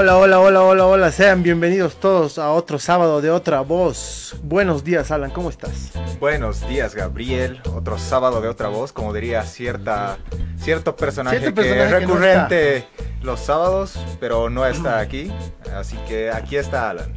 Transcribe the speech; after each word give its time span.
Hola, 0.00 0.16
hola, 0.16 0.38
hola, 0.38 0.62
hola, 0.62 0.86
hola, 0.86 1.10
sean 1.10 1.42
bienvenidos 1.42 1.96
todos 1.98 2.38
a 2.38 2.50
otro 2.52 2.78
sábado 2.78 3.20
de 3.20 3.32
otra 3.32 3.62
voz. 3.62 4.36
Buenos 4.44 4.84
días, 4.84 5.10
Alan, 5.10 5.32
¿cómo 5.32 5.50
estás? 5.50 5.90
Buenos 6.20 6.68
días, 6.68 6.94
Gabriel. 6.94 7.60
Otro 7.74 7.98
sábado 7.98 8.40
de 8.40 8.46
otra 8.46 8.68
voz, 8.68 8.92
como 8.92 9.12
diría 9.12 9.42
cierta, 9.42 10.18
cierto 10.62 10.94
personaje, 10.94 11.40
Cierto 11.40 11.56
personaje 11.56 11.84
que 11.88 11.90
que 11.90 11.94
es 11.96 12.06
no 12.06 12.14
recurrente 12.14 12.86
los 13.22 13.40
sábados, 13.40 13.98
pero 14.20 14.48
no 14.48 14.64
está 14.66 14.98
aquí. 15.00 15.32
Así 15.74 15.96
que 16.06 16.30
aquí 16.30 16.56
está 16.56 16.90
Alan. 16.90 17.12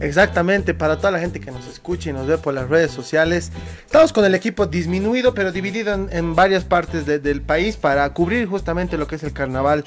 Exactamente, 0.00 0.72
para 0.72 0.96
toda 0.96 1.10
la 1.10 1.18
gente 1.18 1.40
que 1.40 1.50
nos 1.50 1.66
escucha 1.66 2.08
y 2.08 2.14
nos 2.14 2.26
ve 2.26 2.38
por 2.38 2.54
las 2.54 2.70
redes 2.70 2.90
sociales, 2.90 3.52
estamos 3.84 4.14
con 4.14 4.24
el 4.24 4.34
equipo 4.34 4.64
disminuido, 4.64 5.34
pero 5.34 5.52
dividido 5.52 5.92
en, 5.92 6.08
en 6.10 6.34
varias 6.34 6.64
partes 6.64 7.04
de- 7.04 7.18
del 7.18 7.42
país 7.42 7.76
para 7.76 8.08
cubrir 8.14 8.48
justamente 8.48 8.96
lo 8.96 9.06
que 9.06 9.16
es 9.16 9.22
el 9.24 9.34
carnaval 9.34 9.84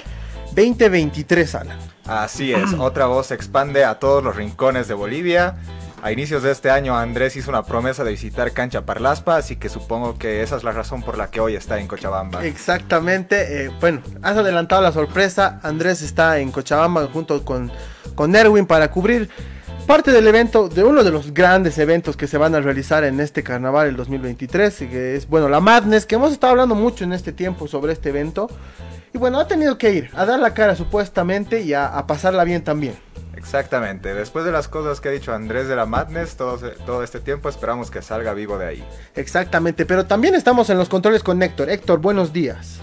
2023, 0.56 1.56
Alan. 1.56 1.97
Así 2.08 2.54
es, 2.54 2.74
otra 2.74 3.08
voz 3.08 3.28
se 3.28 3.36
expande 3.36 3.84
a 3.84 4.00
todos 4.00 4.24
los 4.24 4.36
rincones 4.36 4.88
de 4.88 4.94
Bolivia. 4.94 5.56
A 6.02 6.12
inicios 6.12 6.44
de 6.44 6.52
este 6.52 6.70
año 6.70 6.96
Andrés 6.98 7.36
hizo 7.36 7.50
una 7.50 7.64
promesa 7.64 8.04
de 8.04 8.12
visitar 8.12 8.52
Cancha 8.54 8.86
Parlaspa, 8.86 9.38
así 9.38 9.56
que 9.56 9.68
supongo 9.68 10.18
que 10.18 10.44
esa 10.44 10.56
es 10.56 10.64
la 10.64 10.72
razón 10.72 11.02
por 11.02 11.18
la 11.18 11.32
que 11.32 11.40
hoy 11.42 11.56
está 11.56 11.80
en 11.80 11.88
Cochabamba. 11.88 12.46
Exactamente, 12.46 13.66
eh, 13.66 13.72
bueno, 13.82 14.02
has 14.22 14.38
adelantado 14.38 14.82
la 14.82 14.92
sorpresa, 14.92 15.60
Andrés 15.64 16.02
está 16.02 16.40
en 16.40 16.52
Cochabamba 16.52 17.08
junto 17.12 17.44
con, 17.44 17.72
con 18.16 18.36
Erwin 18.36 18.68
para 18.68 18.92
cubrir 18.92 19.30
parte 19.88 20.12
del 20.12 20.27
evento, 20.27 20.68
de 20.68 20.84
uno 20.84 21.02
de 21.02 21.12
los 21.12 21.34
grandes 21.34 21.77
eventos 21.77 22.18
que 22.18 22.28
se 22.28 22.38
van 22.38 22.54
a 22.54 22.59
realizar 22.59 23.05
en 23.05 23.22
este 23.22 23.41
carnaval 23.41 23.88
el 23.88 23.95
2023, 23.95 24.82
y 24.82 24.88
que 24.88 25.16
es, 25.16 25.30
bueno, 25.30 25.48
la 25.48 25.62
Madness, 25.62 26.06
que 26.06 26.16
hemos 26.16 26.34
estado 26.34 26.52
hablando 26.52 26.75
mucho 26.75 27.06
en 27.06 27.14
este 27.14 27.31
tiempo 27.31 27.70
sobre 27.70 27.94
este 27.94 28.09
evento. 28.09 28.50
Y 29.14 29.17
bueno, 29.17 29.39
ha 29.39 29.47
tenido 29.47 29.78
que 29.78 29.94
ir 29.94 30.09
a 30.14 30.25
dar 30.25 30.39
la 30.39 30.53
cara 30.53 30.75
supuestamente 30.75 31.62
y 31.62 31.73
a, 31.73 31.88
a 31.88 32.06
pasarla 32.06 32.44
bien 32.44 32.66
también. 32.66 32.95
Exactamente, 33.38 34.14
después 34.14 34.44
de 34.44 34.52
las 34.52 34.67
cosas 34.67 35.00
que 35.00 35.08
ha 35.08 35.12
dicho 35.12 35.34
Andrés 35.34 35.70
de 35.70 35.75
la 35.78 35.86
Madness 35.86 36.36
todo, 36.36 36.58
todo 36.86 37.02
este 37.02 37.22
tiempo, 37.22 37.47
esperamos 37.47 37.90
que 37.90 38.02
salga 38.02 38.34
vivo 38.34 38.58
de 38.58 38.66
ahí. 38.66 38.84
Exactamente, 39.16 39.86
pero 39.86 40.06
también 40.06 40.36
estamos 40.36 40.69
en 40.69 40.78
los 40.78 40.90
controles 40.90 41.23
con 41.23 41.42
Héctor. 41.42 41.69
Héctor, 41.69 42.00
buenos 42.00 42.34
días. 42.34 42.81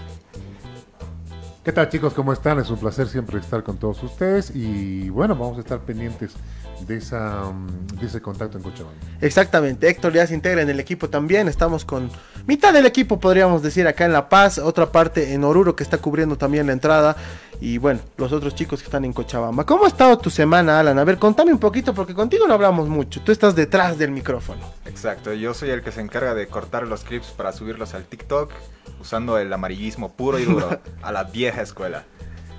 ¿Qué 1.63 1.71
tal 1.71 1.89
chicos? 1.89 2.13
¿Cómo 2.13 2.33
están? 2.33 2.59
Es 2.59 2.69
un 2.69 2.77
placer 2.77 3.07
siempre 3.07 3.39
estar 3.39 3.63
con 3.63 3.77
todos 3.77 4.01
ustedes 4.01 4.51
y 4.55 5.09
bueno, 5.09 5.35
vamos 5.35 5.57
a 5.57 5.61
estar 5.61 5.79
pendientes 5.79 6.33
de, 6.81 6.97
esa, 6.97 7.51
mm, 7.51 7.99
de 7.99 8.05
ese 8.05 8.21
contacto 8.21 8.57
en 8.57 8.63
Cochabamba. 8.63 8.97
Exactamente, 9.21 9.89
Héctor 9.89 10.13
ya 10.13 10.27
se 10.27 10.33
integra 10.33 10.61
en 10.61 10.69
el 10.69 10.79
equipo 10.79 11.09
también. 11.09 11.47
Estamos 11.47 11.85
con 11.85 12.09
mitad 12.45 12.73
del 12.73 12.85
equipo, 12.85 13.19
podríamos 13.19 13.61
decir, 13.61 13.87
acá 13.87 14.05
en 14.05 14.13
La 14.13 14.29
Paz, 14.29 14.57
otra 14.57 14.91
parte 14.91 15.33
en 15.33 15.43
Oruro 15.43 15.75
que 15.75 15.83
está 15.83 15.97
cubriendo 15.97 16.37
también 16.37 16.67
la 16.67 16.73
entrada. 16.73 17.15
Y 17.61 17.77
bueno, 17.77 18.01
los 18.17 18.33
otros 18.33 18.53
chicos 18.53 18.81
que 18.81 18.85
están 18.85 19.05
en 19.05 19.13
Cochabamba. 19.13 19.65
¿Cómo 19.65 19.85
ha 19.85 19.87
estado 19.87 20.17
tu 20.17 20.29
semana, 20.29 20.79
Alan? 20.79 20.99
A 20.99 21.03
ver, 21.05 21.17
contame 21.17 21.53
un 21.53 21.59
poquito 21.59 21.93
porque 21.93 22.13
contigo 22.13 22.47
no 22.47 22.53
hablamos 22.53 22.89
mucho. 22.89 23.21
Tú 23.21 23.31
estás 23.31 23.55
detrás 23.55 23.97
del 23.97 24.11
micrófono. 24.11 24.61
Exacto, 24.85 25.33
yo 25.33 25.53
soy 25.53 25.69
el 25.69 25.81
que 25.81 25.91
se 25.91 26.01
encarga 26.01 26.33
de 26.33 26.47
cortar 26.47 26.85
los 26.85 27.03
clips 27.03 27.27
para 27.27 27.53
subirlos 27.53 27.93
al 27.93 28.03
TikTok 28.03 28.51
usando 28.99 29.37
el 29.37 29.51
amarillismo 29.53 30.13
puro 30.13 30.39
y 30.39 30.45
duro 30.45 30.81
a 31.01 31.11
la 31.11 31.23
vieja 31.23 31.61
escuela. 31.61 32.03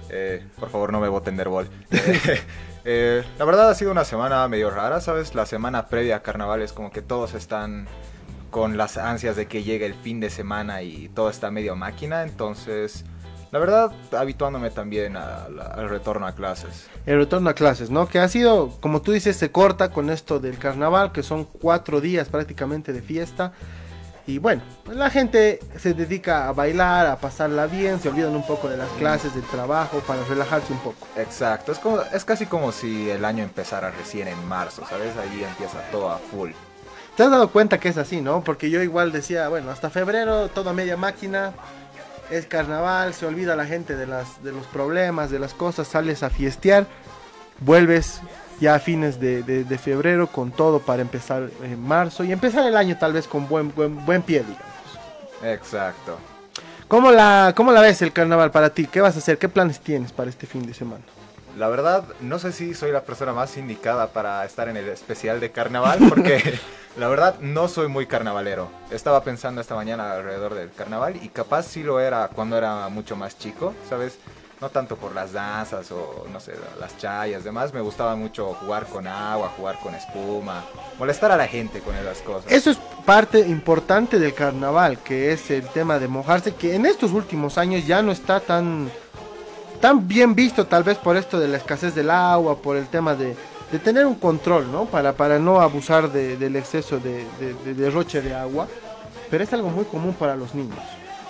Eh, 0.09 0.47
por 0.59 0.71
favor, 0.71 0.93
no 0.93 1.01
me 1.01 1.09
voten 1.09 1.37
de. 1.37 1.45
Eh, 1.91 2.41
eh, 2.87 3.25
la 3.39 3.45
verdad 3.45 3.69
ha 3.69 3.75
sido 3.75 3.91
una 3.91 4.05
semana 4.05 4.47
medio 4.49 4.71
rara, 4.71 5.01
¿sabes? 5.01 5.35
La 5.35 5.45
semana 5.45 5.89
previa 5.89 6.17
a 6.17 6.23
carnaval 6.23 6.63
es 6.63 6.73
como 6.73 6.91
que 6.91 7.03
todos 7.03 7.35
están 7.35 7.87
con 8.51 8.77
las 8.79 8.97
ansias 8.97 9.37
de 9.37 9.47
que 9.47 9.63
llegue 9.65 9.85
el 9.85 9.95
fin 9.95 10.21
de 10.21 10.31
semana 10.31 10.81
y 10.83 11.09
todo 11.11 11.29
está 11.29 11.51
medio 11.51 11.77
máquina, 11.77 12.23
entonces... 12.23 13.05
La 13.53 13.61
verdad, 13.61 13.93
habituándome 14.13 14.71
también 14.71 15.17
a 15.17 15.49
la- 15.49 15.67
al 15.67 15.89
retorno 15.89 16.27
a 16.27 16.33
clases. 16.33 16.89
El 17.07 17.19
retorno 17.19 17.49
a 17.49 17.55
clases, 17.55 17.91
¿no? 17.91 18.09
Que 18.09 18.19
ha 18.19 18.29
sido, 18.29 18.71
como 18.81 19.03
tú 19.03 19.13
dices, 19.13 19.37
se 19.37 19.53
corta 19.53 19.91
con 19.93 20.11
esto 20.11 20.41
del 20.41 20.59
carnaval, 20.59 21.13
que 21.13 21.23
son 21.23 21.45
cuatro 21.45 22.01
días 22.01 22.29
prácticamente 22.29 22.93
de 22.93 23.03
fiesta. 23.03 23.53
Y 24.27 24.39
bueno, 24.39 24.63
pues 24.85 24.97
la 24.97 25.09
gente 25.09 25.61
se 25.79 25.95
dedica 25.95 26.49
a 26.49 26.53
bailar, 26.53 27.07
a 27.07 27.17
pasarla 27.17 27.67
bien, 27.67 28.01
se 28.01 28.09
olvidan 28.09 28.35
un 28.35 28.45
poco 28.45 28.69
de 28.69 28.77
las 28.77 28.89
clases, 28.99 29.33
del 29.35 29.45
trabajo, 29.45 30.01
para 30.01 30.25
relajarse 30.25 30.73
un 30.73 30.81
poco. 30.81 31.07
Exacto, 31.17 31.71
es, 31.71 31.79
como, 31.79 32.01
es 32.01 32.25
casi 32.25 32.47
como 32.47 32.73
si 32.73 33.09
el 33.09 33.25
año 33.25 33.45
empezara 33.45 33.93
recién 33.93 34.27
en 34.27 34.49
marzo, 34.49 34.85
¿sabes? 34.89 35.17
Ahí 35.17 35.45
empieza 35.45 35.81
todo 35.93 36.11
a 36.11 36.19
full. 36.19 36.51
¿Te 37.17 37.23
has 37.23 37.31
dado 37.31 37.51
cuenta 37.51 37.79
que 37.79 37.89
es 37.89 37.99
así, 37.99 38.21
no? 38.21 38.43
Porque 38.43 38.69
yo 38.69 38.83
igual 38.83 39.13
decía, 39.13 39.49
bueno, 39.49 39.71
hasta 39.71 39.91
febrero, 39.91 40.49
toda 40.49 40.73
media 40.73 40.97
máquina, 40.97 41.53
es 42.29 42.47
carnaval, 42.47 43.15
se 43.15 43.27
olvida 43.27 43.55
la 43.55 43.65
gente 43.65 43.95
de, 43.95 44.09
las, 44.09 44.43
de 44.43 44.51
los 44.51 44.67
problemas, 44.67 45.31
de 45.31 45.39
las 45.39 45.55
cosas, 45.55 45.87
sales 45.87 46.25
a 46.25 46.31
fiestear, 46.31 46.87
vuelves 47.61 48.21
ya 48.61 48.75
a 48.75 48.79
fines 48.79 49.21
de, 49.21 49.43
de- 49.43 49.65
de 49.65 49.79
febrero 49.79 50.27
con 50.29 50.51
todo 50.53 50.81
para 50.81 51.03
empezar 51.03 51.51
en 51.63 51.81
marzo 51.81 52.25
y 52.25 52.33
empezar 52.33 52.67
el 52.67 52.77
año 52.77 52.97
tal 52.99 53.13
vez 53.13 53.27
con 53.27 53.49
buen, 53.49 53.75
buen, 53.75 54.05
buen 54.07 54.23
pie, 54.23 54.41
digamos. 54.41 54.67
Exacto. 55.43 56.19
¿Cómo 56.89 57.11
la, 57.11 57.53
¿Cómo 57.57 57.73
la 57.73 57.81
ves 57.81 58.01
el 58.03 58.13
carnaval 58.13 58.51
para 58.51 58.71
ti? 58.71 58.87
¿Qué 58.87 59.01
vas 59.01 59.17
a 59.17 59.19
hacer? 59.19 59.39
¿Qué 59.39 59.49
planes 59.49 59.81
tienes 59.81 60.13
para 60.13 60.31
este 60.31 60.47
fin 60.47 60.65
de 60.67 60.73
semana? 60.75 61.03
La 61.59 61.69
verdad, 61.69 62.05
no 62.21 62.39
sé 62.39 62.53
si 62.53 62.75
soy 62.75 62.93
la 62.93 63.03
persona 63.03 63.33
más 63.33 63.57
indicada 63.57 64.09
para 64.09 64.45
estar 64.45 64.69
en 64.69 64.77
el 64.77 64.89
especial 64.89 65.41
de 65.41 65.51
carnaval, 65.51 65.99
porque 66.09 66.59
la 66.99 67.09
verdad 67.09 67.37
no 67.41 67.67
soy 67.69 67.89
muy 67.89 68.07
carnavalero. 68.07 68.69
Estaba 68.91 69.25
pensando 69.25 69.61
esta 69.63 69.75
mañana 69.75 70.13
alrededor 70.13 70.55
del 70.55 70.71
carnaval 70.71 71.17
y 71.23 71.29
capaz 71.31 71.63
sí 71.65 71.83
lo 71.83 71.99
era 71.99 72.29
cuando 72.29 72.57
era 72.59 72.89
mucho 72.91 73.17
más 73.17 73.39
chico, 73.39 73.73
¿sabes? 73.89 74.19
No 74.61 74.71
tanto 74.71 74.97
por 74.97 75.15
las 75.15 75.33
danzas 75.33 75.91
o, 75.93 76.25
no 76.33 76.41
sé, 76.41 76.55
las 76.81 76.97
chayas, 76.97 77.45
demás. 77.45 77.75
Me 77.75 77.83
gustaba 77.83 78.17
mucho 78.17 78.55
jugar 78.55 78.87
con 78.87 79.07
agua, 79.07 79.53
jugar 79.55 79.79
con 79.83 79.95
espuma, 79.95 80.65
molestar 80.99 81.31
a 81.31 81.37
la 81.37 81.47
gente 81.47 81.81
con 81.81 81.95
esas 81.95 82.19
cosas. 82.23 82.51
Eso 82.51 82.71
es 82.71 82.79
parte 83.05 83.41
importante 83.41 84.19
del 84.19 84.33
carnaval, 84.33 84.99
que 85.01 85.33
es 85.33 85.51
el 85.51 85.67
tema 85.69 85.99
de 85.99 86.09
mojarse, 86.09 86.55
que 86.55 86.75
en 86.75 86.87
estos 86.87 87.13
últimos 87.13 87.59
años 87.59 87.87
ya 87.87 88.01
no 88.01 88.13
está 88.13 88.41
tan, 88.41 88.91
tan 89.83 90.09
bien 90.09 90.35
visto, 90.35 90.67
tal 90.67 90.85
vez 90.85 90.97
por 90.97 91.19
esto 91.19 91.39
de 91.39 91.49
la 91.49 91.59
escasez 91.59 91.95
del 91.95 92.09
agua, 92.11 92.57
por 92.57 92.79
el 92.79 92.87
tema 92.87 93.15
de, 93.15 93.37
de 93.71 93.79
tener 93.79 94.07
un 94.07 94.15
control, 94.15 94.73
¿no? 94.73 94.87
Para, 94.87 95.13
para 95.13 95.39
no 95.39 95.61
abusar 95.61 96.11
de- 96.11 96.39
del 96.39 96.57
exceso 96.57 96.99
de, 96.99 97.27
de- 97.39 97.53
de 97.63 97.75
derroche 97.75 98.23
de 98.23 98.35
agua, 98.35 98.67
pero 99.31 99.45
es 99.45 99.53
algo 99.53 99.69
muy 99.69 99.85
común 99.85 100.15
para 100.15 100.35
los 100.35 100.55
niños. 100.55 100.79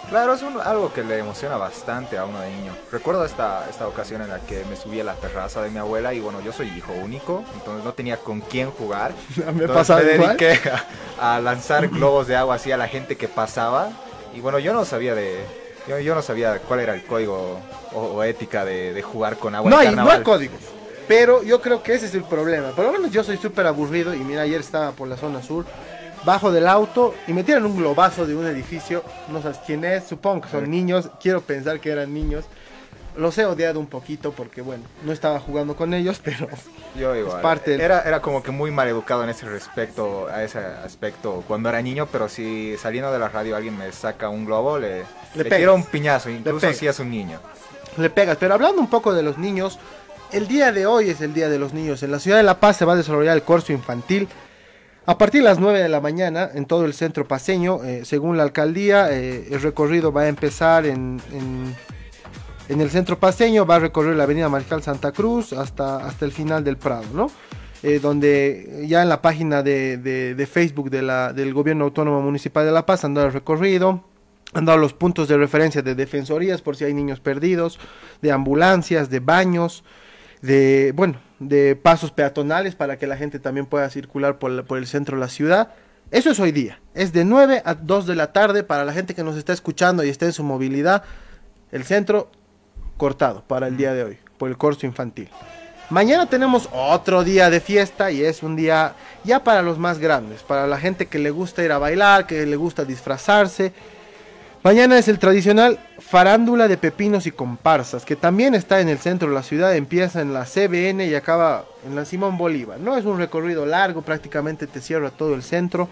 Claro, 0.08 0.34
es 0.34 0.42
un- 0.42 0.60
algo 0.60 0.92
que 0.92 1.02
le 1.02 1.18
emociona 1.18 1.56
bastante 1.56 2.16
a 2.16 2.24
uno 2.24 2.40
de 2.40 2.48
niño. 2.50 2.72
Recuerdo 2.92 3.24
esta, 3.24 3.66
esta 3.68 3.88
ocasión 3.88 4.22
en 4.22 4.28
la 4.28 4.38
que 4.38 4.64
me 4.70 4.76
subí 4.76 5.00
a 5.00 5.04
la 5.04 5.14
terraza 5.14 5.62
de 5.62 5.70
mi 5.70 5.78
abuela 5.78 6.14
y 6.14 6.20
bueno, 6.20 6.40
yo 6.40 6.52
soy 6.52 6.68
hijo 6.68 6.92
único, 6.92 7.42
entonces 7.54 7.84
no 7.84 7.92
tenía 7.92 8.16
con 8.18 8.40
quién 8.40 8.70
jugar. 8.70 9.12
Me 9.54 9.66
pasaba 9.66 10.00
me 10.00 10.06
dediqué 10.06 10.60
a, 11.20 11.36
a 11.36 11.40
lanzar 11.40 11.88
globos 11.88 12.28
de 12.28 12.36
agua 12.36 12.54
así 12.54 12.70
a 12.70 12.76
la 12.76 12.86
gente 12.88 13.16
que 13.16 13.26
pasaba 13.26 13.90
y 14.34 14.40
bueno, 14.40 14.58
yo 14.60 14.72
no 14.72 14.84
sabía 14.84 15.14
de... 15.14 15.44
Yo, 15.88 15.98
yo 16.00 16.14
no 16.16 16.22
sabía 16.22 16.58
cuál 16.60 16.80
era 16.80 16.94
el 16.94 17.04
código 17.04 17.60
o, 17.92 17.98
o 18.00 18.22
ética 18.24 18.64
de, 18.64 18.92
de 18.92 19.02
jugar 19.02 19.36
con 19.38 19.54
agua 19.54 19.70
No 19.70 19.80
en 19.82 19.88
hay, 19.88 19.94
no 19.94 20.10
hay 20.10 20.22
códigos. 20.22 20.58
Pero 21.08 21.44
yo 21.44 21.60
creo 21.60 21.82
que 21.84 21.94
ese 21.94 22.06
es 22.06 22.14
el 22.14 22.24
problema. 22.24 22.70
Por 22.70 22.84
lo 22.84 22.92
menos 22.92 23.12
yo 23.12 23.22
soy 23.22 23.36
súper 23.36 23.66
aburrido 23.68 24.12
y 24.12 24.18
mira, 24.18 24.42
ayer 24.42 24.60
estaba 24.60 24.90
por 24.92 25.06
la 25.06 25.16
zona 25.16 25.40
sur, 25.42 25.64
bajo 26.26 26.52
del 26.52 26.66
auto 26.66 27.14
y 27.26 27.32
me 27.32 27.42
tiran 27.44 27.64
un 27.64 27.76
globazo 27.78 28.26
de 28.26 28.36
un 28.36 28.46
edificio. 28.46 29.02
No 29.28 29.40
sabes 29.40 29.58
quién 29.64 29.82
es, 29.86 30.04
supongo 30.04 30.42
que 30.42 30.48
son 30.50 30.70
niños. 30.70 31.08
Quiero 31.22 31.40
pensar 31.40 31.80
que 31.80 31.90
eran 31.90 32.12
niños. 32.12 32.44
Los 33.16 33.38
he 33.38 33.46
odiado 33.46 33.80
un 33.80 33.86
poquito 33.86 34.32
porque, 34.32 34.60
bueno, 34.60 34.84
no 35.02 35.10
estaba 35.10 35.40
jugando 35.40 35.74
con 35.74 35.94
ellos, 35.94 36.20
pero 36.24 36.48
Yo 36.98 37.16
igual. 37.16 37.36
Es 37.38 37.42
parte 37.42 37.70
del- 37.70 37.80
Era, 37.80 38.02
era 38.02 38.20
como 38.20 38.42
que 38.42 38.50
muy 38.50 38.70
mal 38.70 38.86
educado 38.88 39.24
en 39.24 39.30
ese 39.30 39.46
respecto, 39.46 40.26
a 40.28 40.44
ese 40.44 40.58
aspecto 40.58 41.42
cuando 41.48 41.70
era 41.70 41.80
niño, 41.80 42.06
pero 42.12 42.28
si 42.28 42.76
saliendo 42.76 43.10
de 43.10 43.18
la 43.18 43.30
radio 43.30 43.56
alguien 43.56 43.78
me 43.78 43.90
saca 43.92 44.28
un 44.28 44.44
globo, 44.44 44.78
le, 44.78 44.98
le, 45.34 45.44
pegas. 45.44 45.58
tiro 45.58 45.74
un 45.74 45.84
piñazo, 45.84 46.28
incluso 46.28 46.60
pegas. 46.60 46.76
si 46.76 46.86
es 46.86 46.98
un 46.98 47.10
niño. 47.10 47.40
le 47.96 48.10
pegas. 48.10 48.36
Pero 48.38 48.52
hablando 48.52 48.82
un 48.82 48.90
poco 48.90 49.14
de 49.14 49.22
los 49.22 49.38
niños, 49.38 49.78
el 50.32 50.46
día 50.46 50.70
de 50.72 50.84
hoy 50.86 51.08
es 51.08 51.20
el 51.22 51.32
Día 51.32 51.48
de 51.48 51.58
los 51.58 51.72
Niños. 51.72 52.02
En 52.02 52.10
la 52.10 52.18
ciudad 52.18 52.36
de 52.36 52.42
La 52.42 52.58
Paz 52.60 52.76
se 52.76 52.84
va 52.84 52.92
a 52.94 52.96
desarrollar 52.96 53.34
el 53.36 53.44
curso 53.44 53.72
infantil. 53.72 54.28
A 55.06 55.18
partir 55.18 55.40
de 55.42 55.44
las 55.48 55.60
9 55.60 55.80
de 55.80 55.88
la 55.88 56.00
mañana 56.00 56.50
en 56.52 56.66
todo 56.66 56.84
el 56.84 56.92
centro 56.92 57.28
paseño, 57.28 57.84
eh, 57.84 58.04
según 58.04 58.36
la 58.36 58.42
alcaldía, 58.42 59.12
eh, 59.12 59.48
el 59.52 59.62
recorrido 59.62 60.12
va 60.12 60.22
a 60.22 60.28
empezar 60.28 60.84
en, 60.84 61.20
en, 62.68 62.80
el 62.80 62.90
centro 62.90 63.18
paseño, 63.18 63.64
va 63.66 63.76
a 63.76 63.78
recorrer 63.78 64.16
la 64.16 64.24
avenida 64.24 64.48
Mariscal 64.48 64.82
Santa 64.82 65.12
Cruz 65.12 65.52
hasta, 65.52 65.98
hasta 66.04 66.24
el 66.24 66.32
final 66.32 66.64
del 66.64 66.76
Prado, 66.76 67.04
¿no? 67.14 67.30
Eh, 67.84 68.00
donde 68.00 68.84
ya 68.88 69.02
en 69.02 69.08
la 69.08 69.22
página 69.22 69.62
de, 69.62 69.96
de- 69.98 70.34
de 70.34 70.46
Facebook 70.46 70.90
de 70.90 71.02
la, 71.02 71.32
del 71.32 71.54
Gobierno 71.54 71.84
Autónomo 71.84 72.20
Municipal 72.20 72.66
de 72.66 72.72
La 72.72 72.84
Paz 72.84 73.04
han 73.04 73.14
dado 73.14 73.28
el 73.28 73.32
recorrido, 73.32 74.02
han 74.54 74.64
dado 74.64 74.78
los 74.78 74.92
puntos 74.92 75.28
de 75.28 75.36
referencia 75.36 75.82
de 75.82 75.94
defensorías 75.94 76.62
por 76.62 76.74
si 76.74 76.84
hay 76.84 76.94
niños 76.94 77.20
perdidos, 77.20 77.78
de 78.22 78.32
ambulancias, 78.32 79.08
de 79.08 79.20
baños, 79.20 79.84
de, 80.42 80.92
bueno, 80.96 81.20
de 81.38 81.76
pasos 81.76 82.10
peatonales 82.10 82.74
para 82.74 82.98
que 82.98 83.06
la 83.06 83.16
gente 83.16 83.38
también 83.38 83.66
pueda 83.66 83.88
circular 83.90 84.38
por, 84.38 84.78
el 84.78 84.86
centro 84.86 85.16
de 85.16 85.20
la 85.20 85.28
ciudad. 85.28 85.72
Eso 86.10 86.30
es 86.30 86.40
hoy 86.40 86.52
día. 86.52 86.80
Es 86.94 87.12
de 87.12 87.24
9 87.24 87.62
a 87.64 87.74
2 87.74 88.06
de 88.06 88.14
la 88.14 88.32
tarde 88.32 88.62
para 88.62 88.84
la 88.84 88.92
gente 88.92 89.14
que 89.14 89.24
nos 89.24 89.36
está 89.36 89.52
escuchando 89.52 90.04
y 90.04 90.08
está 90.08 90.26
en 90.26 90.32
su 90.32 90.44
movilidad. 90.44 91.02
El 91.72 91.84
centro 91.84 92.30
cortado 92.96 93.44
para 93.46 93.66
el 93.66 93.76
día 93.76 93.92
de 93.92 94.04
hoy. 94.04 94.18
por 94.38 94.50
el 94.50 94.56
corso 94.56 94.86
infantil. 94.86 95.30
Mañana 95.88 96.26
tenemos 96.26 96.68
otro 96.72 97.22
día 97.22 97.48
de 97.48 97.60
fiesta 97.60 98.10
y 98.10 98.22
es 98.22 98.42
un 98.42 98.56
día 98.56 98.94
ya 99.24 99.44
para 99.44 99.62
los 99.62 99.78
más 99.78 99.98
grandes, 99.98 100.42
para 100.42 100.66
la 100.66 100.78
gente 100.78 101.06
que 101.06 101.18
le 101.18 101.30
gusta 101.30 101.62
ir 101.62 101.70
a 101.70 101.78
bailar, 101.78 102.26
que 102.26 102.44
le 102.44 102.56
gusta 102.56 102.84
disfrazarse. 102.84 103.72
Mañana 104.66 104.98
es 104.98 105.06
el 105.06 105.20
tradicional 105.20 105.78
farándula 106.00 106.66
de 106.66 106.76
pepinos 106.76 107.28
y 107.28 107.30
comparsas, 107.30 108.04
que 108.04 108.16
también 108.16 108.52
está 108.56 108.80
en 108.80 108.88
el 108.88 108.98
centro 108.98 109.28
de 109.28 109.34
la 109.36 109.44
ciudad, 109.44 109.76
empieza 109.76 110.20
en 110.20 110.34
la 110.34 110.44
CBN 110.44 111.06
y 111.06 111.14
acaba 111.14 111.66
en 111.86 111.94
la 111.94 112.04
Simón 112.04 112.36
Bolívar. 112.36 112.80
No 112.80 112.96
es 112.96 113.04
un 113.04 113.16
recorrido 113.16 113.64
largo, 113.64 114.02
prácticamente 114.02 114.66
te 114.66 114.80
cierra 114.80 115.10
todo 115.10 115.36
el 115.36 115.44
centro. 115.44 115.88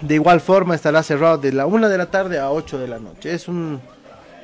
De 0.00 0.14
igual 0.14 0.40
forma 0.40 0.76
estará 0.76 1.02
cerrado 1.02 1.36
de 1.36 1.52
la 1.52 1.66
1 1.66 1.90
de 1.90 1.98
la 1.98 2.06
tarde 2.06 2.38
a 2.38 2.50
8 2.50 2.78
de 2.78 2.88
la 2.88 2.98
noche. 2.98 3.34
Es 3.34 3.48
un, 3.48 3.82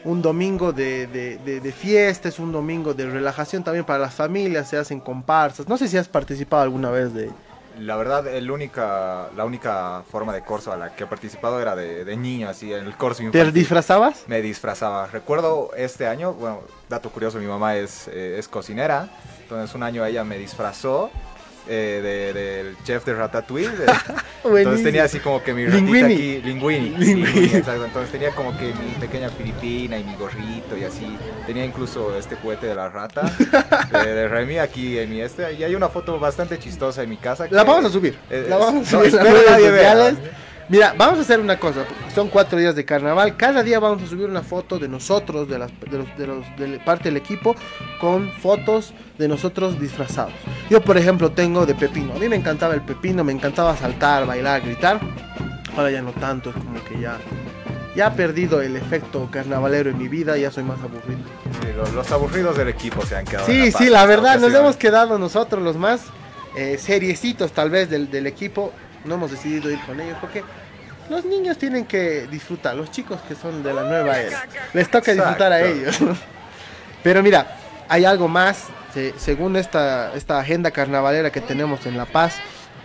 un 0.05 0.21
domingo 0.21 0.75
de, 0.75 1.07
de, 1.07 1.39
de, 1.39 1.61
de, 1.61 1.73
fiesta, 1.73 2.29
es 2.29 2.39
un 2.39 2.53
domingo 2.53 2.93
de 2.93 3.09
relajación 3.09 3.65
también 3.65 3.87
para 3.87 4.01
las 4.01 4.13
familias, 4.13 4.69
se 4.69 4.77
hacen 4.77 5.01
comparsas. 5.01 5.67
No 5.67 5.79
sé 5.79 5.89
si 5.89 5.97
has 5.97 6.09
participado 6.09 6.63
alguna 6.63 6.91
vez 6.91 7.15
de... 7.15 7.31
La 7.79 7.97
verdad, 7.97 8.27
el 8.29 8.51
única, 8.51 9.31
la 9.37 9.45
única 9.45 10.03
forma 10.11 10.33
de 10.33 10.43
corso 10.43 10.73
a 10.73 10.77
la 10.77 10.95
que 10.95 11.05
he 11.05 11.07
participado 11.07 11.61
era 11.61 11.75
de, 11.75 12.05
de 12.05 12.17
niño, 12.17 12.49
así, 12.49 12.73
en 12.73 12.85
el 12.85 12.97
corso 12.97 13.23
infantil. 13.23 13.53
¿Te 13.53 13.59
disfrazabas? 13.59 14.25
Me 14.29 14.41
disfrazaba. 14.43 15.07
Recuerdo 15.07 15.71
este 15.77 16.07
año, 16.07 16.33
bueno, 16.35 16.61
dato 16.89 17.11
curioso, 17.11 17.39
mi 17.39 17.47
mamá 17.47 17.77
es, 17.77 18.09
eh, 18.09 18.37
es 18.39 18.47
cocinera, 18.49 19.09
entonces 19.43 19.75
un 19.75 19.83
año 19.83 20.05
ella 20.05 20.25
me 20.25 20.39
disfrazó 20.39 21.11
eh, 21.69 22.01
de, 22.03 22.33
del 22.33 22.77
chef 22.85 23.05
de 23.05 23.15
Ratatouille. 23.15 23.71
De, 23.71 23.87
entonces 24.59 24.85
tenía 24.85 25.05
así 25.05 25.19
como 25.21 25.43
que 25.43 25.55
mi 25.55 25.67
ratita 25.67 26.07
aquí, 26.07 26.41
linguini. 26.43 26.91
linguini 26.91 27.45
exacto. 27.45 27.85
Entonces 27.85 28.13
tenía 28.13 28.31
como 28.31 28.57
que 28.57 28.73
mi 28.75 28.93
pequeña 29.01 29.31
filipina 29.31 29.99
y 29.99 30.05
mi 30.05 30.15
gorrito 30.17 30.77
y 30.77 30.85
así. 30.85 31.17
Tenía 31.47 31.65
incluso 31.65 32.17
este 32.17 32.37
juguete 32.37 32.67
de 32.67 32.75
la 32.75 32.89
rata 32.89 33.23
de, 33.93 34.15
de 34.15 34.29
Remy 34.29 34.59
aquí 34.59 34.99
en 34.99 35.11
mi 35.11 35.21
este. 35.21 35.53
Y 35.55 35.65
hay 35.65 35.75
una 35.75 35.89
foto 35.89 36.19
bastante 36.19 36.59
chistosa 36.59 37.03
en 37.03 37.11
mi 37.11 37.17
casa. 37.17 37.49
Que, 37.49 37.55
la 37.55 37.65
vamos 37.65 37.87
a 37.87 37.91
subir. 37.91 38.19
Es, 38.31 38.49
la 38.49 38.57
vamos 38.57 38.87
a 38.87 38.91
subir. 38.91 39.13
No, 39.15 39.21
espero 39.21 39.51
nadie 39.51 39.71
vea. 39.71 40.15
Mira, 40.69 40.95
vamos 40.97 41.19
a 41.19 41.23
hacer 41.23 41.41
una 41.41 41.59
cosa. 41.59 41.85
Son 42.15 42.29
cuatro 42.29 42.59
días 42.59 42.75
de 42.75 42.85
carnaval. 42.85 43.37
Cada 43.37 43.63
día 43.63 43.79
vamos 43.79 44.03
a 44.03 44.07
subir 44.07 44.29
una 44.29 44.43
foto 44.43 44.79
de 44.79 44.89
nosotros, 44.89 45.49
de, 45.49 45.59
las, 45.59 45.71
de, 45.81 45.99
los, 45.99 46.17
de, 46.17 46.27
los, 46.27 46.45
de 46.57 46.79
parte 46.79 47.05
del 47.05 47.19
equipo, 47.19 47.55
con 48.01 48.31
fotos 48.33 48.95
de 49.19 49.29
nosotros 49.29 49.79
disfrazados. 49.79 50.33
Yo, 50.71 50.81
por 50.81 50.97
ejemplo, 50.97 51.33
tengo 51.33 51.67
de 51.67 51.75
pepino. 51.75 52.15
A 52.15 52.19
mí 52.19 52.29
me 52.29 52.37
encantaba 52.37 52.75
el 52.75 52.83
pepino, 52.83 53.25
me 53.25 53.33
encantaba 53.33 53.77
saltar, 53.77 54.27
bailar, 54.27 54.63
gritar. 54.63 55.01
Ahora 55.77 55.91
ya 55.91 56.01
no 56.01 56.13
tanto, 56.13 56.51
es 56.51 56.57
como 56.57 56.83
que 56.85 57.01
ya, 57.01 57.19
ya 57.95 58.07
ha 58.07 58.15
perdido 58.15 58.63
el 58.63 58.77
efecto 58.77 59.29
carnavalero 59.31 59.91
en 59.91 59.99
mi 59.99 60.09
vida, 60.09 60.37
ya 60.39 60.51
soy 60.51 60.63
más 60.63 60.79
aburrido. 60.81 61.21
Sí, 61.61 61.69
los, 61.77 61.93
los, 61.93 62.11
aburridos 62.13 62.57
del 62.57 62.69
equipo 62.69 63.05
se 63.05 63.17
han 63.17 63.25
quedado. 63.25 63.47
Sí, 63.47 63.73
sí, 63.73 63.91
la 63.91 64.07
verdad, 64.07 64.39
nos 64.39 64.55
hemos 64.55 64.77
quedado 64.77 65.19
nosotros 65.19 65.63
los 65.63 65.77
más 65.77 66.03
eh, 66.57 66.79
seriecitos 66.79 67.51
tal 67.53 67.71
vez 67.71 67.91
del, 67.91 68.09
del 68.11 68.29
equipo 68.29 68.73
no 69.05 69.15
hemos 69.15 69.31
decidido 69.31 69.71
ir 69.71 69.81
con 69.81 70.01
ellos 70.01 70.17
porque 70.21 70.43
los 71.09 71.25
niños 71.25 71.59
tienen 71.59 71.85
que 71.85 72.27
disfrutar, 72.31 72.75
los 72.75 72.91
chicos 72.91 73.21
que 73.29 73.35
son 73.35 73.63
de 73.63 73.73
la 73.73 73.83
nueva 73.83 74.19
era, 74.19 74.47
les 74.73 74.91
toca 74.91 75.13
Exacto. 75.13 75.13
disfrutar 75.13 75.53
a 75.53 75.63
ellos. 75.63 75.99
Pero 77.03 77.23
mira, 77.23 77.57
hay 77.89 78.05
algo 78.07 78.29
más, 78.29 78.65
según 79.19 79.57
esta, 79.57 80.15
esta 80.15 80.39
agenda 80.39 80.71
carnavalera 80.71 81.31
que 81.31 81.43
tenemos 81.43 81.85
en 81.85 81.99
La 81.99 82.07
Paz, 82.07 82.37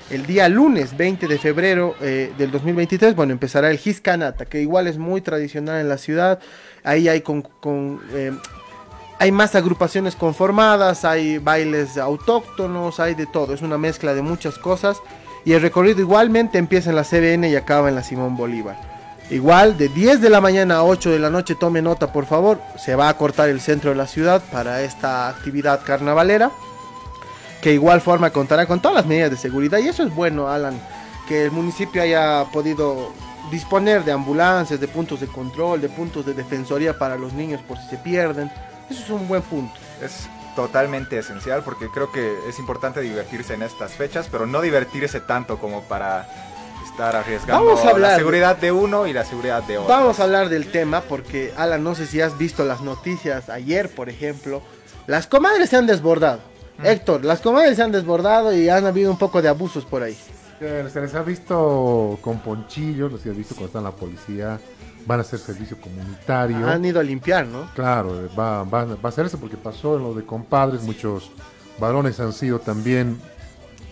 el 0.09 0.25
día 0.25 0.49
lunes 0.49 0.97
20 0.97 1.27
de 1.27 1.37
febrero 1.37 1.95
eh, 2.01 2.33
del 2.37 2.51
2023, 2.51 3.15
bueno, 3.15 3.31
empezará 3.31 3.69
el 3.69 3.77
Giscanata, 3.77 4.45
que 4.45 4.61
igual 4.61 4.87
es 4.87 4.97
muy 4.97 5.21
tradicional 5.21 5.79
en 5.79 5.87
la 5.87 5.97
ciudad, 5.97 6.39
ahí 6.83 7.07
hay 7.07 7.21
con... 7.21 7.41
con 7.41 8.01
eh, 8.13 8.33
hay 9.21 9.33
más 9.33 9.53
agrupaciones 9.53 10.15
conformadas, 10.15 11.03
hay 11.03 11.39
bailes 11.39 11.97
autóctonos, 11.97 13.01
hay 13.01 13.15
de 13.15 13.25
todo, 13.25 13.53
es 13.53 13.61
una 13.61 13.77
mezcla 13.77 14.13
de 14.13 14.21
muchas 14.21 14.57
cosas 14.57 15.01
y 15.45 15.53
el 15.53 15.61
recorrido 15.61 15.99
igualmente 15.99 16.57
empieza 16.57 16.89
en 16.89 16.95
la 16.95 17.03
CBN 17.03 17.49
y 17.49 17.55
acaba 17.55 17.89
en 17.89 17.95
la 17.95 18.03
Simón 18.03 18.35
Bolívar. 18.35 18.77
Igual 19.29 19.77
de 19.77 19.89
10 19.89 20.21
de 20.21 20.29
la 20.29 20.41
mañana 20.41 20.77
a 20.77 20.83
8 20.83 21.11
de 21.11 21.19
la 21.19 21.29
noche, 21.29 21.55
tome 21.55 21.81
nota 21.81 22.11
por 22.11 22.25
favor, 22.25 22.59
se 22.77 22.95
va 22.95 23.09
a 23.09 23.17
cortar 23.17 23.49
el 23.49 23.61
centro 23.61 23.91
de 23.91 23.95
la 23.95 24.07
ciudad 24.07 24.41
para 24.51 24.81
esta 24.81 25.29
actividad 25.29 25.81
carnavalera, 25.85 26.51
que 27.61 27.73
igual 27.73 28.01
forma 28.01 28.31
contará 28.31 28.65
con 28.65 28.81
todas 28.81 28.95
las 28.95 29.05
medidas 29.05 29.29
de 29.29 29.37
seguridad 29.37 29.77
y 29.79 29.87
eso 29.87 30.03
es 30.03 30.13
bueno, 30.15 30.49
Alan, 30.49 30.79
que 31.27 31.45
el 31.45 31.51
municipio 31.51 32.01
haya 32.01 32.45
podido 32.51 33.13
disponer 33.51 34.03
de 34.03 34.11
ambulancias, 34.11 34.79
de 34.79 34.87
puntos 34.87 35.19
de 35.19 35.27
control, 35.27 35.81
de 35.81 35.89
puntos 35.89 36.25
de 36.25 36.33
defensoría 36.33 36.97
para 36.97 37.15
los 37.15 37.33
niños 37.33 37.61
por 37.61 37.77
si 37.77 37.87
se 37.87 37.97
pierden. 37.97 38.51
Eso 38.89 39.03
es 39.03 39.09
un 39.09 39.27
buen 39.27 39.41
punto. 39.43 39.73
Es 40.03 40.27
totalmente 40.55 41.17
esencial 41.17 41.63
porque 41.63 41.89
creo 41.89 42.11
que 42.11 42.37
es 42.47 42.59
importante 42.59 43.01
divertirse 43.01 43.53
en 43.53 43.63
estas 43.63 43.93
fechas, 43.93 44.27
pero 44.31 44.45
no 44.45 44.61
divertirse 44.61 45.19
tanto 45.19 45.57
como 45.57 45.83
para 45.83 46.27
estar 46.83 47.15
arriesgando 47.15 47.65
Vamos 47.65 47.85
a 47.85 47.89
hablar 47.89 48.11
la 48.11 48.17
seguridad 48.17 48.57
de 48.57 48.71
uno 48.71 49.07
y 49.07 49.13
la 49.13 49.25
seguridad 49.25 49.63
de 49.63 49.77
otro. 49.77 49.93
Vamos 49.93 50.19
a 50.19 50.23
hablar 50.23 50.49
del 50.49 50.71
tema 50.71 51.01
porque, 51.01 51.53
Alan, 51.57 51.83
no 51.83 51.95
sé 51.95 52.05
si 52.05 52.21
has 52.21 52.37
visto 52.37 52.65
las 52.65 52.81
noticias 52.81 53.49
ayer, 53.49 53.89
por 53.89 54.09
ejemplo. 54.09 54.61
Las 55.07 55.27
comadres 55.27 55.69
se 55.69 55.77
han 55.77 55.87
desbordado. 55.87 56.39
Mm. 56.77 56.85
Héctor, 56.85 57.25
las 57.25 57.41
comadres 57.41 57.75
se 57.77 57.83
han 57.83 57.91
desbordado 57.91 58.53
y 58.53 58.69
han 58.69 58.85
habido 58.85 59.11
un 59.11 59.17
poco 59.17 59.41
de 59.41 59.49
abusos 59.49 59.85
por 59.85 60.03
ahí. 60.03 60.17
Se 60.59 60.99
les 60.99 61.15
ha 61.15 61.21
visto 61.21 62.17
con 62.21 62.39
ponchillos, 62.39 63.11
los 63.11 63.25
has 63.25 63.37
visto 63.37 63.55
cuando 63.55 63.67
está 63.67 63.81
la 63.81 63.91
policía 63.91 64.59
van 65.09 65.19
a 65.19 65.21
hacer 65.21 65.39
servicio 65.39 65.75
comunitario. 65.81 66.67
Han 66.69 66.85
ido 66.85 66.99
a 66.99 67.03
limpiar, 67.03 67.47
¿no? 67.47 67.67
Claro, 67.73 68.29
va, 68.37 68.63
va, 68.63 68.85
va 68.85 68.97
a 69.01 69.07
hacerse 69.07 69.37
porque 69.37 69.57
pasó 69.57 69.97
en 69.97 70.03
lo 70.03 70.13
de 70.13 70.23
compadres, 70.23 70.83
muchos 70.83 71.31
varones 71.79 72.19
han 72.19 72.31
sido 72.31 72.59
también 72.59 73.19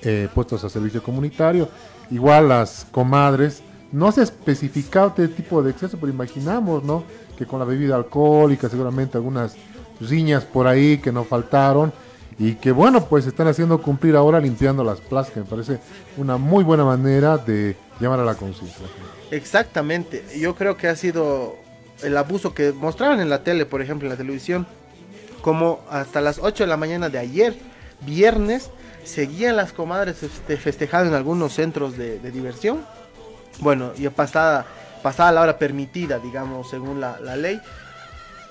eh, 0.04 0.30
puestos 0.36 0.64
a 0.64 0.70
servicio 0.70 1.02
comunitario. 1.02 1.70
Igual 2.12 2.50
las 2.50 2.86
comadres, 2.92 3.64
no 3.92 4.12
se 4.12 4.22
ha 4.22 4.26
especificado 4.26 5.08
este 5.08 5.28
tipo 5.30 5.64
de 5.64 5.72
exceso, 5.72 5.98
pero 6.00 6.14
imaginamos, 6.14 6.84
¿no? 6.84 7.04
Que 7.36 7.48
con 7.48 7.58
la 7.58 7.66
bebida 7.66 7.96
alcohólica, 7.96 8.70
seguramente 8.70 9.18
algunas 9.18 9.56
riñas 10.00 10.44
por 10.44 10.68
ahí 10.68 11.00
que 11.00 11.12
no 11.12 11.24
faltaron 11.24 11.92
y 12.38 12.54
que 12.54 12.72
bueno, 12.72 13.04
pues 13.06 13.26
están 13.26 13.48
haciendo 13.48 13.82
cumplir 13.82 14.16
ahora 14.16 14.40
limpiando 14.40 14.84
las 14.84 15.02
plazas, 15.02 15.34
que 15.34 15.40
me 15.40 15.48
parece 15.48 15.80
una 16.16 16.38
muy 16.38 16.64
buena 16.64 16.86
manera 16.86 17.40
de 17.40 17.76
llamar 18.00 18.20
a 18.20 18.26
la 18.26 18.36
conciencia. 18.36 18.86
Exactamente, 19.32 20.24
yo 20.38 20.56
creo 20.56 20.78
que 20.78 20.88
ha 20.88 20.96
sido 20.96 21.56
el 22.04 22.16
abuso 22.18 22.54
que 22.54 22.72
mostraban 22.72 23.20
en 23.20 23.30
la 23.30 23.44
tele, 23.44 23.66
por 23.66 23.82
ejemplo, 23.82 24.08
en 24.08 24.12
la 24.12 24.18
televisión, 24.18 24.68
como 25.42 25.82
hasta 25.90 26.22
las 26.22 26.40
8 26.40 26.64
de 26.64 26.68
la 26.68 26.78
mañana 26.78 27.10
de 27.10 27.20
ayer, 27.20 27.56
viernes, 28.02 28.70
seguían 29.04 29.56
las 29.56 29.74
comadres 29.74 30.18
festejando 30.18 31.10
en 31.10 31.16
algunos 31.16 31.54
centros 31.54 31.98
de, 31.98 32.20
diversión. 32.32 32.86
Bueno, 33.60 33.94
ya 33.96 34.12
pasada, 34.12 34.66
pasada 35.02 35.32
la 35.32 35.42
hora 35.42 35.58
permitida, 35.58 36.20
digamos, 36.20 36.70
según 36.70 37.00
la, 37.00 37.20
la 37.20 37.36
ley. 37.36 37.60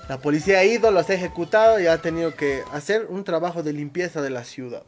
La 0.09 0.19
policía 0.19 0.59
ha 0.59 0.63
ido, 0.63 0.89
los 0.91 1.09
ha 1.09 1.13
ejecutado 1.13 1.79
y 1.79 1.87
ha 1.87 1.97
tenido 2.01 2.33
que 2.35 2.63
hacer 2.73 3.07
un 3.09 3.23
trabajo 3.23 3.61
de 3.61 3.73
limpieza 3.73 4.21
de 4.21 4.29
la 4.29 4.43
ciudad. 4.43 4.83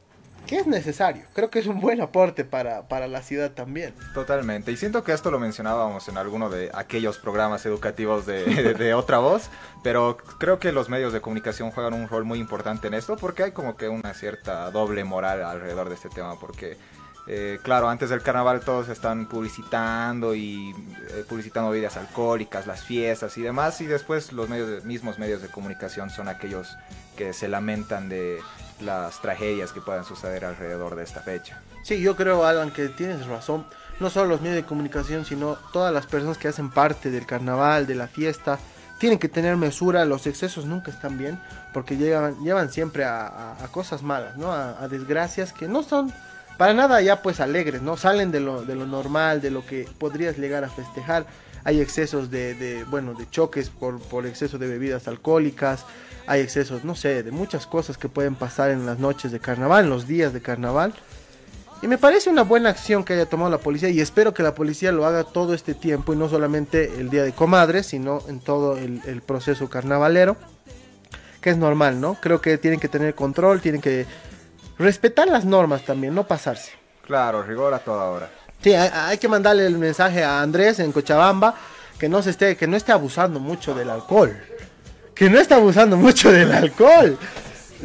Que 0.49 0.57
es 0.57 0.65
necesario, 0.65 1.25
creo 1.33 1.51
que 1.51 1.59
es 1.59 1.67
un 1.67 1.79
buen 1.79 2.01
aporte 2.01 2.43
para, 2.43 2.87
para 2.87 3.07
la 3.07 3.21
ciudad 3.21 3.51
también. 3.51 3.93
Totalmente, 4.15 4.71
y 4.71 4.77
siento 4.77 5.03
que 5.03 5.11
esto 5.11 5.29
lo 5.29 5.39
mencionábamos 5.39 6.07
en 6.09 6.17
alguno 6.17 6.49
de 6.49 6.71
aquellos 6.73 7.19
programas 7.19 7.67
educativos 7.67 8.25
de, 8.25 8.73
de, 8.73 8.93
otra 8.95 9.19
voz, 9.19 9.51
pero 9.83 10.17
creo 10.39 10.57
que 10.57 10.71
los 10.71 10.89
medios 10.89 11.13
de 11.13 11.21
comunicación 11.21 11.69
juegan 11.69 11.93
un 11.93 12.07
rol 12.07 12.25
muy 12.25 12.39
importante 12.39 12.87
en 12.87 12.95
esto 12.95 13.15
porque 13.15 13.43
hay 13.43 13.51
como 13.51 13.77
que 13.77 13.89
una 13.89 14.15
cierta 14.15 14.71
doble 14.71 15.03
moral 15.03 15.43
alrededor 15.43 15.87
de 15.87 15.93
este 15.93 16.09
tema, 16.09 16.39
porque 16.39 16.77
eh, 17.31 17.59
claro, 17.61 17.87
antes 17.87 18.09
del 18.09 18.23
carnaval 18.23 18.61
todos 18.61 18.89
están 18.89 19.27
publicitando 19.27 20.33
y 20.33 20.71
eh, 21.11 21.23
publicitando 21.29 21.69
bebidas 21.69 21.95
alcohólicas, 21.95 22.65
las 22.65 22.83
fiestas 22.83 23.37
y 23.37 23.43
demás, 23.43 23.79
y 23.81 23.85
después 23.85 24.33
los 24.33 24.49
medios 24.49 24.67
de, 24.67 24.81
mismos 24.81 25.19
medios 25.19 25.43
de 25.43 25.47
comunicación 25.47 26.09
son 26.09 26.27
aquellos 26.27 26.75
que 27.15 27.33
se 27.33 27.47
lamentan 27.47 28.09
de 28.09 28.39
las 28.81 29.21
tragedias 29.21 29.71
que 29.71 29.81
puedan 29.81 30.05
suceder 30.05 30.45
alrededor 30.45 30.95
de 30.95 31.03
esta 31.03 31.21
fecha. 31.21 31.61
Sí, 31.83 32.01
yo 32.01 32.15
creo, 32.15 32.45
Alan, 32.45 32.71
que 32.71 32.89
tienes 32.89 33.25
razón. 33.27 33.65
No 33.99 34.09
solo 34.09 34.29
los 34.29 34.41
medios 34.41 34.55
de 34.55 34.65
comunicación, 34.65 35.25
sino 35.25 35.57
todas 35.73 35.93
las 35.93 36.05
personas 36.05 36.37
que 36.37 36.47
hacen 36.47 36.69
parte 36.69 37.11
del 37.11 37.25
carnaval, 37.25 37.85
de 37.85 37.95
la 37.95 38.07
fiesta, 38.07 38.59
tienen 38.97 39.19
que 39.19 39.27
tener 39.27 39.57
mesura. 39.57 40.05
Los 40.05 40.25
excesos 40.27 40.65
nunca 40.65 40.91
están 40.91 41.17
bien, 41.17 41.39
porque 41.73 41.97
llevan, 41.97 42.71
siempre 42.71 43.03
a 43.05 43.67
cosas 43.71 44.03
malas, 44.03 44.37
¿no? 44.37 44.51
A, 44.51 44.81
a 44.81 44.87
desgracias 44.87 45.51
que 45.51 45.67
no 45.67 45.83
son 45.83 46.13
para 46.59 46.73
nada 46.73 46.99
ya 46.99 47.21
pues 47.21 47.39
alegres, 47.39 47.81
¿no? 47.81 47.95
Salen 47.95 48.31
de 48.31 48.41
lo, 48.41 48.63
de 48.63 48.75
lo 48.75 48.85
normal, 48.85 49.39
de 49.39 49.49
lo 49.49 49.65
que 49.65 49.87
podrías 49.97 50.37
llegar 50.37 50.65
a 50.65 50.69
festejar. 50.69 51.25
Hay 51.63 51.81
excesos 51.81 52.29
de, 52.31 52.55
de 52.55 52.83
bueno, 52.85 53.13
de 53.13 53.29
choques 53.29 53.69
por, 53.69 53.99
por 53.99 54.25
exceso 54.25 54.57
de 54.57 54.67
bebidas 54.67 55.07
alcohólicas, 55.07 55.85
hay 56.27 56.41
excesos, 56.41 56.83
no 56.83 56.95
sé, 56.95 57.23
de 57.23 57.31
muchas 57.31 57.65
cosas 57.65 57.97
que 57.97 58.09
pueden 58.09 58.35
pasar 58.35 58.69
en 58.71 58.85
las 58.85 58.99
noches 58.99 59.31
de 59.31 59.39
carnaval, 59.39 59.85
en 59.85 59.89
los 59.89 60.07
días 60.07 60.33
de 60.33 60.41
carnaval. 60.41 60.93
Y 61.81 61.87
me 61.87 61.97
parece 61.97 62.29
una 62.29 62.43
buena 62.43 62.69
acción 62.69 63.03
que 63.03 63.13
haya 63.13 63.25
tomado 63.25 63.49
la 63.49 63.57
policía 63.57 63.89
y 63.89 64.01
espero 64.01 64.33
que 64.33 64.43
la 64.43 64.53
policía 64.53 64.91
lo 64.91 65.05
haga 65.05 65.23
todo 65.23 65.53
este 65.53 65.73
tiempo 65.73 66.13
y 66.13 66.17
no 66.17 66.27
solamente 66.27 66.99
el 66.99 67.09
día 67.09 67.23
de 67.23 67.31
comadres, 67.31 67.87
sino 67.87 68.21
en 68.27 68.41
todo 68.41 68.77
el, 68.77 69.01
el 69.05 69.21
proceso 69.21 69.69
carnavalero 69.69 70.35
que 71.41 71.49
es 71.51 71.57
normal, 71.57 71.99
¿no? 72.01 72.15
Creo 72.15 72.41
que 72.41 72.57
tienen 72.57 72.79
que 72.79 72.89
tener 72.89 73.15
control, 73.15 73.61
tienen 73.61 73.81
que 73.81 74.05
respetar 74.77 75.27
las 75.27 75.45
normas 75.45 75.85
también, 75.85 76.13
no 76.13 76.27
pasarse. 76.27 76.71
Claro, 77.05 77.43
rigor 77.43 77.73
a 77.73 77.79
toda 77.79 78.05
hora. 78.09 78.29
Sí, 78.63 78.73
hay, 78.73 78.89
hay 78.93 79.17
que 79.17 79.27
mandarle 79.27 79.65
el 79.65 79.77
mensaje 79.77 80.23
a 80.23 80.41
Andrés 80.41 80.79
en 80.79 80.91
Cochabamba 80.91 81.55
que 81.97 82.09
no 82.09 82.21
se 82.21 82.29
esté, 82.31 82.55
que 82.57 82.67
no 82.67 82.77
esté 82.77 82.91
abusando 82.91 83.39
mucho 83.39 83.73
del 83.75 83.89
alcohol. 83.89 84.37
Que 85.15 85.29
no 85.29 85.39
esté 85.39 85.53
abusando 85.53 85.97
mucho 85.97 86.31
del 86.31 86.51
alcohol. 86.51 87.17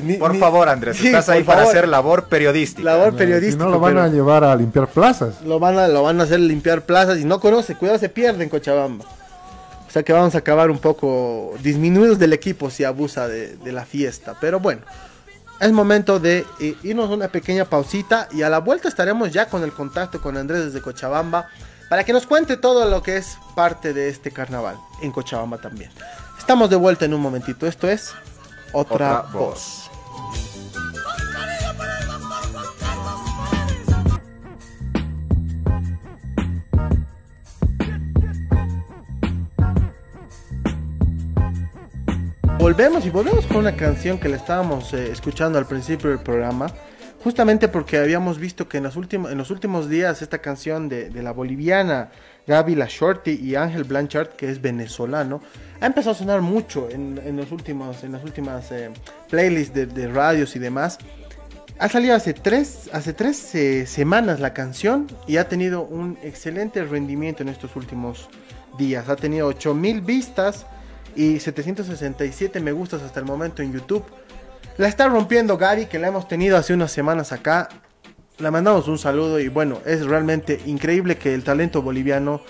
Ni- 0.02 0.14
Por 0.14 0.32
ni- 0.34 0.38
favor, 0.40 0.68
Andrés, 0.68 0.96
Sí, 0.96 1.06
estás 1.06 1.28
ahí 1.28 1.42
para 1.44 1.58
favor. 1.60 1.72
hacer 1.76 1.88
labor 1.88 2.24
periodística. 2.28 2.82
labor 2.84 3.12
Si 3.12 3.18
periodística. 3.18 3.64
no 3.64 3.70
lo 3.70 3.78
van 3.80 3.98
a 3.98 4.08
llevar 4.08 4.42
a 4.44 4.54
limpiar 4.56 4.88
plazas. 4.88 5.40
lo 5.42 5.58
van 5.60 5.78
a 5.78 5.86
lo 5.88 6.02
van 6.02 6.20
a 6.20 6.24
hacer 6.24 6.40
limpiar 6.40 6.82
plazas 6.82 7.18
y 7.18 7.24
no 7.24 7.38
conoce, 7.40 7.76
cuidado 7.76 7.98
se 7.98 8.08
pierde 8.08 8.42
en 8.42 8.50
Cochabamba. 8.50 9.04
O 9.04 9.90
sea 9.94 10.02
que 10.02 10.12
vamos 10.12 10.34
a 10.34 10.38
acabar 10.38 10.70
un 10.72 10.78
poco 10.78 11.54
disminuidos 11.62 12.18
del 12.18 12.32
equipo 12.32 12.70
si 12.70 12.82
abusa 12.82 13.28
de, 13.28 13.56
de 13.56 13.70
la 13.70 13.84
fiesta. 13.84 14.34
Pero 14.40 14.58
bueno, 14.58 14.82
es 15.60 15.72
momento 15.72 16.18
de 16.18 16.46
eh, 16.60 16.76
irnos 16.82 17.10
una 17.10 17.28
pequeña 17.28 17.64
pausita 17.64 18.28
y 18.32 18.42
a 18.42 18.48
la 18.48 18.58
vuelta 18.58 18.88
estaremos 18.88 19.32
ya 19.32 19.48
con 19.48 19.62
el 19.62 19.72
contacto 19.72 20.20
con 20.20 20.36
Andrés 20.36 20.66
desde 20.66 20.82
Cochabamba 20.82 21.48
para 21.88 22.04
que 22.04 22.12
nos 22.12 22.26
cuente 22.26 22.56
todo 22.56 22.88
lo 22.88 23.02
que 23.02 23.16
es 23.16 23.38
parte 23.54 23.92
de 23.92 24.08
este 24.08 24.30
carnaval 24.30 24.76
en 25.00 25.12
Cochabamba 25.12 25.58
también. 25.58 25.90
Estamos 26.38 26.68
de 26.70 26.76
vuelta 26.76 27.04
en 27.04 27.14
un 27.14 27.20
momentito. 27.20 27.66
Esto 27.66 27.88
es 27.88 28.12
Otra, 28.72 29.20
Otra 29.20 29.38
voz. 29.38 29.83
Volvemos 42.64 43.04
y 43.04 43.10
volvemos 43.10 43.46
con 43.46 43.58
una 43.58 43.76
canción 43.76 44.18
que 44.18 44.30
le 44.30 44.36
estábamos 44.36 44.94
eh, 44.94 45.12
escuchando 45.12 45.58
al 45.58 45.66
principio 45.66 46.08
del 46.08 46.20
programa, 46.20 46.66
justamente 47.22 47.68
porque 47.68 47.98
habíamos 47.98 48.38
visto 48.38 48.70
que 48.70 48.78
en, 48.78 48.84
las 48.84 48.96
últimos 48.96 49.30
en 49.30 49.36
los 49.36 49.50
últimos 49.50 49.90
días 49.90 50.22
esta 50.22 50.38
canción 50.38 50.88
de, 50.88 51.10
de 51.10 51.22
la 51.22 51.32
boliviana 51.32 52.10
Gaby 52.46 52.74
La 52.74 52.86
Shorty 52.88 53.32
y 53.32 53.54
Ángel 53.54 53.84
Blanchard, 53.84 54.28
que 54.28 54.48
es 54.48 54.62
venezolano, 54.62 55.42
ha 55.78 55.84
empezado 55.84 56.12
a 56.12 56.18
sonar 56.18 56.40
mucho 56.40 56.88
en, 56.88 57.20
en 57.22 57.36
los 57.36 57.52
últimos, 57.52 58.02
en 58.02 58.12
las 58.12 58.24
últimas 58.24 58.72
eh, 58.72 58.88
playlists 59.28 59.74
de, 59.74 59.84
de 59.84 60.08
radios 60.08 60.56
y 60.56 60.58
demás. 60.58 60.96
Ha 61.78 61.90
salido 61.90 62.14
hace 62.14 62.32
tres, 62.32 62.88
hace 62.94 63.12
tres 63.12 63.54
eh, 63.54 63.84
semanas 63.84 64.40
la 64.40 64.54
canción 64.54 65.06
y 65.26 65.36
ha 65.36 65.50
tenido 65.50 65.82
un 65.82 66.16
excelente 66.22 66.82
rendimiento 66.82 67.42
en 67.42 67.50
estos 67.50 67.76
últimos 67.76 68.30
días. 68.78 69.10
Ha 69.10 69.16
tenido 69.16 69.48
8000 69.48 70.00
vistas 70.00 70.64
y 71.16 71.40
767 71.40 72.60
me 72.60 72.72
gustas 72.72 73.02
hasta 73.02 73.20
el 73.20 73.26
momento 73.26 73.62
en 73.62 73.72
YouTube. 73.72 74.04
La 74.76 74.88
está 74.88 75.08
rompiendo 75.08 75.56
Gaby, 75.56 75.86
que 75.86 75.98
la 75.98 76.08
hemos 76.08 76.26
tenido 76.26 76.56
hace 76.56 76.74
unas 76.74 76.90
semanas 76.90 77.32
acá. 77.32 77.68
Le 78.38 78.50
mandamos 78.50 78.88
un 78.88 78.98
saludo 78.98 79.38
y 79.38 79.48
bueno, 79.48 79.80
es 79.86 80.04
realmente 80.04 80.60
increíble 80.66 81.16
que 81.16 81.34
el 81.34 81.44
talento 81.44 81.80
boliviano 81.82 82.40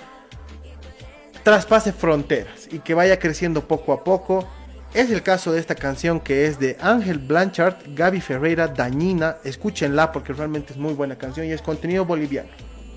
traspase 1.42 1.92
fronteras 1.92 2.68
y 2.71 2.78
que 2.78 2.94
vaya 2.94 3.18
creciendo 3.18 3.68
poco 3.68 3.92
a 3.92 4.02
poco. 4.02 4.49
Es 4.94 5.11
el 5.11 5.23
caso 5.23 5.52
de 5.52 5.61
esta 5.61 5.75
canción 5.75 6.21
que 6.21 6.47
es 6.47 6.59
de 6.59 6.78
Ángel 6.80 7.18
Blanchard, 7.18 7.76
Gaby 7.88 8.21
Ferreira, 8.21 8.68
Dañina. 8.68 9.37
Escúchenla 9.44 10.11
porque 10.11 10.33
realmente 10.33 10.73
es 10.73 10.78
muy 10.78 10.94
buena 10.94 11.18
canción 11.18 11.47
y 11.47 11.52
es 11.52 11.61
contenido 11.61 12.04
boliviano. 12.06 12.49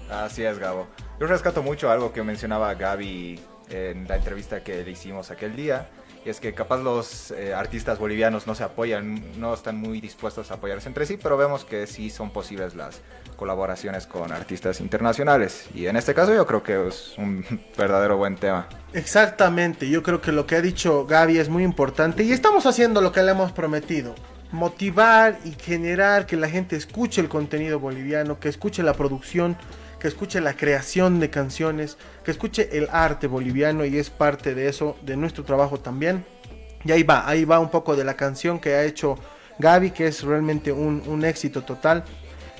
Así 0.10 0.44
es, 0.44 0.58
Gabo. 0.58 0.88
Yo 1.20 1.28
rescato 1.28 1.62
mucho 1.62 1.92
algo 1.92 2.14
que 2.14 2.24
mencionaba 2.24 2.74
Gaby 2.76 3.40
en 3.70 4.08
la 4.08 4.16
entrevista 4.16 4.64
que 4.64 4.84
le 4.84 4.92
hicimos 4.92 5.32
aquel 5.32 5.56
día. 5.56 5.88
Y 6.26 6.30
es 6.30 6.40
que 6.40 6.54
capaz 6.54 6.80
los 6.80 7.32
eh, 7.32 7.54
artistas 7.54 8.00
bolivianos 8.00 8.48
no 8.48 8.56
se 8.56 8.64
apoyan, 8.64 9.40
no 9.40 9.54
están 9.54 9.78
muy 9.78 10.02
dispuestos 10.02 10.52
a 10.52 10.56
apoyarse 10.56 10.90
entre 10.90 11.06
sí, 11.06 11.18
pero 11.22 11.38
vemos 11.38 11.64
que 11.64 11.88
sí 11.88 12.10
son 12.10 12.32
posibles 12.32 12.76
las 12.76 13.00
colaboraciones 13.38 14.08
con 14.08 14.34
artistas 14.34 14.82
internacionales. 14.82 15.68
Y 15.74 15.86
en 15.86 15.96
este 15.96 16.14
caso 16.14 16.34
yo 16.34 16.46
creo 16.46 16.64
que 16.64 16.88
es 16.88 17.14
un 17.18 17.46
verdadero 17.78 18.18
buen 18.18 18.36
tema. 18.36 18.68
Exactamente, 18.92 19.88
yo 19.90 20.04
creo 20.04 20.20
que 20.20 20.34
lo 20.34 20.46
que 20.46 20.56
ha 20.56 20.62
dicho 20.62 21.06
Gaby 21.06 21.38
es 21.38 21.48
muy 21.48 21.64
importante 21.64 22.24
y 22.24 22.34
estamos 22.34 22.66
haciendo 22.66 23.00
lo 23.00 23.12
que 23.12 23.24
le 23.24 23.32
hemos 23.32 23.54
prometido. 23.54 24.14
Motivar 24.52 25.38
y 25.46 25.52
generar 25.52 26.26
que 26.26 26.36
la 26.36 26.50
gente 26.50 26.76
escuche 26.76 27.22
el 27.22 27.30
contenido 27.30 27.80
boliviano, 27.80 28.40
que 28.40 28.50
escuche 28.50 28.82
la 28.82 28.94
producción, 28.94 29.58
que 30.00 30.08
escuche 30.08 30.42
la 30.42 30.54
creación 30.54 31.20
de 31.20 31.30
canciones, 31.30 31.98
que 32.24 32.32
escuche 32.32 32.78
el 32.78 32.88
arte 32.92 33.28
boliviano 33.28 33.86
y 33.86 33.98
es 33.98 34.10
parte 34.10 34.54
de 34.54 34.68
eso, 34.68 34.96
de 35.02 35.18
nuestro 35.18 35.44
trabajo 35.44 35.80
también. 35.80 36.26
Y 36.84 36.92
ahí 36.92 37.04
va, 37.04 37.28
ahí 37.28 37.46
va 37.46 37.60
un 37.60 37.70
poco 37.70 37.96
de 37.96 38.04
la 38.04 38.16
canción 38.16 38.60
que 38.60 38.76
ha 38.76 38.84
hecho 38.84 39.18
Gaby, 39.60 39.92
que 39.92 40.08
es 40.08 40.24
realmente 40.24 40.72
un, 40.72 41.02
un 41.08 41.26
éxito 41.26 41.64
total. 41.64 42.04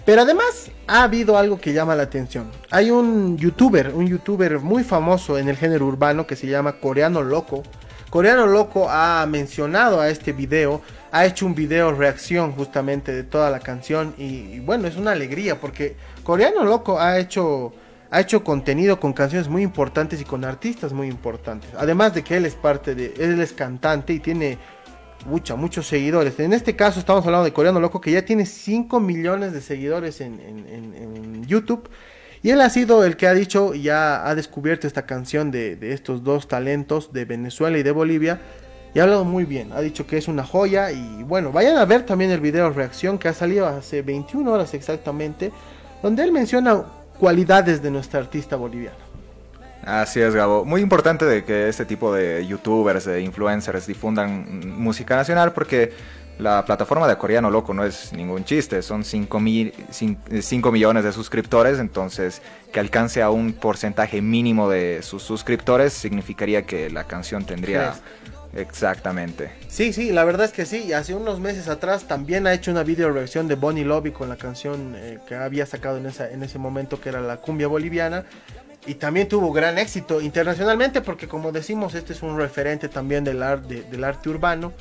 Pero 0.08 0.22
además 0.22 0.72
ha 0.88 1.04
habido 1.04 1.38
algo 1.38 1.60
que 1.60 1.74
llama 1.74 1.94
la 1.94 2.04
atención. 2.04 2.50
Hay 2.72 2.92
un 2.92 3.38
youtuber, 3.38 3.94
un 3.94 4.08
youtuber 4.08 4.60
muy 4.60 4.86
famoso 4.86 5.38
en 5.38 5.50
el 5.50 5.58
género 5.58 5.86
urbano 5.86 6.26
que 6.26 6.38
se 6.38 6.48
llama 6.48 6.80
Coreano 6.80 7.22
Loco. 7.24 7.62
Coreano 8.10 8.48
Loco 8.48 8.88
ha 8.90 9.26
mencionado 9.28 10.00
a 10.00 10.08
este 10.08 10.32
video, 10.32 10.82
ha 11.12 11.26
hecho 11.26 11.46
un 11.46 11.54
video 11.54 11.92
reacción 11.92 12.54
justamente 12.54 13.12
de 13.12 13.24
toda 13.24 13.50
la 13.50 13.60
canción 13.60 14.16
y, 14.18 14.24
y 14.24 14.60
bueno, 14.62 14.88
es 14.88 14.96
una 14.96 15.12
alegría 15.12 15.60
porque 15.60 15.98
Coreano 16.28 16.66
Loco 16.66 17.00
ha 17.00 17.20
hecho 17.20 17.72
ha 18.12 18.20
hecho 18.20 18.44
contenido 18.44 19.00
con 19.00 19.14
canciones 19.14 19.48
muy 19.48 19.62
importantes 19.62 20.20
y 20.20 20.26
con 20.26 20.44
artistas 20.44 20.92
muy 20.92 21.08
importantes. 21.08 21.70
Además 21.78 22.14
de 22.16 22.22
que 22.26 22.36
él 22.36 22.46
es 22.46 22.54
parte 22.54 22.96
de 22.96 23.14
él 23.18 23.40
es 23.40 23.54
cantante 23.54 24.12
y 24.12 24.20
tiene 24.20 24.58
mucha, 25.26 25.56
muchos 25.56 25.88
seguidores. 25.88 26.38
En 26.42 26.52
este 26.52 26.76
caso 26.76 27.00
estamos 27.00 27.26
hablando 27.26 27.46
de 27.46 27.54
Coreano 27.54 27.80
Loco 27.80 28.02
que 28.02 28.12
ya 28.12 28.26
tiene 28.26 28.46
5 28.46 29.00
millones 29.00 29.54
de 29.54 29.62
seguidores 29.62 30.20
en, 30.20 30.42
en- 30.42 31.46
YouTube. 31.46 31.90
Y 32.44 32.50
él 32.50 32.60
ha 32.60 32.70
sido 32.70 33.06
el 33.06 33.16
que 33.16 33.28
ha 33.28 33.34
dicho, 33.34 33.74
ya 33.74 34.28
ha 34.28 34.36
descubierto 34.36 34.86
esta 34.86 35.06
canción 35.06 35.50
de, 35.50 35.78
de 35.78 35.94
estos 35.94 36.26
dos 36.26 36.50
talentos 36.50 37.14
de 37.14 37.24
Venezuela 37.24 37.78
y 37.78 37.84
de 37.84 37.92
Bolivia. 37.92 38.42
Y 38.94 39.00
ha 39.00 39.04
hablado 39.04 39.24
muy 39.24 39.46
bien, 39.46 39.72
ha 39.72 39.80
dicho 39.80 40.06
que 40.06 40.18
es 40.18 40.28
una 40.28 40.44
joya. 40.44 40.92
Y 40.92 41.24
bueno, 41.24 41.54
vayan 41.54 41.78
a 41.78 41.86
ver 41.86 42.06
también 42.06 42.32
el 42.32 42.42
video 42.42 42.70
reacción 42.70 43.18
que 43.18 43.30
ha 43.30 43.34
salido 43.34 43.66
hace 43.66 44.02
21 44.02 44.52
horas 44.52 44.74
exactamente. 44.74 45.54
Donde 46.02 46.24
él 46.24 46.32
menciona 46.32 46.84
cualidades 47.20 47.82
de 47.82 47.92
nuestra 47.92 48.20
artista 48.20 48.56
boliviana. 48.56 48.98
Así 49.84 50.20
es, 50.20 50.36
Gabo. 50.36 50.66
Muy 50.66 50.82
importante 50.82 51.26
de 51.26 51.44
que 51.46 51.70
este 51.70 51.86
tipo 51.86 52.14
de 52.14 52.46
youtubers, 52.46 53.06
de 53.06 53.22
influencers 53.22 53.88
difundan 53.88 54.78
música 54.78 55.16
nacional 55.16 55.54
porque 55.54 55.94
la 56.40 56.66
plataforma 56.66 57.08
de 57.08 57.18
Coreano 57.18 57.50
Loco 57.50 57.74
no 57.74 57.84
es 57.84 58.14
ningún 58.14 58.44
chiste, 58.44 58.82
son 58.82 59.04
5 59.04 59.40
millones 59.40 61.04
de 61.04 61.12
suscriptores, 61.12 61.80
entonces 61.80 62.42
que 62.72 62.80
alcance 62.80 63.24
a 63.24 63.30
un 63.32 63.54
porcentaje 63.54 64.22
mínimo 64.22 64.70
de 64.70 65.02
sus 65.02 65.24
suscriptores 65.24 65.94
significaría 65.94 66.64
que 66.64 66.90
la 66.90 67.06
canción 67.06 67.46
tendría... 67.46 67.96
Exactamente. 68.56 69.52
Sí, 69.68 69.94
sí, 69.94 70.12
la 70.12 70.24
verdad 70.24 70.46
es 70.46 70.52
que 70.52 70.66
sí. 70.66 70.94
Hace 70.94 71.14
unos 71.14 71.40
meses 71.40 71.68
atrás 71.68 72.06
también 72.06 72.48
ha 72.48 72.54
hecho 72.54 72.72
una 72.72 72.84
video 72.84 73.12
reacción 73.12 73.48
de 73.48 73.56
Bonnie 73.56 73.86
Lobby 73.86 74.12
con 74.12 74.30
la 74.30 74.38
canción 74.38 74.94
eh, 74.96 75.20
que 75.28 75.36
había 75.36 75.66
sacado 75.66 75.98
en, 75.98 76.44
ese 76.44 76.60
momento 76.60 77.00
que 77.00 77.10
era 77.10 77.22
la 77.22 77.38
cumbia 77.38 77.68
boliviana. 77.68 78.26
Y 78.86 78.96
también 78.96 79.28
tuvo 79.28 79.52
gran 79.52 79.78
éxito 79.78 80.22
internacionalmente 80.22 81.02
porque 81.02 81.28
como 81.28 81.52
decimos, 81.52 81.94
este 81.94 82.14
es 82.14 82.22
un 82.22 82.38
referente 82.38 82.88
también 82.88 83.24
del 83.24 83.44
arte 83.44 84.30
urbano. 84.30 84.74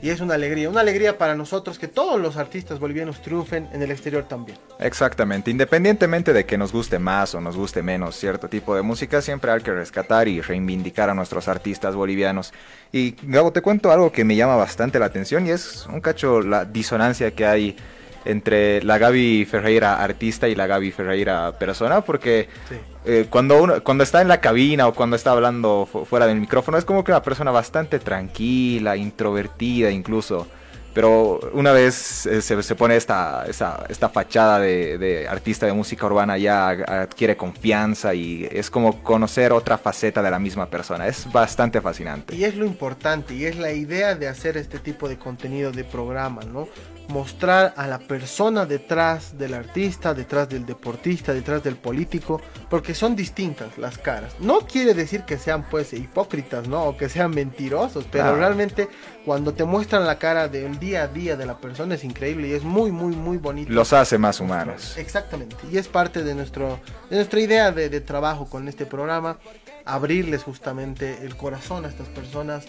Y 0.00 0.10
es 0.10 0.20
una 0.20 0.34
alegría, 0.34 0.68
una 0.68 0.80
alegría 0.80 1.18
para 1.18 1.34
nosotros 1.34 1.78
que 1.78 1.88
todos 1.88 2.20
los 2.20 2.36
artistas 2.36 2.78
bolivianos 2.78 3.20
triunfen 3.22 3.68
en 3.72 3.82
el 3.82 3.90
exterior 3.90 4.24
también. 4.24 4.58
Exactamente, 4.78 5.50
independientemente 5.50 6.32
de 6.32 6.46
que 6.46 6.58
nos 6.58 6.72
guste 6.72 6.98
más 6.98 7.34
o 7.34 7.40
nos 7.40 7.56
guste 7.56 7.82
menos 7.82 8.16
cierto 8.16 8.48
tipo 8.48 8.74
de 8.74 8.82
música, 8.82 9.20
siempre 9.20 9.50
hay 9.50 9.60
que 9.60 9.72
rescatar 9.72 10.28
y 10.28 10.40
reivindicar 10.40 11.10
a 11.10 11.14
nuestros 11.14 11.48
artistas 11.48 11.94
bolivianos. 11.94 12.52
Y 12.90 13.16
Gabo, 13.22 13.52
te 13.52 13.62
cuento 13.62 13.92
algo 13.92 14.10
que 14.10 14.24
me 14.24 14.36
llama 14.36 14.56
bastante 14.56 14.98
la 14.98 15.06
atención 15.06 15.46
y 15.46 15.50
es 15.50 15.86
un 15.86 16.00
cacho 16.00 16.40
la 16.40 16.64
disonancia 16.64 17.30
que 17.30 17.46
hay 17.46 17.76
entre 18.24 18.82
la 18.82 18.98
Gaby 18.98 19.44
Ferreira 19.44 20.02
artista 20.02 20.48
y 20.48 20.54
la 20.54 20.66
Gaby 20.66 20.92
Ferreira 20.92 21.52
persona, 21.58 22.00
porque 22.02 22.48
Sí. 22.68 22.76
eh, 23.04 23.26
cuando 23.30 23.62
uno 23.62 23.82
cuando 23.82 24.04
está 24.04 24.20
en 24.22 24.28
la 24.28 24.40
cabina 24.40 24.86
o 24.88 24.94
cuando 24.94 25.16
está 25.16 25.32
hablando 25.32 25.88
fu- 25.90 26.04
fuera 26.04 26.26
del 26.26 26.38
micrófono 26.40 26.78
es 26.78 26.84
como 26.84 27.02
que 27.04 27.10
una 27.12 27.22
persona 27.22 27.50
bastante 27.50 27.98
tranquila, 27.98 28.96
introvertida 28.96 29.90
incluso. 29.90 30.46
Pero 30.94 31.40
una 31.54 31.72
vez 31.72 32.26
eh, 32.26 32.42
se, 32.42 32.62
se 32.62 32.74
pone 32.74 32.96
esta, 32.96 33.46
esta, 33.48 33.86
esta 33.88 34.10
fachada 34.10 34.58
de, 34.58 34.98
de 34.98 35.26
artista 35.26 35.64
de 35.64 35.72
música 35.72 36.04
urbana 36.04 36.36
ya 36.36 36.68
adquiere 36.68 37.34
confianza 37.34 38.12
y 38.12 38.46
es 38.52 38.68
como 38.68 39.02
conocer 39.02 39.52
otra 39.52 39.78
faceta 39.78 40.20
de 40.22 40.30
la 40.30 40.38
misma 40.38 40.66
persona. 40.66 41.06
Es 41.06 41.32
bastante 41.32 41.80
fascinante. 41.80 42.36
Y 42.36 42.44
es 42.44 42.56
lo 42.56 42.66
importante, 42.66 43.32
y 43.34 43.46
es 43.46 43.56
la 43.56 43.72
idea 43.72 44.14
de 44.14 44.28
hacer 44.28 44.58
este 44.58 44.78
tipo 44.78 45.08
de 45.08 45.16
contenido 45.16 45.72
de 45.72 45.82
programa, 45.84 46.42
¿no? 46.44 46.68
Mostrar 47.12 47.74
a 47.76 47.86
la 47.86 47.98
persona 47.98 48.64
detrás 48.66 49.36
del 49.38 49.54
artista, 49.54 50.14
detrás 50.14 50.48
del 50.48 50.64
deportista, 50.66 51.32
detrás 51.34 51.62
del 51.62 51.76
político, 51.76 52.40
porque 52.70 52.94
son 52.94 53.14
distintas 53.14 53.76
las 53.78 53.98
caras. 53.98 54.32
No 54.40 54.60
quiere 54.60 54.94
decir 54.94 55.22
que 55.24 55.36
sean 55.38 55.64
pues 55.70 55.92
hipócritas, 55.92 56.66
¿no? 56.68 56.84
O 56.84 56.96
que 56.96 57.08
sean 57.08 57.30
mentirosos, 57.32 58.04
pero 58.10 58.24
Claro. 58.24 58.38
realmente 58.38 58.88
cuando 59.26 59.52
te 59.52 59.64
muestran 59.64 60.06
la 60.06 60.18
cara 60.18 60.48
del 60.48 60.78
día 60.78 61.02
a 61.04 61.08
día 61.08 61.36
de 61.36 61.44
la 61.46 61.58
persona 61.58 61.94
es 61.94 62.02
increíble 62.04 62.48
y 62.48 62.52
es 62.52 62.64
muy, 62.64 62.90
muy, 62.90 63.14
muy 63.14 63.36
bonito. 63.36 63.70
Los 63.72 63.92
hace 63.92 64.16
más 64.18 64.40
humanos. 64.40 64.96
Exactamente, 64.96 65.56
y 65.70 65.76
es 65.76 65.88
parte 65.88 66.24
de, 66.24 66.34
nuestro, 66.34 66.80
de 67.10 67.16
nuestra 67.16 67.40
idea 67.40 67.70
de, 67.72 67.88
de 67.90 68.00
trabajo 68.00 68.46
con 68.48 68.68
este 68.68 68.86
programa, 68.86 69.38
abrirles 69.84 70.42
justamente 70.44 71.18
el 71.22 71.36
corazón 71.36 71.84
a 71.84 71.88
estas 71.88 72.08
personas 72.08 72.64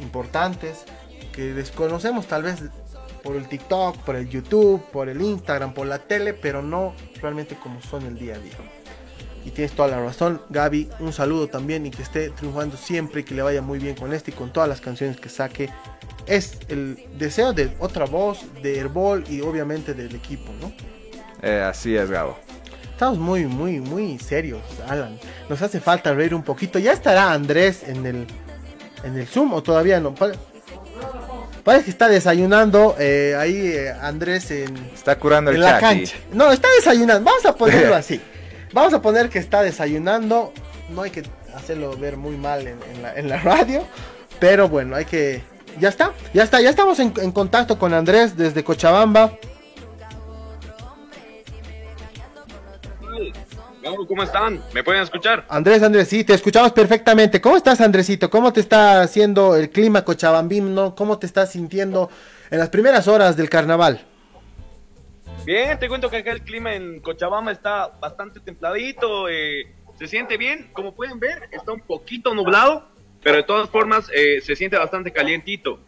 importantes 0.00 0.84
que 1.32 1.52
desconocemos 1.54 2.26
tal 2.26 2.42
vez 2.42 2.56
por 3.26 3.34
el 3.34 3.48
TikTok, 3.48 3.96
por 3.98 4.14
el 4.14 4.28
YouTube, 4.28 4.80
por 4.92 5.08
el 5.08 5.20
Instagram, 5.20 5.74
por 5.74 5.88
la 5.88 5.98
tele, 5.98 6.32
pero 6.32 6.62
no 6.62 6.94
realmente 7.20 7.56
como 7.56 7.82
son 7.82 8.06
el 8.06 8.16
día 8.16 8.36
a 8.36 8.38
día. 8.38 8.54
Y 9.44 9.50
tienes 9.50 9.72
toda 9.72 9.88
la 9.88 10.00
razón, 10.00 10.40
Gaby, 10.48 10.90
un 11.00 11.12
saludo 11.12 11.48
también 11.48 11.84
y 11.86 11.90
que 11.90 12.02
esté 12.02 12.30
triunfando 12.30 12.76
siempre 12.76 13.22
y 13.22 13.24
que 13.24 13.34
le 13.34 13.42
vaya 13.42 13.62
muy 13.62 13.80
bien 13.80 13.96
con 13.96 14.12
este 14.12 14.30
y 14.30 14.34
con 14.34 14.52
todas 14.52 14.68
las 14.68 14.80
canciones 14.80 15.18
que 15.18 15.28
saque. 15.28 15.70
Es 16.26 16.58
el 16.68 17.04
deseo 17.18 17.52
de 17.52 17.72
otra 17.80 18.06
voz, 18.06 18.44
de 18.62 18.78
Herbol 18.78 19.24
y 19.28 19.40
obviamente 19.40 19.92
del 19.92 20.14
equipo, 20.14 20.52
¿no? 20.60 20.72
Eh, 21.42 21.60
así 21.60 21.96
es, 21.96 22.08
Gabo. 22.08 22.38
Estamos 22.92 23.18
muy, 23.18 23.46
muy, 23.46 23.80
muy 23.80 24.20
serios, 24.20 24.62
Alan. 24.86 25.18
Nos 25.48 25.60
hace 25.62 25.80
falta 25.80 26.14
reír 26.14 26.32
un 26.32 26.44
poquito. 26.44 26.78
¿Ya 26.78 26.92
estará 26.92 27.32
Andrés 27.32 27.82
en 27.88 28.06
el, 28.06 28.26
en 29.02 29.18
el 29.18 29.26
Zoom 29.26 29.52
o 29.52 29.62
todavía 29.64 29.98
no? 29.98 30.14
Pare- 31.66 31.78
Parece 31.78 31.84
que 31.84 31.90
está 31.90 32.08
desayunando 32.08 32.94
eh, 32.98 33.36
ahí 33.38 33.56
eh, 33.74 33.92
Andrés 34.00 34.50
en, 34.52 34.74
Está 34.94 35.18
curando 35.18 35.50
el 35.50 35.60
la 35.60 35.72
chat. 35.72 35.80
cancha. 35.80 36.16
No, 36.32 36.50
está 36.52 36.68
desayunando. 36.78 37.24
Vamos 37.24 37.44
a 37.44 37.54
ponerlo 37.56 37.94
así. 38.02 38.20
Vamos 38.72 38.94
a 38.94 39.02
poner 39.02 39.28
que 39.28 39.38
está 39.40 39.62
desayunando. 39.62 40.52
No 40.90 41.02
hay 41.02 41.10
que 41.10 41.22
hacerlo 41.54 41.96
ver 41.96 42.16
muy 42.16 42.36
mal 42.36 42.60
en, 42.66 42.78
en 42.94 43.02
la, 43.02 43.14
en 43.14 43.28
la 43.28 43.38
radio. 43.40 43.84
Pero 44.38 44.68
bueno, 44.68 44.94
hay 44.96 45.04
que... 45.06 45.42
Ya 45.80 45.88
está, 45.90 46.12
ya 46.32 46.42
está. 46.44 46.60
Ya 46.60 46.70
estamos 46.70 46.98
en, 47.00 47.12
en 47.20 47.32
contacto 47.32 47.78
con 47.78 47.92
Andrés 47.92 48.36
desde 48.36 48.62
Cochabamba. 48.64 49.32
¿Cómo 54.08 54.22
están? 54.24 54.60
¿Me 54.74 54.82
pueden 54.82 55.02
escuchar? 55.02 55.44
Andrés, 55.48 55.80
Andrés, 55.82 56.08
sí, 56.08 56.24
te 56.24 56.34
escuchamos 56.34 56.72
perfectamente. 56.72 57.40
¿Cómo 57.40 57.56
estás, 57.56 57.80
Andresito? 57.80 58.28
¿Cómo 58.28 58.52
te 58.52 58.58
está 58.58 59.00
haciendo 59.00 59.54
el 59.54 59.70
clima 59.70 60.02
cochabambino? 60.02 60.96
¿Cómo 60.96 61.18
te 61.20 61.26
estás 61.26 61.52
sintiendo 61.52 62.10
en 62.50 62.58
las 62.58 62.68
primeras 62.68 63.06
horas 63.06 63.36
del 63.36 63.48
carnaval? 63.48 64.04
Bien, 65.44 65.78
te 65.78 65.88
cuento 65.88 66.10
que 66.10 66.16
acá 66.16 66.32
el 66.32 66.42
clima 66.42 66.74
en 66.74 66.98
Cochabamba 66.98 67.52
está 67.52 67.86
bastante 68.00 68.40
templadito, 68.40 69.28
eh, 69.28 69.72
se 69.96 70.08
siente 70.08 70.36
bien, 70.36 70.70
como 70.72 70.92
pueden 70.92 71.20
ver, 71.20 71.48
está 71.52 71.70
un 71.70 71.82
poquito 71.82 72.34
nublado, 72.34 72.88
pero 73.22 73.36
de 73.36 73.44
todas 73.44 73.70
formas 73.70 74.10
eh, 74.12 74.40
se 74.42 74.56
siente 74.56 74.76
bastante 74.76 75.12
calientito. 75.12 75.78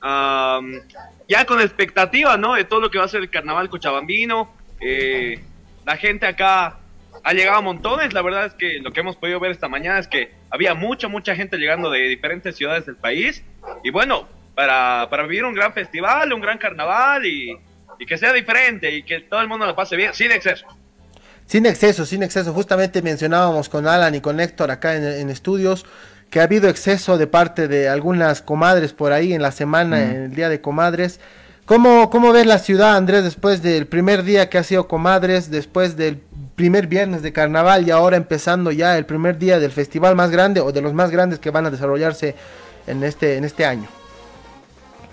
Ya 0.00 1.44
con 1.46 1.60
expectativa, 1.60 2.36
¿no? 2.36 2.54
De 2.54 2.64
todo 2.64 2.78
lo 2.78 2.90
que 2.90 2.98
va 2.98 3.06
a 3.06 3.08
ser 3.08 3.22
el 3.22 3.30
carnaval 3.30 3.68
cochabambino, 3.68 4.52
eh, 4.80 5.42
la 5.84 5.96
gente 5.96 6.24
acá 6.24 6.78
ha 7.28 7.32
llegado 7.32 7.58
a 7.58 7.62
montones, 7.62 8.12
la 8.12 8.22
verdad 8.22 8.46
es 8.46 8.54
que 8.54 8.80
lo 8.80 8.92
que 8.92 9.00
hemos 9.00 9.16
podido 9.16 9.38
ver 9.40 9.50
esta 9.50 9.68
mañana 9.68 9.98
es 9.98 10.08
que 10.08 10.32
había 10.50 10.74
mucha, 10.74 11.08
mucha 11.08 11.34
gente 11.34 11.56
llegando 11.58 11.90
de 11.90 12.00
diferentes 12.08 12.56
ciudades 12.56 12.86
del 12.86 12.96
país, 12.96 13.42
y 13.84 13.90
bueno, 13.90 14.28
para, 14.54 15.08
para 15.10 15.24
vivir 15.24 15.44
un 15.44 15.54
gran 15.54 15.72
festival, 15.72 16.32
un 16.32 16.40
gran 16.40 16.58
carnaval 16.58 17.26
y 17.26 17.56
y 17.98 18.06
que 18.06 18.16
sea 18.16 18.32
diferente 18.32 18.94
y 18.94 19.02
que 19.02 19.20
todo 19.20 19.40
el 19.40 19.48
mundo 19.48 19.66
lo 19.66 19.74
pase 19.74 19.96
bien, 19.96 20.14
sin 20.14 20.30
exceso. 20.30 20.66
Sin 21.46 21.66
exceso, 21.66 22.04
sin 22.06 22.22
exceso. 22.22 22.52
Justamente 22.52 23.02
mencionábamos 23.02 23.68
con 23.68 23.86
Alan 23.86 24.14
y 24.14 24.20
con 24.20 24.38
Héctor 24.38 24.70
acá 24.70 24.96
en, 24.96 25.04
en 25.04 25.30
estudios 25.30 25.86
que 26.30 26.40
ha 26.40 26.44
habido 26.44 26.68
exceso 26.68 27.16
de 27.16 27.26
parte 27.26 27.68
de 27.68 27.88
algunas 27.88 28.42
comadres 28.42 28.92
por 28.92 29.12
ahí 29.12 29.32
en 29.32 29.40
la 29.40 29.50
semana, 29.50 30.02
en 30.02 30.16
el 30.24 30.34
día 30.34 30.50
de 30.50 30.60
comadres. 30.60 31.20
¿Cómo, 31.64 32.10
¿Cómo 32.10 32.32
ves 32.32 32.46
la 32.46 32.58
ciudad, 32.58 32.96
Andrés, 32.96 33.24
después 33.24 33.62
del 33.62 33.86
primer 33.86 34.24
día 34.24 34.50
que 34.50 34.58
ha 34.58 34.62
sido 34.62 34.88
comadres, 34.88 35.50
después 35.50 35.96
del 35.96 36.20
primer 36.58 36.88
viernes 36.88 37.22
de 37.22 37.32
carnaval 37.32 37.86
y 37.86 37.90
ahora 37.92 38.16
empezando 38.18 38.70
ya 38.72 38.98
el 38.98 39.06
primer 39.06 39.38
día 39.38 39.58
del 39.60 39.70
festival 39.70 40.14
más 40.16 40.30
grande 40.30 40.60
o 40.60 40.72
de 40.72 40.82
los 40.82 40.92
más 40.92 41.10
grandes 41.10 41.38
que 41.38 41.50
van 41.50 41.64
a 41.64 41.70
desarrollarse 41.70 42.34
en 42.86 43.02
este, 43.04 43.36
en 43.36 43.44
este 43.44 43.64
año? 43.64 43.88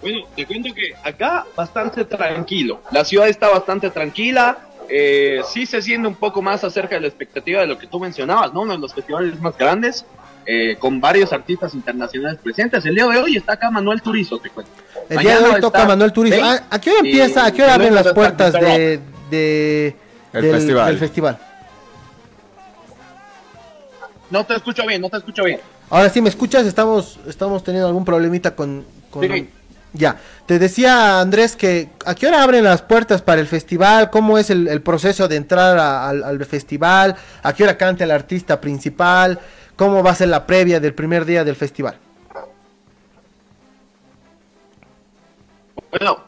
Bueno, 0.01 0.19
te 0.35 0.45
cuento 0.45 0.73
que 0.73 0.93
acá 1.03 1.45
bastante 1.55 2.03
tranquilo. 2.03 2.81
La 2.91 3.05
ciudad 3.05 3.27
está 3.29 3.49
bastante 3.49 3.89
tranquila. 3.91 4.57
Eh, 4.89 5.41
sí 5.47 5.65
se 5.65 5.81
siente 5.81 6.07
un 6.07 6.15
poco 6.15 6.41
más 6.41 6.63
acerca 6.63 6.95
de 6.95 7.01
la 7.01 7.07
expectativa 7.07 7.61
de 7.61 7.67
lo 7.67 7.77
que 7.77 7.87
tú 7.87 7.99
mencionabas, 7.99 8.51
¿no? 8.53 8.61
Uno 8.61 8.73
de 8.73 8.79
los 8.79 8.93
festivales 8.93 9.39
más 9.39 9.57
grandes, 9.57 10.03
eh, 10.45 10.75
con 10.79 10.99
varios 10.99 11.31
artistas 11.31 11.73
internacionales 11.73 12.39
presentes. 12.43 12.85
El 12.85 12.95
día 12.95 13.07
de 13.07 13.17
hoy 13.19 13.37
está 13.37 13.53
acá 13.53 13.71
Manuel 13.71 14.01
Turizo, 14.01 14.37
te 14.39 14.49
cuento. 14.49 14.71
El 15.09 15.19
día 15.19 15.29
de 15.29 15.35
Mañana 15.35 15.55
hoy 15.55 15.61
toca 15.61 15.85
Manuel 15.85 16.11
Turizo. 16.11 16.37
Faye 16.37 16.59
¿A, 16.69 16.75
a 16.75 16.81
qué 16.81 16.89
hora 16.91 16.99
empieza? 16.99 17.45
¿A 17.45 17.51
qué 17.51 17.63
hora 17.63 17.73
abren 17.75 17.95
las 17.95 18.13
puertas 18.13 18.53
de- 18.53 19.95
El 20.35 20.41
del, 20.43 20.51
festival. 20.55 20.87
del 20.87 20.97
festival? 20.99 21.37
No 24.29 24.45
te 24.45 24.55
escucho 24.55 24.85
bien, 24.85 25.01
no 25.01 25.09
te 25.09 25.17
escucho 25.17 25.43
bien. 25.43 25.59
Ahora 25.89 26.09
sí 26.09 26.21
me 26.21 26.29
escuchas, 26.29 26.65
estamos, 26.65 27.19
estamos 27.27 27.63
teniendo 27.63 27.87
algún 27.87 28.03
problemita 28.05 28.55
con, 28.55 28.85
con- 29.11 29.27
Sí. 29.27 29.49
Ya, 29.93 30.17
te 30.45 30.59
decía 30.59 31.21
Andrés 31.21 31.55
que 31.55 31.89
a 32.05 32.15
qué 32.15 32.27
hora 32.27 32.43
abren 32.43 32.65
las 32.65 32.81
puertas 32.81 33.21
para 33.21 33.39
el 33.39 33.47
festival, 33.47 34.09
cómo 34.09 34.37
es 34.37 34.49
el, 34.49 34.67
el 34.67 34.81
proceso 34.81 35.29
de 35.29 35.37
entrar 35.37 35.77
a- 35.77 36.09
al, 36.09 36.21
al 36.23 36.43
festival, 36.45 37.15
a 37.41 37.53
qué 37.53 37.63
hora 37.63 37.77
canta 37.77 38.03
el 38.03 38.11
artista 38.11 38.59
principal, 38.59 39.39
cómo 39.77 40.03
va 40.03 40.11
a 40.11 40.15
ser 40.15 40.27
la 40.27 40.45
previa 40.45 40.81
del 40.81 40.93
primer 40.93 41.23
día 41.23 41.45
del 41.45 41.55
festival. 41.55 41.97
Bueno, 45.91 46.19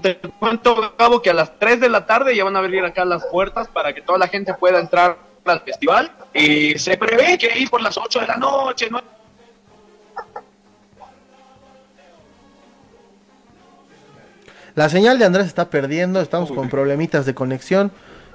te 0.00 0.16
cuento, 0.38 0.94
Gabo, 0.98 1.20
que 1.22 1.30
a 1.30 1.34
las 1.34 1.58
3 1.58 1.80
de 1.80 1.88
la 1.88 2.06
tarde 2.06 2.34
ya 2.34 2.44
van 2.44 2.56
a 2.56 2.60
abrir 2.60 2.84
acá 2.84 3.04
las 3.04 3.24
puertas 3.26 3.68
para 3.68 3.92
que 3.92 4.00
toda 4.02 4.18
la 4.18 4.28
gente 4.28 4.54
pueda 4.54 4.80
entrar 4.80 5.16
al 5.44 5.60
festival. 5.60 6.10
Y 6.34 6.78
se 6.78 6.96
prevé 6.96 7.36
que 7.38 7.50
ahí 7.50 7.66
por 7.66 7.80
las 7.82 7.96
8 7.98 8.20
de 8.20 8.26
la 8.26 8.36
noche, 8.36 8.88
¿no? 8.90 9.00
La 14.74 14.88
señal 14.88 15.18
de 15.18 15.24
Andrés 15.24 15.46
está 15.46 15.70
perdiendo, 15.70 16.20
estamos 16.20 16.52
con 16.52 16.68
problemitas 16.68 17.26
de 17.26 17.34
conexión, 17.34 17.90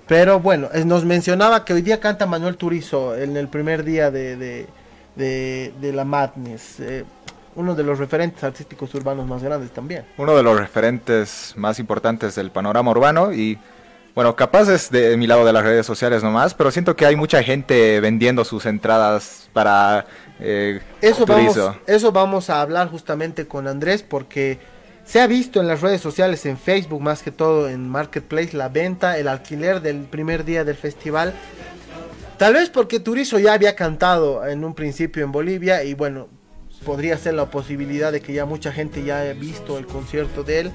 pero 0.07 0.39
bueno, 0.39 0.69
es- 0.73 0.85
nos 0.85 1.05
mencionaba 1.05 1.63
que 1.63 1.73
hoy 1.73 1.81
día 1.81 1.99
canta 2.01 2.25
Manuel 2.25 2.57
Turizo 2.57 3.15
en 3.15 3.37
el 3.37 3.47
primer 3.47 3.83
día 3.85 4.11
de, 4.11 4.35
de, 4.35 4.67
de- 5.15 5.73
de 5.79 5.93
la 5.93 6.03
Madness, 6.03 6.79
eh, 6.81 7.05
uno 7.55 7.75
de 7.75 7.83
los 7.83 7.99
referentes 7.99 8.43
artísticos 8.43 8.93
urbanos 8.95 9.27
más 9.27 9.43
grandes 9.43 9.71
también. 9.71 10.05
Uno 10.17 10.35
de 10.35 10.43
los 10.43 10.57
referentes 10.57 11.53
más 11.55 11.79
importantes 11.79 12.35
del 12.35 12.51
panorama 12.51 12.91
urbano 12.91 13.33
y 13.33 13.57
bueno, 14.15 14.35
capaz 14.35 14.69
es 14.69 14.91
de 14.91 15.17
mi 15.17 15.25
lado 15.25 15.43
de 15.43 15.53
las 15.53 15.63
redes 15.63 15.87
sociales 15.87 16.21
nomás, 16.21 16.53
pero 16.53 16.69
siento 16.69 16.95
que 16.95 17.05
hay 17.05 17.15
mucha 17.15 17.41
gente 17.41 17.99
vendiendo 17.99 18.45
sus 18.45 18.67
entradas 18.67 19.49
para 19.53 20.05
eh, 20.39 20.81
Eso 21.01 21.25
vamos, 21.25 21.57
eso 21.87 22.11
vamos 22.11 22.49
a 22.51 22.61
hablar 22.61 22.89
justamente 22.89 23.47
con 23.47 23.67
Andrés 23.67 24.03
porque 24.03 24.59
se 25.03 25.19
ha 25.19 25.27
visto 25.27 25.59
en 25.59 25.67
las 25.67 25.81
redes 25.81 25.99
sociales, 25.99 26.45
en 26.45 26.57
Facebook 26.57 27.01
más 27.01 27.23
que 27.23 27.31
todo, 27.31 27.67
en 27.67 27.89
Marketplace, 27.89 28.55
la 28.55 28.69
venta, 28.69 29.17
el 29.17 29.27
alquiler 29.27 29.81
del 29.81 30.01
primer 30.01 30.45
día 30.45 30.63
del 30.63 30.75
festival. 30.75 31.33
Tal 32.37 32.53
vez 32.53 32.69
porque 32.69 32.99
Turizo 32.99 33.39
ya 33.39 33.53
había 33.53 33.75
cantado 33.75 34.45
en 34.45 34.63
un 34.63 34.75
principio 34.75 35.23
en 35.23 35.31
Bolivia 35.31 35.83
y 35.83 35.93
bueno, 35.93 36.27
podría 36.83 37.17
ser 37.17 37.33
la 37.33 37.45
posibilidad 37.49 38.11
de 38.11 38.21
que 38.21 38.33
ya 38.33 38.45
mucha 38.45 38.71
gente 38.71 39.03
ya 39.03 39.19
haya 39.19 39.33
visto 39.33 39.77
el 39.77 39.85
concierto 39.87 40.43
de 40.43 40.59
él. 40.61 40.71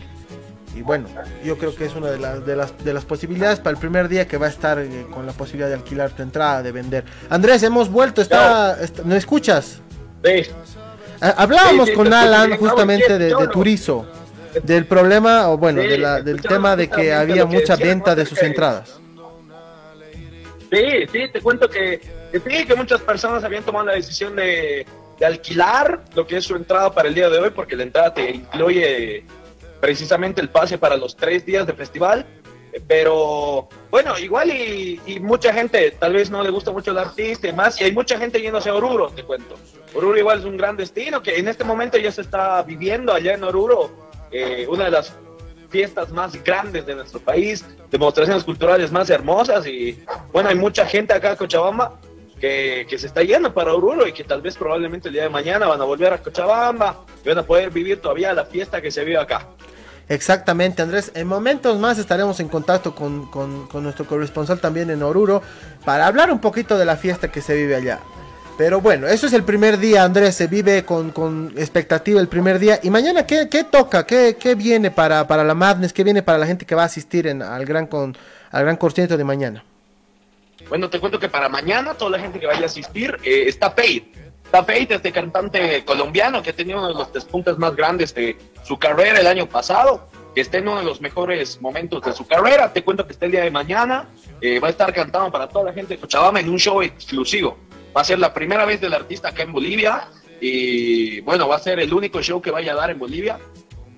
Y 0.75 0.83
bueno, 0.83 1.09
yo 1.44 1.57
creo 1.59 1.75
que 1.75 1.87
es 1.87 1.94
una 1.97 2.11
de 2.11 2.18
las, 2.18 2.44
de 2.44 2.55
las, 2.55 2.85
de 2.85 2.92
las 2.92 3.05
posibilidades 3.05 3.59
para 3.59 3.71
el 3.75 3.79
primer 3.81 4.09
día 4.09 4.29
que 4.29 4.37
va 4.37 4.47
a 4.47 4.51
estar 4.51 4.79
eh, 4.79 5.07
con 5.12 5.27
la 5.27 5.33
posibilidad 5.33 5.68
de 5.68 5.75
alquilar 5.75 6.11
tu 6.11 6.23
entrada, 6.23 6.62
de 6.62 6.73
vender. 6.73 7.05
Andrés, 7.31 7.62
hemos 7.62 7.90
vuelto, 7.90 8.21
está, 8.23 8.81
está- 8.83 9.03
¿no 9.05 9.14
escuchas? 9.16 9.81
Sí. 10.25 10.42
Ah, 11.21 11.35
Hablábamos 11.38 11.87
Sí, 11.87 11.92
sí, 11.92 11.97
con 11.97 12.12
Alan 12.12 12.57
justamente 12.59 13.18
de, 13.18 13.35
de. 13.35 13.49
Turizo, 13.49 14.07
del 14.62 14.87
problema, 14.87 15.49
o 15.49 15.57
bueno, 15.59 15.83
Sí, 15.83 15.88
de 15.88 15.99
la- 15.99 16.21
del 16.23 16.40
tema 16.42 16.77
de 16.77 16.88
que 16.88 17.12
había 17.12 17.35
que 17.37 17.44
mucha 17.47 17.75
venta 17.77 18.14
de 18.14 18.25
sus 18.27 18.40
entradas. 18.42 19.01
Sí, 20.71 21.07
sí, 21.11 21.21
te 21.33 21.40
cuento 21.40 21.68
que, 21.68 22.01
que 22.31 22.40
sí, 22.40 22.66
que 22.66 22.75
muchas 22.75 23.01
personas 23.01 23.42
habían 23.42 23.64
tomado 23.64 23.87
la 23.87 23.92
decisión 23.94 24.37
de, 24.37 24.87
de 25.19 25.27
alquilar 25.27 26.05
lo 26.15 26.27
que 26.27 26.37
es 26.37 26.45
su 26.45 26.57
entrada 26.57 26.93
para 26.93 27.09
el 27.09 27.15
día 27.15 27.29
de 27.29 27.39
hoy, 27.39 27.51
porque 27.51 27.77
la 27.77 27.83
entrada 27.83 28.15
te 28.15 28.31
incluye 28.31 29.25
precisamente 29.81 30.41
el 30.41 30.49
pase 30.49 30.79
para 30.79 30.97
los 30.97 31.17
tres 31.17 31.45
días 31.45 31.67
de 31.67 31.73
festival. 31.73 32.27
Pero 32.87 33.69
bueno, 33.91 34.19
igual 34.19 34.51
y, 34.51 35.19
mucha 35.21 35.53
gente 35.53 35.91
tal 35.99 36.13
vez 36.13 36.31
no 36.31 36.43
le 36.43 36.51
gusta 36.51 36.71
mucho 36.71 36.93
el 36.93 36.99
artista 36.99 37.49
y 37.49 37.53
más, 37.53 37.81
y 37.81 37.85
hay 37.85 37.93
mucha 37.93 38.19
gente 38.19 38.41
yéndose 38.41 38.69
a 38.69 38.75
Oruro, 38.75 39.09
te 39.09 39.25
cuento. 39.25 39.57
Oruro 39.95 40.17
igual 40.19 40.41
es 40.41 40.45
un 40.45 40.57
gran 40.57 40.77
destino 40.77 41.23
que 41.23 41.39
en 41.39 41.49
este 41.49 41.65
momento 41.65 41.99
ya 41.99 42.13
se 42.13 42.21
está 42.21 42.63
viviendo 42.63 43.13
allá 43.13 43.35
en 43.35 43.43
Oruro, 43.43 43.91
eh, 44.31 44.67
una 44.69 44.85
de 44.85 44.91
las 44.91 45.15
fiestas 45.71 46.11
más 46.13 46.43
grandes 46.45 46.87
de 46.87 46.95
nuestro 46.95 47.21
país, 47.21 47.65
demostraciones 47.91 48.45
culturales 48.45 48.93
más 48.93 49.11
hermosas 49.11 49.67
y 49.67 49.99
bueno, 50.33 50.51
hay 50.51 50.55
mucha 50.55 50.87
gente 50.87 51.13
acá 51.13 51.31
en 51.31 51.37
Cochabamba 51.37 51.99
que, 52.38 52.87
se 52.98 53.07
está 53.07 53.22
yendo 53.22 53.53
para 53.53 53.74
Oruro 53.74 54.07
y 54.07 54.12
que 54.12 54.24
tal 54.24 54.42
vez 54.42 54.57
probablemente 54.57 55.09
el 55.09 55.14
día 55.14 55.24
de 55.24 55.29
mañana 55.29 55.66
van 55.66 55.81
a 55.81 55.85
volver 55.85 56.12
a 56.12 56.18
Cochabamba 56.18 57.05
y 57.24 57.29
van 57.29 57.38
a 57.38 57.42
poder 57.42 57.70
vivir 57.70 58.01
todavía 58.01 58.33
la 58.33 58.44
fiesta 58.44 58.81
que 58.81 58.90
se 58.90 59.05
vive 59.05 59.18
acá. 59.18 59.46
Exactamente, 60.09 60.81
Andrés. 60.81 61.12
En 61.14 61.27
momentos 61.27 61.79
más 61.79 61.98
estaremos 61.98 62.40
en 62.40 62.48
contacto 62.48 62.94
con, 62.94 63.31
con, 63.31 63.66
con, 63.66 63.83
nuestro 63.83 64.07
corresponsal 64.07 64.59
también 64.59 64.88
en 64.90 65.03
Oruro 65.03 65.42
para 65.85 66.07
hablar 66.07 66.31
un 66.31 66.40
poquito 66.40 66.79
de 66.79 66.87
la 66.87 66.96
fiesta 66.96 67.31
que 67.31 67.42
se 67.42 67.55
vive 67.55 67.77
allá. 67.77 68.01
Pero 68.57 68.81
bueno, 68.81 69.07
eso 69.07 69.27
es 69.27 69.33
el 69.35 69.44
primer 69.44 69.79
día, 69.79 70.03
Andrés. 70.03 70.35
Se 70.35 70.48
vive 70.48 70.85
con, 70.85 71.12
con 71.12 71.53
expectativa 71.57 72.20
el 72.20 72.27
primer 72.27 72.59
día. 72.59 72.81
¿Y 72.83 72.90
mañana 72.90 73.24
qué, 73.24 73.48
qué 73.48 73.64
toca? 73.64 74.05
¿Qué, 74.05 74.37
¿Qué, 74.40 74.57
viene 74.57 74.90
para, 74.90 75.29
para 75.29 75.44
la 75.44 75.55
Madness? 75.55 75.92
¿Qué 75.92 76.03
viene 76.03 76.24
para 76.24 76.38
la 76.38 76.46
gente 76.46 76.66
que 76.66 76.74
va 76.74 76.83
a 76.83 76.87
asistir 76.87 77.29
en, 77.29 77.40
al 77.40 77.64
gran 77.66 77.87
con, 77.87 78.16
al 78.51 78.64
gran 78.64 78.77
concierto 78.77 79.16
de 79.16 79.22
mañana? 79.24 79.62
Bueno, 80.69 80.91
te 80.91 81.01
cuento 81.01 81.19
que 81.19 81.29
para 81.29 81.49
mañana 81.49 81.95
toda 81.95 82.13
la 82.13 82.19
gente 82.19 82.39
que 82.39 82.47
vaya 82.47 82.63
a 82.63 82.67
asistir 82.67 83.17
eh, 83.25 83.45
está 83.47 83.71
Fate. 83.71 84.13
Está 84.45 84.65
Fate, 84.65 84.95
este 84.95 85.13
cantante 85.13 85.85
colombiano 85.85 86.43
que 86.43 86.51
ha 86.51 86.53
tenido 86.53 86.79
uno 86.79 86.89
de 86.89 86.95
los 86.95 87.13
despuntes 87.13 87.59
más 87.59 87.75
grandes 87.75 88.15
de 88.15 88.37
su 88.65 88.79
carrera 88.79 89.21
el 89.21 89.27
año 89.27 89.47
pasado, 89.49 90.09
que 90.35 90.43
está 90.43 90.59
en 90.59 90.69
uno 90.69 90.79
de 90.79 90.85
los 90.85 91.01
mejores 91.01 91.61
momentos 91.61 92.03
de 92.03 92.13
su 92.13 92.27
carrera. 92.27 92.73
Te 92.73 92.83
cuento 92.83 93.07
que 93.07 93.13
está 93.13 93.27
el 93.27 93.33
día 93.33 93.43
de 93.43 93.51
mañana. 93.51 94.09
Eh, 94.41 94.61
va 94.61 94.69
a 94.69 94.71
estar 94.71 94.93
cantando 94.93 95.31
para 95.31 95.49
toda 95.49 95.67
la 95.67 95.73
gente 95.73 95.95
de 95.95 96.01
Cochabamba 96.01 96.41
en 96.41 96.49
un 96.49 96.59
show 96.59 96.83
exclusivo. 96.83 97.59
Va 97.97 98.03
a 98.03 98.05
ser 98.05 98.19
la 98.19 98.33
primera 98.33 98.65
vez 98.65 98.81
del 98.81 98.95
artista 98.95 99.29
acá 99.29 99.43
en 99.43 99.53
Bolivia. 99.53 100.09
Y 100.41 101.21
bueno, 101.23 101.49
va 101.49 101.57
a 101.57 101.61
ser 101.61 101.81
el 101.81 101.93
único 101.93 102.23
show 102.23 102.41
que 102.41 102.51
vaya 102.51 102.73
a 102.73 102.77
dar 102.77 102.91
en 102.91 102.99
Bolivia. 102.99 103.39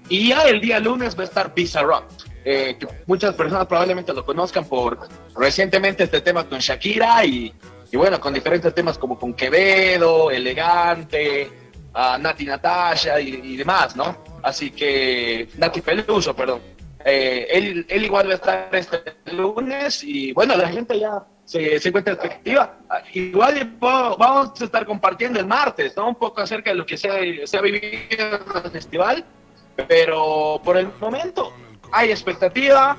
Y 0.09 0.29
ya 0.29 0.43
el 0.43 0.61
día 0.61 0.81
lunes 0.81 1.17
va 1.17 1.23
a 1.23 1.27
estar 1.27 1.55
Bizarrap. 1.55 2.05
Eh, 2.44 2.79
muchas 3.07 3.35
personas 3.35 3.66
probablemente 3.66 4.12
lo 4.12 4.24
conozcan 4.24 4.64
por 4.64 4.98
recientemente 5.37 6.05
este 6.05 6.20
tema 6.20 6.44
con 6.44 6.59
Shakira 6.59 7.24
y, 7.24 7.53
bueno, 7.92 8.18
con 8.20 8.33
diferentes 8.33 8.74
temas 8.74 8.96
como 8.98 9.18
con 9.18 9.35
Quevedo, 9.35 10.31
Elegante, 10.31 11.50
Nati 11.94 12.44
Natasha 12.46 13.20
y, 13.20 13.57
demás, 13.57 13.96
¿no? 13.96 14.16
Así 14.42 14.70
que, 14.70 15.48
Nati 15.59 15.81
Peluso, 15.81 16.35
perdón. 16.35 16.61
Eh, 17.05 17.46
él, 17.50 18.03
igual 18.03 18.29
va 18.29 18.33
a 18.33 18.35
estar 18.35 18.68
este 18.72 18.98
lunes 19.33 20.05
y 20.05 20.33
bueno, 20.33 20.55
la 20.55 20.68
gente 20.68 20.98
ya 21.00 21.24
se, 21.44 21.76
encuentra 21.76 22.14
expectativa. 22.14 22.79
Igual 23.12 23.76
vamos 23.81 24.61
a 24.61 24.64
estar 24.64 24.87
compartiendo 24.87 25.40
el 25.40 25.46
martes, 25.46 25.96
¿no? 25.96 26.09
Un 26.09 26.14
poco 26.14 26.40
acerca 26.40 26.70
de 26.70 26.76
lo 26.76 26.87
que 26.87 26.96
se 26.96 27.09
ha 27.11 27.61
vivido 27.61 27.90
en 28.11 28.64
el 28.64 28.70
festival, 28.70 29.24
pero 29.88 30.61
por 30.62 30.76
el 30.76 30.90
momento 31.00 31.53
hay 31.92 32.11
expectativa, 32.11 32.96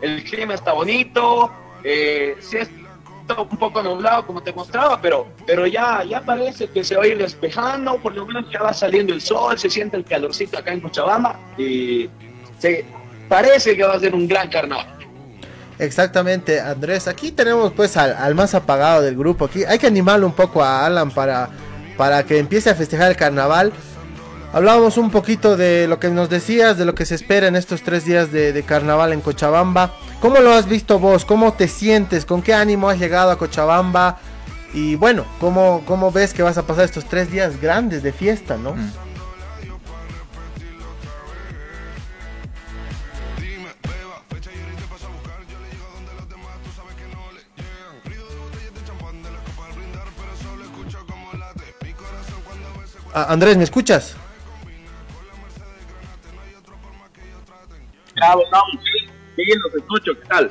el 0.00 0.22
clima 0.24 0.54
está 0.54 0.72
bonito, 0.72 1.50
eh, 1.82 2.36
sí 2.40 2.58
está 2.58 3.40
un 3.40 3.48
poco 3.48 3.82
nublado 3.82 4.26
como 4.26 4.42
te 4.42 4.52
mostraba, 4.52 5.00
pero, 5.00 5.26
pero 5.46 5.66
ya, 5.66 6.04
ya 6.04 6.20
parece 6.20 6.68
que 6.68 6.84
se 6.84 6.96
va 6.96 7.04
a 7.04 7.06
ir 7.06 7.18
despejando, 7.18 7.98
por 7.98 8.14
lo 8.14 8.26
menos 8.26 8.50
ya 8.50 8.62
va 8.62 8.72
saliendo 8.72 9.14
el 9.14 9.20
sol, 9.20 9.58
se 9.58 9.70
siente 9.70 9.96
el 9.96 10.04
calorcito 10.04 10.58
acá 10.58 10.72
en 10.72 10.80
Cochabamba 10.80 11.38
y 11.56 12.08
se, 12.58 12.84
parece 13.28 13.76
que 13.76 13.84
va 13.84 13.94
a 13.94 14.00
ser 14.00 14.14
un 14.14 14.28
gran 14.28 14.48
carnaval. 14.50 14.86
Exactamente, 15.78 16.60
Andrés. 16.60 17.08
Aquí 17.08 17.32
tenemos 17.32 17.72
pues 17.72 17.96
al, 17.96 18.12
al, 18.12 18.34
más 18.34 18.54
apagado 18.54 19.02
del 19.02 19.16
grupo. 19.16 19.46
Aquí 19.46 19.64
hay 19.64 19.78
que 19.78 19.86
animarlo 19.86 20.26
un 20.26 20.32
poco 20.32 20.62
a 20.62 20.86
Alan 20.86 21.10
para, 21.10 21.48
para 21.96 22.22
que 22.24 22.38
empiece 22.38 22.70
a 22.70 22.74
festejar 22.74 23.10
el 23.10 23.16
carnaval. 23.16 23.72
Hablábamos 24.54 24.98
un 24.98 25.10
poquito 25.10 25.56
de 25.56 25.88
lo 25.88 25.98
que 25.98 26.10
nos 26.10 26.30
decías, 26.30 26.78
de 26.78 26.84
lo 26.84 26.94
que 26.94 27.04
se 27.06 27.16
espera 27.16 27.48
en 27.48 27.56
estos 27.56 27.82
tres 27.82 28.04
días 28.04 28.30
de, 28.30 28.52
de, 28.52 28.62
carnaval 28.62 29.12
en 29.12 29.20
Cochabamba. 29.20 29.96
¿Cómo 30.20 30.38
lo 30.38 30.52
has 30.52 30.68
visto 30.68 31.00
vos? 31.00 31.24
¿Cómo 31.24 31.54
te 31.54 31.66
sientes? 31.66 32.24
¿Con 32.24 32.40
qué 32.40 32.54
ánimo 32.54 32.88
has 32.88 33.00
llegado 33.00 33.32
a 33.32 33.36
Cochabamba? 33.36 34.20
Y 34.72 34.94
bueno, 34.94 35.24
¿cómo, 35.40 35.82
cómo 35.86 36.12
ves 36.12 36.32
que 36.32 36.44
vas 36.44 36.56
a 36.56 36.62
pasar 36.62 36.84
estos 36.84 37.04
tres 37.06 37.32
días 37.32 37.60
grandes 37.60 38.04
de 38.04 38.12
fiesta, 38.12 38.56
no? 38.56 38.76
Mm. 38.76 38.92
Andrés, 53.14 53.56
¿me 53.56 53.64
escuchas? 53.64 54.16
Bravo, 58.16 58.42
sí, 58.72 59.08
sí, 59.36 59.42
los 59.62 59.74
escucho, 59.74 60.12
¿qué 60.20 60.28
tal? 60.28 60.50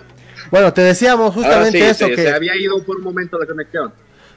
Bueno, 0.52 0.74
te 0.74 0.82
decíamos 0.82 1.34
justamente 1.34 1.80
sí, 1.80 1.84
eso 1.84 2.06
se, 2.08 2.16
que 2.16 2.24
se 2.24 2.34
había 2.34 2.56
ido 2.56 2.84
por 2.84 2.98
un 2.98 3.04
momento 3.04 3.38
la 3.40 3.46
conexión. 3.46 3.94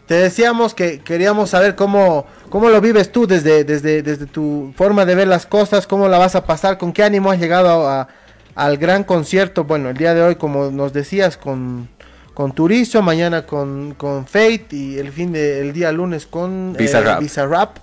te 0.06 0.14
decíamos 0.14 0.74
que 0.74 1.00
queríamos 1.00 1.50
saber 1.50 1.74
cómo, 1.74 2.26
cómo 2.48 2.68
lo 2.68 2.80
vives 2.80 3.10
tú 3.10 3.26
desde, 3.26 3.64
desde, 3.64 4.02
desde 4.02 4.26
tu 4.26 4.72
forma 4.76 5.04
de 5.04 5.14
ver 5.14 5.28
las 5.28 5.46
cosas, 5.46 5.86
cómo 5.86 6.08
la 6.08 6.18
vas 6.18 6.34
a 6.34 6.44
pasar, 6.44 6.78
con 6.78 6.92
qué 6.92 7.02
ánimo 7.02 7.30
has 7.30 7.40
llegado 7.40 7.88
a, 7.88 8.08
al 8.54 8.78
gran 8.78 9.04
concierto, 9.04 9.64
bueno, 9.64 9.90
el 9.90 9.96
día 9.96 10.14
de 10.14 10.22
hoy, 10.22 10.36
como 10.36 10.70
nos 10.70 10.92
decías, 10.92 11.36
con, 11.36 11.88
con 12.32 12.52
Turizo, 12.52 13.02
mañana 13.02 13.44
con, 13.46 13.94
con 13.94 14.26
Fate 14.26 14.68
y 14.70 14.98
el 14.98 15.12
fin 15.12 15.32
de 15.32 15.60
el 15.60 15.72
día 15.72 15.92
lunes 15.92 16.26
con 16.26 16.74
Bizarrap. 16.74 17.20
Eh, 17.20 17.24
Bizarrap. 17.24 17.78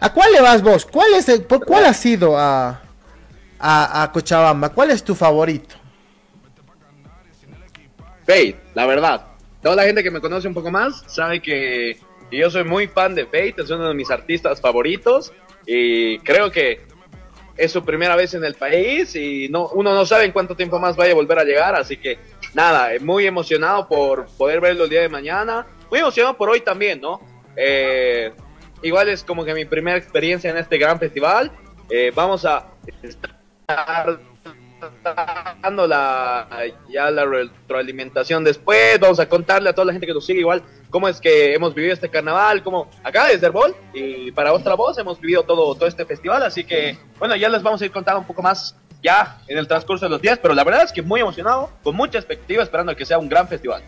¿A 0.00 0.12
cuál 0.12 0.32
le 0.32 0.40
vas 0.40 0.62
vos? 0.62 0.86
¿Cuál 0.86 1.14
es 1.14 1.28
el, 1.28 1.42
por 1.42 1.64
cuál 1.64 1.84
has 1.86 2.04
ido 2.06 2.38
a, 2.38 2.80
a, 3.66 4.02
a 4.02 4.12
Cochabamba? 4.12 4.68
¿Cuál 4.68 4.90
es 4.90 5.02
tu 5.02 5.14
favorito? 5.14 5.76
Fate, 8.26 8.56
la 8.74 8.86
verdad. 8.86 9.26
Toda 9.62 9.76
la 9.76 9.84
gente 9.84 10.02
que 10.02 10.10
me 10.10 10.20
conoce 10.20 10.46
un 10.46 10.52
poco 10.52 10.70
más 10.70 11.02
sabe 11.06 11.40
que, 11.40 11.98
yo 12.30 12.50
soy 12.50 12.64
muy 12.64 12.86
fan 12.86 13.14
de 13.14 13.24
Fate, 13.24 13.54
es 13.58 13.70
uno 13.70 13.88
de 13.88 13.94
mis 13.94 14.10
artistas 14.10 14.60
favoritos 14.60 15.32
y 15.66 16.18
creo 16.18 16.50
que 16.50 16.82
es 17.56 17.72
su 17.72 17.82
primera 17.84 18.16
vez 18.16 18.34
en 18.34 18.44
el 18.44 18.54
país 18.54 19.14
y 19.16 19.48
no, 19.48 19.68
uno 19.68 19.94
no 19.94 20.04
sabe 20.04 20.24
en 20.24 20.32
cuánto 20.32 20.54
tiempo 20.56 20.78
más 20.78 20.96
vaya 20.96 21.12
a 21.12 21.14
volver 21.14 21.38
a 21.38 21.44
llegar, 21.44 21.74
así 21.74 21.96
que 21.96 22.18
nada, 22.52 22.90
muy 23.00 23.26
emocionado 23.26 23.88
por 23.88 24.26
poder 24.36 24.60
verlo 24.60 24.84
el 24.84 24.90
día 24.90 25.00
de 25.00 25.08
mañana, 25.08 25.66
muy 25.90 26.00
emocionado 26.00 26.36
por 26.36 26.50
hoy 26.50 26.60
también, 26.60 27.00
¿no? 27.00 27.20
Eh, 27.56 28.32
igual 28.82 29.08
es 29.08 29.22
como 29.22 29.44
que 29.44 29.54
mi 29.54 29.64
primera 29.64 29.96
experiencia 29.96 30.50
en 30.50 30.56
este 30.56 30.76
gran 30.76 30.98
festival, 30.98 31.52
eh, 31.88 32.12
vamos 32.14 32.44
a 32.44 32.66
estar 33.02 33.33
dando 35.62 35.86
la, 35.86 36.48
ya 36.88 37.10
la 37.10 37.24
retroalimentación 37.24 38.44
después, 38.44 38.98
vamos 39.00 39.18
a 39.20 39.28
contarle 39.28 39.70
a 39.70 39.72
toda 39.72 39.86
la 39.86 39.92
gente 39.92 40.06
que 40.06 40.12
nos 40.12 40.26
sigue 40.26 40.40
igual 40.40 40.62
cómo 40.90 41.08
es 41.08 41.20
que 41.20 41.54
hemos 41.54 41.74
vivido 41.74 41.92
este 41.92 42.08
carnaval, 42.08 42.62
cómo 42.62 42.88
acá 43.02 43.26
desde 43.26 43.46
Herbol 43.46 43.74
y 43.92 44.30
para 44.30 44.52
otra 44.52 44.74
voz 44.74 44.96
hemos 44.98 45.20
vivido 45.20 45.42
todo, 45.42 45.74
todo 45.74 45.88
este 45.88 46.04
festival, 46.04 46.42
así 46.42 46.64
que 46.64 46.98
bueno, 47.18 47.34
ya 47.34 47.48
les 47.48 47.62
vamos 47.62 47.82
a 47.82 47.84
ir 47.84 47.90
contando 47.90 48.20
un 48.20 48.26
poco 48.26 48.42
más 48.42 48.76
ya 49.02 49.38
en 49.48 49.58
el 49.58 49.66
transcurso 49.66 50.06
de 50.06 50.10
los 50.10 50.22
días, 50.22 50.38
pero 50.40 50.54
la 50.54 50.64
verdad 50.64 50.84
es 50.84 50.92
que 50.92 51.02
muy 51.02 51.20
emocionado, 51.20 51.70
con 51.82 51.96
mucha 51.96 52.18
expectativa, 52.18 52.62
esperando 52.62 52.94
que 52.94 53.04
sea 53.04 53.18
un 53.18 53.28
gran 53.28 53.48
festival. 53.48 53.82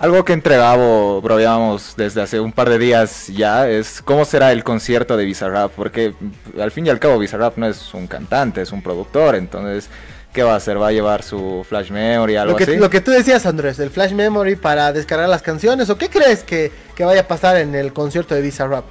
Algo 0.00 0.24
que 0.24 0.32
entre 0.32 0.56
Gabo 0.56 1.20
bromeamos 1.20 1.94
desde 1.94 2.22
hace 2.22 2.40
un 2.40 2.52
par 2.52 2.70
de 2.70 2.78
días 2.78 3.28
ya 3.28 3.68
es 3.68 4.00
cómo 4.00 4.24
será 4.24 4.50
el 4.50 4.64
concierto 4.64 5.14
de 5.14 5.26
Bizarrap, 5.26 5.72
porque 5.72 6.14
al 6.58 6.70
fin 6.70 6.86
y 6.86 6.88
al 6.88 6.98
cabo 6.98 7.18
Bizarrap 7.18 7.58
no 7.58 7.66
es 7.66 7.92
un 7.92 8.06
cantante, 8.06 8.62
es 8.62 8.72
un 8.72 8.80
productor, 8.80 9.34
entonces 9.34 9.90
¿qué 10.32 10.42
va 10.42 10.54
a 10.54 10.56
hacer? 10.56 10.80
¿Va 10.80 10.88
a 10.88 10.92
llevar 10.92 11.22
su 11.22 11.66
flash 11.68 11.90
memory 11.90 12.36
algo 12.36 12.52
Lo 12.52 12.56
que, 12.56 12.64
así? 12.64 12.76
lo 12.78 12.88
que 12.88 13.02
tú 13.02 13.10
decías, 13.10 13.44
Andrés, 13.44 13.78
el 13.78 13.90
flash 13.90 14.12
memory 14.12 14.56
para 14.56 14.90
descargar 14.90 15.28
las 15.28 15.42
canciones, 15.42 15.90
¿o 15.90 15.98
qué 15.98 16.08
crees 16.08 16.44
que, 16.44 16.72
que 16.94 17.04
vaya 17.04 17.20
a 17.20 17.28
pasar 17.28 17.58
en 17.58 17.74
el 17.74 17.92
concierto 17.92 18.34
de 18.34 18.40
Bizarrap? 18.40 18.86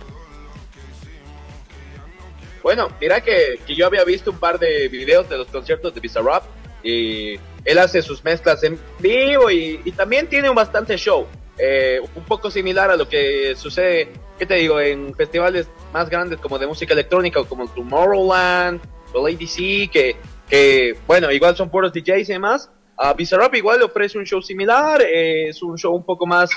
Bueno, 2.62 2.88
mira 3.02 3.20
que, 3.22 3.60
que 3.66 3.74
yo 3.74 3.88
había 3.88 4.04
visto 4.04 4.30
un 4.30 4.38
par 4.38 4.60
de 4.60 4.88
videos 4.90 5.28
de 5.28 5.40
los 5.40 5.48
conciertos 5.48 5.92
de 5.92 6.02
Bizarrap 6.02 6.44
y 6.84 7.36
él 7.66 7.78
hace 7.78 8.02
sus 8.02 8.24
mezclas 8.24 8.64
en 8.64 8.80
vivo 9.00 9.50
y, 9.52 9.82
y 9.84 9.92
también 9.92 10.28
tiene 10.28 10.50
un 10.50 10.56
bastante 10.56 10.98
show. 10.98 11.28
Eh, 11.58 12.00
un 12.16 12.24
poco 12.24 12.50
similar 12.50 12.90
a 12.90 12.96
lo 12.96 13.10
que 13.10 13.54
sucede, 13.58 14.08
¿qué 14.38 14.46
te 14.46 14.56
digo? 14.56 14.80
En 14.80 15.14
festivales 15.14 15.68
más 15.92 16.10
grandes 16.10 16.40
como 16.40 16.58
de 16.58 16.66
música 16.66 16.94
electrónica 16.94 17.44
como 17.44 17.68
Tomorrowland 17.68 18.80
o 19.14 19.28
Lady 19.28 19.46
C, 19.46 19.90
que, 19.92 20.16
que 20.50 20.96
bueno, 21.06 21.30
igual 21.32 21.58
son 21.58 21.70
puros 21.70 21.92
DJs 21.92 22.30
y 22.30 22.34
demás. 22.34 22.72
A 22.96 23.14
Bizarrap 23.14 23.56
igual 23.56 23.80
le 23.80 23.86
ofrece 23.86 24.18
un 24.18 24.26
show 24.26 24.42
similar, 24.42 25.02
eh, 25.02 25.50
es 25.50 25.62
un 25.62 25.78
show 25.78 25.94
un 25.94 26.04
poco 26.04 26.26
más 26.26 26.50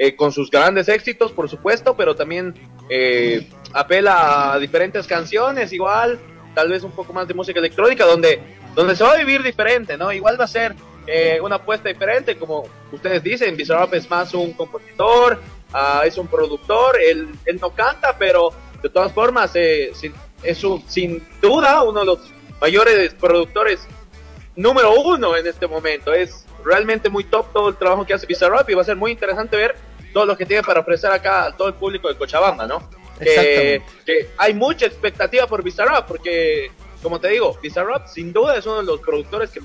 eh, 0.00 0.14
con 0.14 0.30
sus 0.30 0.48
grandes 0.48 0.88
éxitos, 0.88 1.32
por 1.32 1.48
supuesto, 1.48 1.96
pero 1.96 2.14
también 2.14 2.54
eh, 2.88 3.48
apela 3.72 4.52
a 4.52 4.58
diferentes 4.60 5.08
canciones, 5.08 5.72
igual, 5.72 6.20
tal 6.54 6.68
vez 6.68 6.84
un 6.84 6.92
poco 6.92 7.12
más 7.12 7.26
de 7.26 7.34
música 7.34 7.58
electrónica, 7.58 8.04
donde, 8.04 8.40
donde 8.78 8.94
se 8.94 9.02
va 9.02 9.14
a 9.14 9.16
vivir 9.16 9.42
diferente, 9.42 9.98
¿no? 9.98 10.12
Igual 10.12 10.40
va 10.40 10.44
a 10.44 10.46
ser 10.46 10.72
eh, 11.04 11.40
una 11.42 11.56
apuesta 11.56 11.88
diferente, 11.88 12.36
como 12.36 12.68
ustedes 12.92 13.24
dicen, 13.24 13.56
Bizarrap 13.56 13.92
es 13.94 14.08
más 14.08 14.32
un 14.34 14.52
compositor, 14.52 15.40
uh, 15.74 16.04
es 16.04 16.16
un 16.16 16.28
productor, 16.28 16.96
él, 17.00 17.28
él, 17.44 17.58
no 17.60 17.70
canta, 17.70 18.16
pero 18.16 18.52
de 18.80 18.88
todas 18.88 19.10
formas 19.10 19.50
eh, 19.54 19.90
sin, 19.94 20.14
es 20.44 20.62
un, 20.62 20.88
sin 20.88 21.26
duda 21.42 21.82
uno 21.82 21.98
de 21.98 22.06
los 22.06 22.20
mayores 22.60 23.14
productores 23.14 23.80
número 24.54 24.92
uno 24.92 25.36
en 25.36 25.48
este 25.48 25.66
momento. 25.66 26.14
Es 26.14 26.46
realmente 26.64 27.08
muy 27.08 27.24
top 27.24 27.52
todo 27.52 27.70
el 27.70 27.76
trabajo 27.76 28.06
que 28.06 28.14
hace 28.14 28.26
Bizarrap 28.26 28.70
y 28.70 28.74
va 28.74 28.82
a 28.82 28.84
ser 28.84 28.94
muy 28.94 29.10
interesante 29.10 29.56
ver 29.56 29.74
todo 30.12 30.24
lo 30.24 30.36
que 30.36 30.46
tiene 30.46 30.62
para 30.62 30.78
ofrecer 30.78 31.10
acá 31.10 31.46
a 31.46 31.56
todo 31.56 31.66
el 31.66 31.74
público 31.74 32.06
de 32.06 32.14
Cochabamba, 32.14 32.64
¿no? 32.68 32.88
Que, 33.18 33.82
que 34.06 34.30
hay 34.36 34.54
mucha 34.54 34.86
expectativa 34.86 35.48
por 35.48 35.64
Bizarrap 35.64 36.06
porque, 36.06 36.70
como 37.02 37.20
te 37.20 37.28
digo, 37.28 37.58
Bizarrap 37.62 38.06
sin 38.08 38.32
duda 38.32 38.56
es 38.56 38.66
uno 38.66 38.78
de 38.78 38.84
los 38.84 39.00
productores 39.00 39.50
que 39.50 39.60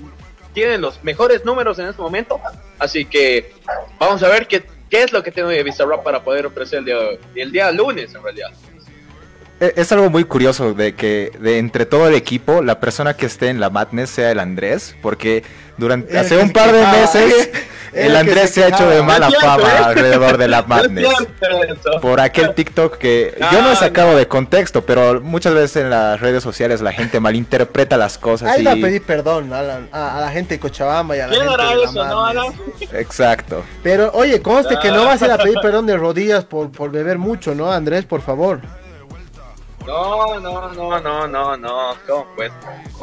tienen 0.52 0.80
los 0.80 1.02
mejores 1.02 1.44
números 1.44 1.78
en 1.78 1.86
este 1.86 2.00
momento. 2.00 2.40
Así 2.78 3.04
que 3.04 3.52
vamos 3.98 4.22
a 4.22 4.28
ver 4.28 4.46
qué, 4.46 4.64
qué 4.88 5.02
es 5.02 5.12
lo 5.12 5.22
que 5.22 5.30
tiene 5.30 5.62
Bizarrap 5.62 6.02
para 6.02 6.22
poder 6.22 6.46
ofrecer 6.46 6.80
el 6.80 6.84
día, 6.84 6.96
el 7.34 7.52
día 7.52 7.72
lunes, 7.72 8.14
en 8.14 8.22
realidad. 8.22 8.52
Eh, 9.60 9.72
es 9.76 9.92
algo 9.92 10.10
muy 10.10 10.24
curioso 10.24 10.74
de 10.74 10.94
que 10.94 11.30
de 11.38 11.58
entre 11.58 11.86
todo 11.86 12.08
el 12.08 12.14
equipo, 12.14 12.62
la 12.62 12.80
persona 12.80 13.16
que 13.16 13.26
esté 13.26 13.48
en 13.48 13.60
la 13.60 13.70
Madness 13.70 14.10
sea 14.10 14.30
el 14.32 14.40
Andrés, 14.40 14.96
porque 15.00 15.44
durante 15.76 16.16
hace 16.18 16.36
un 16.36 16.50
par 16.50 16.72
de 16.72 16.86
meses 16.86 17.50
el 17.94 18.16
Andrés 18.16 18.50
se, 18.50 18.64
ha 18.64 18.68
hecho 18.68 18.88
de 18.88 19.02
mala 19.02 19.30
fama 19.30 19.68
¿eh? 19.68 19.82
alrededor 19.84 20.36
de 20.36 20.48
la 20.48 20.62
Madness. 20.66 21.08
por 22.02 22.20
aquel 22.20 22.54
TikTok 22.54 22.98
que 22.98 23.36
yo 23.52 23.62
no 23.62 23.72
he 23.72 23.76
sacado 23.76 24.16
de 24.16 24.26
contexto, 24.26 24.84
pero 24.84 25.20
muchas 25.20 25.54
veces 25.54 25.82
en 25.82 25.90
las 25.90 26.20
redes 26.20 26.42
sociales 26.42 26.80
la 26.80 26.92
gente 26.92 27.20
malinterpreta 27.20 27.96
las 27.96 28.18
cosas. 28.18 28.50
Ahí 28.50 28.64
y... 28.64 28.66
a 28.66 28.74
pedir 28.74 29.02
perdón 29.02 29.52
a 29.52 29.62
la, 29.62 30.30
gente 30.30 30.54
de 30.54 30.60
Cochabamba 30.60 31.16
y 31.16 31.20
a 31.20 31.28
la 31.28 31.34
gente 31.34 31.50
de 31.50 32.26
la 32.26 32.32
eso, 32.32 32.54
Exacto. 32.92 33.64
Pero 33.82 34.10
oye, 34.14 34.42
conste 34.42 34.76
que 34.80 34.90
no 34.90 35.04
vas 35.04 35.22
a 35.22 35.26
ir 35.26 35.32
a 35.32 35.38
pedir 35.38 35.58
perdón 35.62 35.86
de 35.86 35.96
rodillas 35.96 36.44
por, 36.44 36.70
por 36.70 36.90
beber 36.90 37.18
mucho, 37.18 37.54
¿no, 37.54 37.70
Andrés? 37.70 38.04
Por 38.04 38.20
favor. 38.20 38.60
No, 39.86 40.40
no, 40.40 40.72
no, 40.72 41.00
no, 41.00 41.28
no, 41.28 41.56
no, 41.56 41.96
¿cómo 42.06 42.26
pues? 42.34 42.50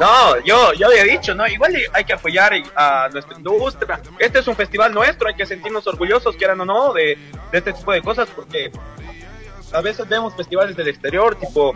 No, 0.00 0.38
yo, 0.40 0.72
yo 0.72 0.88
había 0.88 1.04
dicho, 1.04 1.34
¿no? 1.34 1.46
Igual 1.46 1.76
hay 1.92 2.04
que 2.04 2.12
apoyar 2.12 2.52
a 2.74 3.08
nuestra 3.12 3.36
industria. 3.36 4.00
Este 4.18 4.40
es 4.40 4.48
un 4.48 4.56
festival 4.56 4.92
nuestro, 4.92 5.28
hay 5.28 5.34
que 5.34 5.46
sentirnos 5.46 5.86
orgullosos, 5.86 6.36
quieran 6.36 6.60
o 6.60 6.64
no, 6.64 6.92
de, 6.92 7.16
de 7.52 7.58
este 7.58 7.72
tipo 7.72 7.92
de 7.92 8.02
cosas, 8.02 8.28
porque 8.34 8.72
a 9.72 9.80
veces 9.80 10.08
vemos 10.08 10.34
festivales 10.34 10.76
del 10.76 10.88
exterior, 10.88 11.36
tipo, 11.36 11.72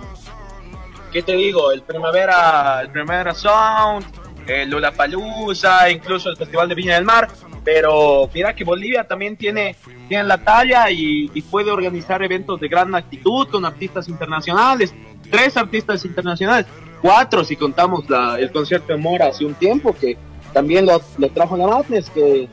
¿qué 1.13 1.23
te 1.23 1.33
digo? 1.33 1.71
El 1.71 1.83
Primavera, 1.83 2.81
el 2.83 2.91
Primavera 2.91 3.33
Sound, 3.33 4.05
el 4.47 4.75
Palusa, 4.97 5.91
incluso 5.91 6.31
el 6.31 6.37
Festival 6.37 6.69
de 6.69 6.75
Viña 6.75 6.95
del 6.95 7.05
Mar, 7.05 7.29
pero 7.65 8.31
mira 8.33 8.55
que 8.55 8.65
Bolivia 8.65 9.05
también 9.05 9.37
tiene, 9.37 9.75
tiene 10.09 10.25
la 10.25 10.39
talla 10.39 10.91
y, 10.91 11.29
puede 11.51 11.71
organizar 11.71 12.23
eventos 12.23 12.61
de 12.61 12.69
gran 12.69 12.95
actitud 12.95 13.49
con 13.49 13.65
artistas 13.65 14.09
internacionales, 14.09 14.95
tres 15.31 15.57
artistas 15.57 16.05
internacionales, 16.05 16.67
cuatro 17.03 17.45
si 17.45 17.57
contamos 17.57 18.05
el 18.39 18.51
concierto 18.53 18.93
de 18.93 18.99
Mora 18.99 19.29
hace 19.29 19.45
un 19.45 19.55
tiempo, 19.55 19.95
que 19.95 20.17
también 20.53 20.87
lo, 20.87 21.01
trajo 21.31 21.57
la 21.57 21.67
Madness, 21.67 22.09
que 22.11 22.49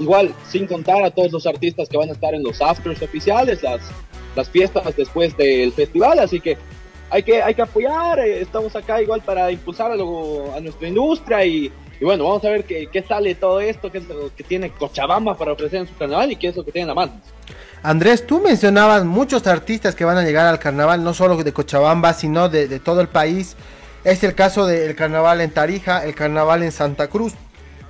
igual 0.00 0.34
sin 0.48 0.66
contar 0.66 1.02
a 1.04 1.10
todos 1.10 1.32
los 1.32 1.46
artistas 1.46 1.88
que 1.88 1.96
van 1.96 2.08
a 2.08 2.12
estar 2.12 2.34
en 2.34 2.42
los 2.42 2.60
afters 2.60 3.00
oficiales, 3.02 3.62
las, 3.62 3.80
las 4.34 4.50
fiestas 4.50 4.94
después 4.96 5.36
del 5.36 5.72
festival, 5.72 6.18
así 6.18 6.40
que 6.40 6.58
hay 7.10 7.22
que, 7.22 7.42
hay 7.42 7.54
que 7.54 7.62
apoyar, 7.62 8.18
eh, 8.18 8.40
estamos 8.40 8.74
acá 8.76 9.00
igual 9.00 9.22
para 9.22 9.50
impulsar 9.50 9.90
a, 9.90 9.94
a 9.94 10.60
nuestra 10.60 10.88
industria 10.88 11.44
y 11.44 11.72
y 12.00 12.04
bueno, 12.04 12.24
vamos 12.24 12.44
a 12.44 12.50
ver 12.50 12.64
qué, 12.64 12.88
qué 12.92 13.02
sale 13.02 13.34
todo 13.34 13.60
esto, 13.60 13.90
qué 13.90 13.98
es 13.98 14.06
lo 14.06 14.34
que 14.34 14.44
tiene 14.44 14.70
Cochabamba 14.70 15.36
para 15.36 15.52
ofrecer 15.52 15.80
en 15.80 15.88
su 15.88 15.96
carnaval 15.96 16.30
y 16.30 16.36
qué 16.36 16.48
es 16.48 16.56
lo 16.56 16.64
que 16.64 16.70
tiene 16.70 16.86
la 16.86 16.94
mano. 16.94 17.12
Andrés, 17.82 18.26
tú 18.26 18.40
mencionabas 18.40 19.04
muchos 19.04 19.46
artistas 19.46 19.94
que 19.94 20.04
van 20.04 20.16
a 20.16 20.22
llegar 20.22 20.46
al 20.46 20.58
carnaval, 20.58 21.02
no 21.02 21.12
solo 21.14 21.36
de 21.36 21.52
Cochabamba, 21.52 22.12
sino 22.12 22.48
de, 22.48 22.78
todo 22.80 23.00
el 23.00 23.08
país. 23.08 23.56
Es 24.04 24.22
el 24.22 24.34
caso 24.34 24.66
del 24.66 24.94
carnaval 24.94 25.40
en 25.40 25.50
Tarija, 25.50 26.04
el 26.04 26.14
carnaval 26.14 26.62
en 26.62 26.72
Santa 26.72 27.08
Cruz. 27.08 27.34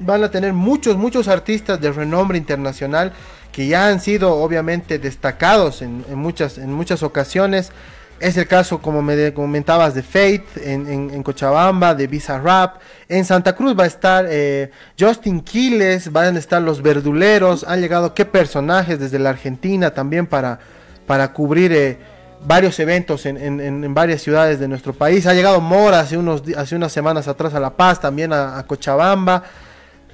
Van 0.00 0.24
a 0.24 0.30
tener 0.30 0.52
muchos, 0.52 0.96
muchos 0.96 1.28
artistas 1.28 1.80
de 1.80 1.92
renombre 1.92 2.38
internacional 2.38 3.12
que 3.52 3.66
ya 3.66 3.88
han 3.88 4.00
sido 4.00 4.36
obviamente 4.36 4.98
destacados 4.98 5.82
en, 5.82 6.04
en 6.08 6.16
muchas, 6.16 6.56
en 6.56 6.72
muchas 6.72 7.02
ocasiones. 7.02 7.72
Es 8.20 8.36
el 8.36 8.48
caso, 8.48 8.82
como 8.82 9.00
me 9.00 9.32
comentabas, 9.32 9.94
de 9.94 10.02
Fate 10.02 10.44
en, 10.64 11.22
Cochabamba, 11.22 11.94
de 11.94 12.08
Visa 12.08 12.38
Rap. 12.38 12.80
En 13.08 13.24
Santa 13.24 13.54
Cruz 13.54 13.78
va 13.78 13.84
a 13.84 13.86
estar 13.86 14.26
eh, 14.28 14.72
Justin 14.98 15.40
Quiles, 15.40 16.10
van 16.10 16.34
a 16.34 16.38
estar 16.38 16.60
los 16.60 16.82
verduleros. 16.82 17.64
Han 17.64 17.80
llegado 17.80 18.14
qué 18.14 18.24
personajes 18.24 18.98
desde 18.98 19.20
la 19.20 19.30
Argentina 19.30 19.92
también 19.92 20.26
para, 20.26 20.58
para 21.06 21.32
cubrir 21.32 21.72
eh, 21.72 21.98
varios 22.44 22.80
eventos 22.80 23.24
en, 23.24 23.94
varias 23.94 24.20
ciudades 24.20 24.58
de 24.58 24.66
nuestro 24.66 24.92
país. 24.92 25.24
Ha 25.26 25.34
llegado 25.34 25.60
Mora 25.60 26.00
hace, 26.00 26.16
unos, 26.16 26.42
hace 26.56 26.74
unas 26.74 26.90
semanas 26.90 27.28
atrás 27.28 27.54
a 27.54 27.60
La 27.60 27.70
Paz, 27.70 28.00
también 28.00 28.32
a, 28.32 28.58
a 28.58 28.66
Cochabamba. 28.66 29.44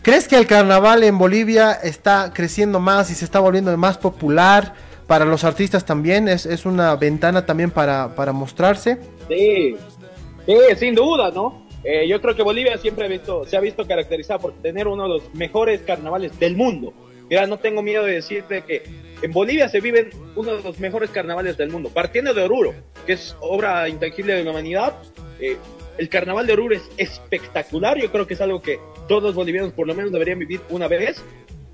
¿Crees 0.02 0.28
que 0.28 0.36
el 0.36 0.46
carnaval 0.46 1.02
en 1.04 1.16
Bolivia 1.16 1.72
está 1.72 2.30
creciendo 2.34 2.80
más 2.80 3.10
y 3.10 3.14
se 3.14 3.24
está 3.24 3.40
volviendo 3.40 3.74
más 3.78 3.96
popular? 3.96 4.74
Para 5.06 5.24
los 5.24 5.44
artistas 5.44 5.84
también 5.84 6.28
es, 6.28 6.46
es 6.46 6.66
una 6.66 6.96
ventana 6.96 7.46
también 7.46 7.70
para, 7.70 8.14
para 8.14 8.32
mostrarse. 8.32 8.98
Sí, 9.28 9.76
sí, 10.46 10.54
sin 10.76 10.94
duda, 10.94 11.30
¿no? 11.30 11.64
Eh, 11.84 12.08
yo 12.08 12.20
creo 12.20 12.34
que 12.34 12.42
Bolivia 12.42 12.78
siempre 12.78 13.04
ha 13.04 13.08
visto, 13.08 13.44
se 13.46 13.56
ha 13.56 13.60
visto 13.60 13.86
caracterizada 13.86 14.38
por 14.38 14.54
tener 14.54 14.88
uno 14.88 15.02
de 15.04 15.08
los 15.10 15.34
mejores 15.34 15.82
carnavales 15.82 16.38
del 16.40 16.56
mundo. 16.56 16.94
Mira, 17.28 17.46
no 17.46 17.58
tengo 17.58 17.82
miedo 17.82 18.04
de 18.04 18.14
decirte 18.14 18.62
que 18.62 18.82
en 19.22 19.32
Bolivia 19.32 19.68
se 19.68 19.80
viven 19.80 20.10
uno 20.34 20.56
de 20.56 20.62
los 20.62 20.78
mejores 20.78 21.10
carnavales 21.10 21.56
del 21.56 21.70
mundo. 21.70 21.90
Partiendo 21.90 22.32
de 22.32 22.42
Oruro, 22.42 22.74
que 23.06 23.14
es 23.14 23.36
obra 23.40 23.88
intangible 23.88 24.34
de 24.34 24.44
la 24.44 24.50
humanidad, 24.50 24.94
eh, 25.40 25.56
el 25.98 26.08
carnaval 26.08 26.46
de 26.46 26.54
Oruro 26.54 26.74
es 26.74 26.90
espectacular. 26.96 27.98
Yo 27.98 28.10
creo 28.10 28.26
que 28.26 28.34
es 28.34 28.40
algo 28.40 28.62
que 28.62 28.78
todos 29.06 29.22
los 29.22 29.34
bolivianos 29.34 29.72
por 29.72 29.86
lo 29.86 29.94
menos 29.94 30.10
deberían 30.10 30.38
vivir 30.38 30.60
una 30.70 30.88
vez 30.88 31.22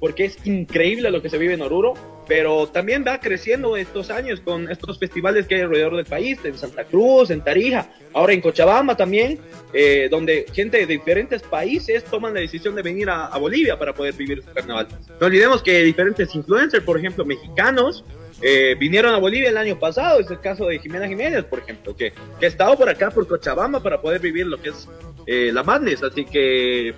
porque 0.00 0.24
es 0.24 0.44
increíble 0.46 1.10
lo 1.10 1.20
que 1.20 1.28
se 1.28 1.38
vive 1.38 1.54
en 1.54 1.60
Oruro, 1.60 1.92
pero 2.26 2.66
también 2.66 3.04
va 3.06 3.20
creciendo 3.20 3.76
estos 3.76 4.10
años 4.10 4.40
con 4.40 4.70
estos 4.70 4.98
festivales 4.98 5.46
que 5.46 5.56
hay 5.56 5.60
alrededor 5.60 5.96
del 5.96 6.06
país, 6.06 6.38
en 6.42 6.56
Santa 6.56 6.84
Cruz, 6.84 7.30
en 7.30 7.42
Tarija, 7.42 7.90
ahora 8.14 8.32
en 8.32 8.40
Cochabamba 8.40 8.96
también, 8.96 9.38
eh, 9.74 10.08
donde 10.10 10.46
gente 10.52 10.78
de 10.78 10.86
diferentes 10.86 11.42
países 11.42 12.02
toman 12.04 12.32
la 12.32 12.40
decisión 12.40 12.74
de 12.74 12.82
venir 12.82 13.10
a, 13.10 13.36
Bolivia 13.36 13.78
para 13.78 13.94
poder 13.94 14.14
vivir 14.14 14.38
este 14.38 14.52
carnaval. 14.52 14.88
No 15.20 15.26
olvidemos 15.26 15.62
que 15.62 15.82
diferentes 15.82 16.34
influencers, 16.34 16.84
por 16.84 16.98
ejemplo, 16.98 17.24
mexicanos, 17.24 18.04
eh, 18.42 18.74
vinieron 18.78 19.14
a 19.14 19.18
Bolivia 19.18 19.50
el 19.50 19.56
año 19.56 19.78
pasado, 19.78 20.20
es 20.20 20.30
el 20.30 20.40
caso 20.40 20.66
de 20.66 20.78
Jimena 20.78 21.08
Jiménez, 21.08 21.44
por 21.44 21.58
ejemplo, 21.58 21.94
que, 21.94 22.12
que 22.38 22.46
ha 22.46 22.48
estado 22.48 22.76
por 22.76 22.88
acá, 22.88 23.10
por 23.10 23.26
Cochabamba, 23.26 23.82
para 23.82 24.00
poder 24.00 24.20
vivir 24.20 24.46
lo 24.46 24.60
que 24.60 24.70
es 24.70 24.88
eh, 25.26 25.50
la 25.52 25.62
Madness, 25.62 26.02
así 26.02 26.24
que 26.24 26.94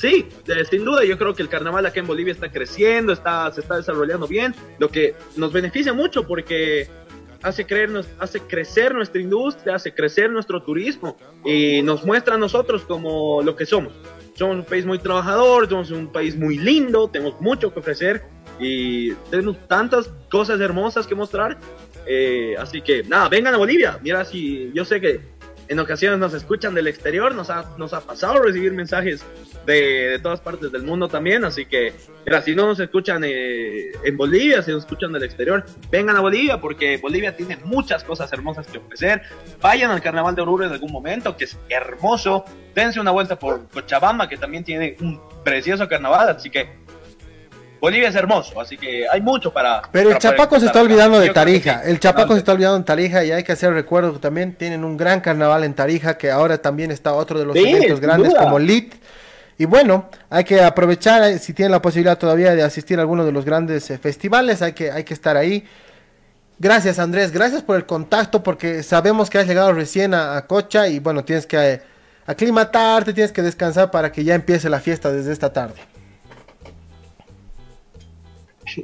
Sí, 0.00 0.26
sin 0.70 0.82
duda 0.82 1.04
yo 1.04 1.18
creo 1.18 1.34
que 1.34 1.42
el 1.42 1.50
carnaval 1.50 1.84
acá 1.84 2.00
en 2.00 2.06
Bolivia 2.06 2.32
está 2.32 2.50
creciendo, 2.50 3.12
está, 3.12 3.52
se 3.52 3.60
está 3.60 3.76
desarrollando 3.76 4.26
bien, 4.26 4.54
lo 4.78 4.88
que 4.88 5.14
nos 5.36 5.52
beneficia 5.52 5.92
mucho 5.92 6.26
porque 6.26 6.88
hace, 7.42 7.66
creernos, 7.66 8.08
hace 8.18 8.40
crecer 8.40 8.94
nuestra 8.94 9.20
industria, 9.20 9.74
hace 9.74 9.92
crecer 9.92 10.30
nuestro 10.30 10.62
turismo 10.62 11.18
y 11.44 11.82
nos 11.82 12.02
muestra 12.02 12.36
a 12.36 12.38
nosotros 12.38 12.86
como 12.86 13.42
lo 13.42 13.54
que 13.56 13.66
somos. 13.66 13.92
Somos 14.32 14.56
un 14.56 14.64
país 14.64 14.86
muy 14.86 14.98
trabajador, 14.98 15.68
somos 15.68 15.90
un 15.90 16.10
país 16.10 16.34
muy 16.34 16.56
lindo, 16.56 17.08
tenemos 17.08 17.38
mucho 17.38 17.70
que 17.70 17.80
ofrecer 17.80 18.22
y 18.58 19.12
tenemos 19.30 19.58
tantas 19.68 20.10
cosas 20.30 20.60
hermosas 20.60 21.06
que 21.06 21.14
mostrar. 21.14 21.58
Eh, 22.06 22.54
así 22.58 22.80
que 22.80 23.02
nada, 23.02 23.28
vengan 23.28 23.52
a 23.52 23.58
Bolivia. 23.58 23.98
Mira, 24.02 24.24
si 24.24 24.70
yo 24.72 24.86
sé 24.86 24.98
que 24.98 25.20
en 25.70 25.78
ocasiones 25.78 26.18
nos 26.18 26.34
escuchan 26.34 26.74
del 26.74 26.88
exterior, 26.88 27.32
nos 27.32 27.48
ha, 27.48 27.64
nos 27.78 27.92
ha 27.92 28.00
pasado 28.00 28.42
recibir 28.42 28.72
mensajes 28.72 29.24
de, 29.66 30.18
todas 30.20 30.40
partes 30.40 30.72
del 30.72 30.82
mundo 30.82 31.06
también, 31.06 31.44
así 31.44 31.64
que 31.64 31.94
si 32.44 32.56
no 32.56 32.66
nos 32.66 32.80
escuchan 32.80 33.22
eh, 33.24 33.92
en 34.02 34.16
Bolivia, 34.16 34.62
si 34.62 34.72
nos 34.72 34.82
escuchan 34.82 35.12
del 35.12 35.22
exterior, 35.22 35.64
vengan 35.88 36.16
a 36.16 36.20
Bolivia 36.20 36.60
porque 36.60 36.96
Bolivia 36.96 37.36
tiene 37.36 37.56
muchas 37.64 38.02
cosas 38.02 38.32
hermosas 38.32 38.66
que 38.66 38.78
ofrecer. 38.78 39.22
Vayan 39.60 39.92
al 39.92 40.02
Carnaval 40.02 40.34
de 40.34 40.42
Oruro 40.42 40.64
en 40.64 40.72
algún 40.72 40.90
momento, 40.90 41.36
que 41.36 41.44
es 41.44 41.56
hermoso. 41.68 42.44
Dense 42.74 42.98
una 42.98 43.12
vuelta 43.12 43.38
por 43.38 43.68
Cochabamba, 43.68 44.28
que 44.28 44.36
también 44.36 44.64
tiene 44.64 44.96
un 45.00 45.20
precioso 45.44 45.88
carnaval, 45.88 46.30
así 46.30 46.50
que 46.50 46.79
Bolivia 47.80 48.08
es 48.08 48.14
hermoso, 48.14 48.60
así 48.60 48.76
que 48.76 49.06
hay 49.10 49.20
mucho 49.20 49.52
para. 49.52 49.82
Pero 49.90 50.10
el 50.10 50.18
Chapaco 50.18 50.60
se 50.60 50.66
está 50.66 50.82
olvidando 50.82 51.18
de 51.18 51.30
Tarija. 51.30 51.82
El 51.84 51.98
Chapaco 51.98 52.34
se 52.34 52.40
está 52.40 52.52
olvidando 52.52 52.76
en 52.76 52.84
Tarija 52.84 53.24
y 53.24 53.32
hay 53.32 53.42
que 53.42 53.52
hacer 53.52 53.72
recuerdo 53.72 54.12
que 54.12 54.18
también 54.18 54.54
tienen 54.54 54.84
un 54.84 54.96
gran 54.96 55.20
carnaval 55.20 55.64
en 55.64 55.74
Tarija, 55.74 56.18
que 56.18 56.30
ahora 56.30 56.58
también 56.58 56.90
está 56.90 57.14
otro 57.14 57.38
de 57.38 57.46
los 57.46 57.56
eventos 57.56 58.00
grandes 58.00 58.34
como 58.34 58.58
LIT. 58.58 58.94
Y 59.60 59.66
bueno, 59.66 60.08
hay 60.30 60.44
que 60.44 60.62
aprovechar, 60.62 61.22
eh, 61.24 61.38
si 61.38 61.52
tienen 61.52 61.72
la 61.72 61.82
posibilidad 61.82 62.16
todavía 62.16 62.54
de 62.54 62.62
asistir 62.62 62.98
a 62.98 63.02
alguno 63.02 63.26
de 63.26 63.32
los 63.32 63.44
grandes 63.44 63.90
eh, 63.90 63.98
festivales, 63.98 64.62
hay 64.62 64.72
que, 64.72 64.90
hay 64.90 65.04
que 65.04 65.12
estar 65.12 65.36
ahí. 65.36 65.66
Gracias 66.58 66.98
Andrés, 66.98 67.30
gracias 67.30 67.62
por 67.62 67.76
el 67.76 67.84
contacto, 67.84 68.42
porque 68.42 68.82
sabemos 68.82 69.28
que 69.28 69.36
has 69.36 69.46
llegado 69.46 69.74
recién 69.74 70.14
a, 70.14 70.46
Cocha 70.46 70.88
y 70.88 70.98
bueno, 70.98 71.24
tienes 71.24 71.44
que 71.44 71.56
eh, 71.58 71.82
aclimatarte, 72.24 73.12
tienes 73.12 73.32
que 73.32 73.42
descansar 73.42 73.90
para 73.90 74.10
que 74.10 74.24
ya 74.24 74.34
empiece 74.34 74.70
la 74.70 74.80
fiesta 74.80 75.12
desde 75.12 75.30
esta 75.30 75.52
tarde. 75.52 75.89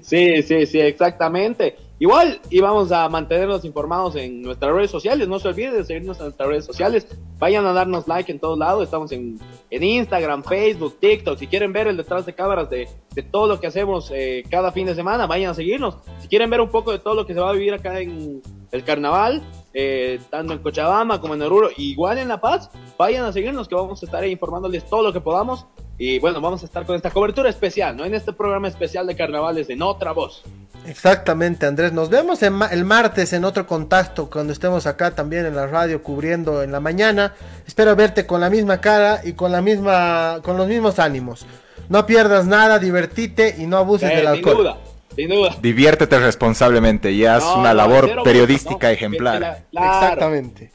Sí, 0.02 0.42
sí, 0.42 0.66
sí, 0.66 0.80
exactamente. 0.80 1.76
Igual, 1.98 2.40
y 2.50 2.60
vamos 2.60 2.92
a 2.92 3.08
mantenernos 3.08 3.64
informados 3.64 4.16
en 4.16 4.42
nuestras 4.42 4.70
redes 4.74 4.90
sociales. 4.90 5.28
No 5.28 5.38
se 5.38 5.48
olviden 5.48 5.72
de 5.74 5.84
seguirnos 5.84 6.18
en 6.18 6.24
nuestras 6.24 6.48
redes 6.48 6.64
sociales. 6.66 7.06
Vayan 7.38 7.64
a 7.64 7.72
darnos 7.72 8.06
like 8.06 8.30
en 8.30 8.38
todos 8.38 8.58
lados. 8.58 8.84
Estamos 8.84 9.12
en, 9.12 9.38
en 9.70 9.82
Instagram, 9.82 10.44
Facebook, 10.44 10.98
TikTok. 11.00 11.38
Si 11.38 11.46
quieren 11.46 11.72
ver 11.72 11.86
el 11.86 11.96
detrás 11.96 12.26
de 12.26 12.34
cámaras 12.34 12.68
de, 12.68 12.86
de 13.14 13.22
todo 13.22 13.46
lo 13.46 13.58
que 13.60 13.68
hacemos 13.68 14.10
eh, 14.14 14.44
cada 14.50 14.72
fin 14.72 14.86
de 14.86 14.94
semana, 14.94 15.26
vayan 15.26 15.52
a 15.52 15.54
seguirnos. 15.54 15.96
Si 16.18 16.28
quieren 16.28 16.50
ver 16.50 16.60
un 16.60 16.68
poco 16.68 16.92
de 16.92 16.98
todo 16.98 17.14
lo 17.14 17.24
que 17.24 17.32
se 17.32 17.40
va 17.40 17.48
a 17.48 17.52
vivir 17.54 17.72
acá 17.72 17.98
en 17.98 18.42
el 18.72 18.84
carnaval, 18.84 19.42
eh, 19.72 20.20
tanto 20.28 20.52
en 20.52 20.58
Cochabamba 20.58 21.18
como 21.18 21.34
en 21.34 21.40
Oruro, 21.40 21.70
igual 21.78 22.18
en 22.18 22.28
La 22.28 22.42
Paz, 22.42 22.70
vayan 22.98 23.24
a 23.24 23.32
seguirnos 23.32 23.68
que 23.68 23.74
vamos 23.74 24.02
a 24.02 24.06
estar 24.06 24.22
ahí 24.22 24.32
informándoles 24.32 24.84
todo 24.84 25.02
lo 25.02 25.14
que 25.14 25.20
podamos. 25.20 25.66
Y 25.98 26.18
bueno, 26.18 26.40
vamos 26.40 26.62
a 26.62 26.66
estar 26.66 26.84
con 26.84 26.94
esta 26.96 27.10
cobertura 27.10 27.48
especial, 27.48 27.96
¿no? 27.96 28.04
En 28.04 28.14
este 28.14 28.32
programa 28.32 28.68
especial 28.68 29.06
de 29.06 29.16
carnavales 29.16 29.70
en 29.70 29.80
otra 29.82 30.12
voz. 30.12 30.42
Exactamente, 30.86 31.66
Andrés. 31.66 31.92
Nos 31.92 32.10
vemos 32.10 32.42
en 32.42 32.52
ma- 32.52 32.66
el 32.66 32.84
martes 32.84 33.32
en 33.32 33.44
otro 33.44 33.66
contacto 33.66 34.28
cuando 34.30 34.52
estemos 34.52 34.86
acá 34.86 35.12
también 35.14 35.46
en 35.46 35.56
la 35.56 35.66
radio 35.66 36.02
cubriendo 36.02 36.62
en 36.62 36.70
la 36.70 36.80
mañana. 36.80 37.34
Espero 37.66 37.96
verte 37.96 38.26
con 38.26 38.40
la 38.40 38.50
misma 38.50 38.80
cara 38.80 39.20
y 39.24 39.32
con 39.32 39.50
la 39.52 39.62
misma 39.62 40.40
con 40.42 40.56
los 40.56 40.68
mismos 40.68 40.98
ánimos. 40.98 41.46
No 41.88 42.04
pierdas 42.06 42.46
nada, 42.46 42.78
divertite 42.78 43.54
y 43.58 43.66
no 43.66 43.78
abuses 43.78 44.10
Eh, 44.10 44.16
del 44.16 44.20
sin 44.26 44.28
alcohol. 44.28 44.56
duda, 44.58 44.76
sin 45.16 45.28
duda. 45.30 45.56
Diviértete 45.60 46.18
responsablemente 46.20 47.10
y 47.10 47.24
haz 47.24 47.42
No, 47.42 47.60
una 47.60 47.74
labor 47.74 48.22
periodística 48.22 48.92
ejemplar. 48.92 49.40
La- 49.40 49.58
claro. 49.70 49.94
Exactamente. 50.02 50.70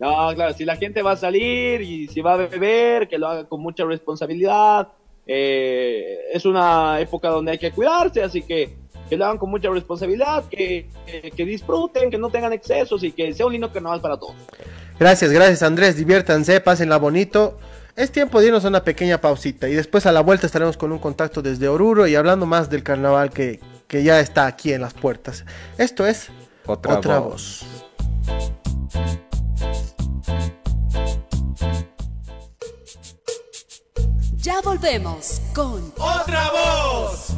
No, 0.00 0.34
claro, 0.34 0.54
si 0.54 0.64
la 0.64 0.76
gente 0.76 1.02
va 1.02 1.12
a 1.12 1.16
salir 1.16 1.82
y 1.82 2.08
si 2.08 2.22
va 2.22 2.32
a 2.32 2.36
beber, 2.38 3.06
que 3.06 3.18
lo 3.18 3.28
haga 3.28 3.44
con 3.44 3.60
mucha 3.60 3.84
responsabilidad. 3.84 4.88
Eh, 5.26 6.18
es 6.32 6.44
una 6.46 6.98
época 6.98 7.28
donde 7.28 7.52
hay 7.52 7.58
que 7.58 7.70
cuidarse, 7.70 8.22
así 8.22 8.42
que 8.42 8.80
que 9.10 9.16
lo 9.16 9.24
hagan 9.24 9.38
con 9.38 9.50
mucha 9.50 9.68
responsabilidad, 9.70 10.44
que, 10.48 10.88
que, 11.04 11.32
que 11.32 11.44
disfruten, 11.44 12.12
que 12.12 12.16
no 12.16 12.30
tengan 12.30 12.52
excesos 12.52 13.02
y 13.02 13.10
que 13.10 13.34
sea 13.34 13.44
un 13.44 13.52
lindo 13.52 13.72
carnaval 13.72 14.00
para 14.00 14.16
todos. 14.16 14.36
Gracias, 15.00 15.32
gracias 15.32 15.64
Andrés. 15.64 15.96
Diviértanse, 15.96 16.60
pásenla 16.60 16.96
bonito. 16.96 17.58
Es 17.96 18.12
tiempo 18.12 18.40
de 18.40 18.46
irnos 18.46 18.64
a 18.64 18.68
una 18.68 18.84
pequeña 18.84 19.20
pausita 19.20 19.68
y 19.68 19.74
después 19.74 20.06
a 20.06 20.12
la 20.12 20.20
vuelta 20.20 20.46
estaremos 20.46 20.76
con 20.76 20.92
un 20.92 21.00
contacto 21.00 21.42
desde 21.42 21.68
Oruro 21.68 22.06
y 22.06 22.14
hablando 22.14 22.46
más 22.46 22.70
del 22.70 22.84
carnaval 22.84 23.30
que, 23.30 23.58
que 23.88 24.04
ya 24.04 24.20
está 24.20 24.46
aquí 24.46 24.72
en 24.72 24.80
las 24.80 24.94
puertas. 24.94 25.44
Esto 25.76 26.06
es 26.06 26.28
Otra, 26.64 26.98
Otra 26.98 27.18
voz. 27.18 27.66
Voz. 28.26 29.89
Ya 34.36 34.60
volvemos 34.62 35.40
con 35.54 35.92
¡Otra 35.98 36.50
voz! 36.50 37.34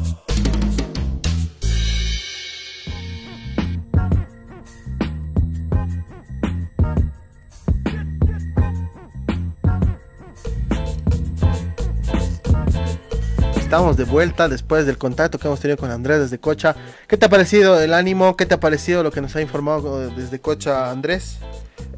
Estamos 13.73 13.97
de 13.97 14.03
vuelta 14.03 14.47
después 14.47 14.85
del 14.85 14.99
contacto 14.99 15.39
que 15.39 15.47
hemos 15.47 15.59
tenido 15.59 15.77
con 15.77 15.89
Andrés 15.89 16.19
desde 16.19 16.39
Cocha. 16.39 16.75
¿Qué 17.07 17.17
te 17.17 17.25
ha 17.25 17.29
parecido 17.29 17.81
el 17.81 17.95
ánimo? 17.95 18.37
¿Qué 18.37 18.45
te 18.45 18.53
ha 18.53 18.59
parecido 18.59 19.01
lo 19.01 19.11
que 19.11 19.19
nos 19.19 19.35
ha 19.35 19.41
informado 19.41 20.09
desde 20.11 20.39
Cocha 20.39 20.91
Andrés? 20.91 21.39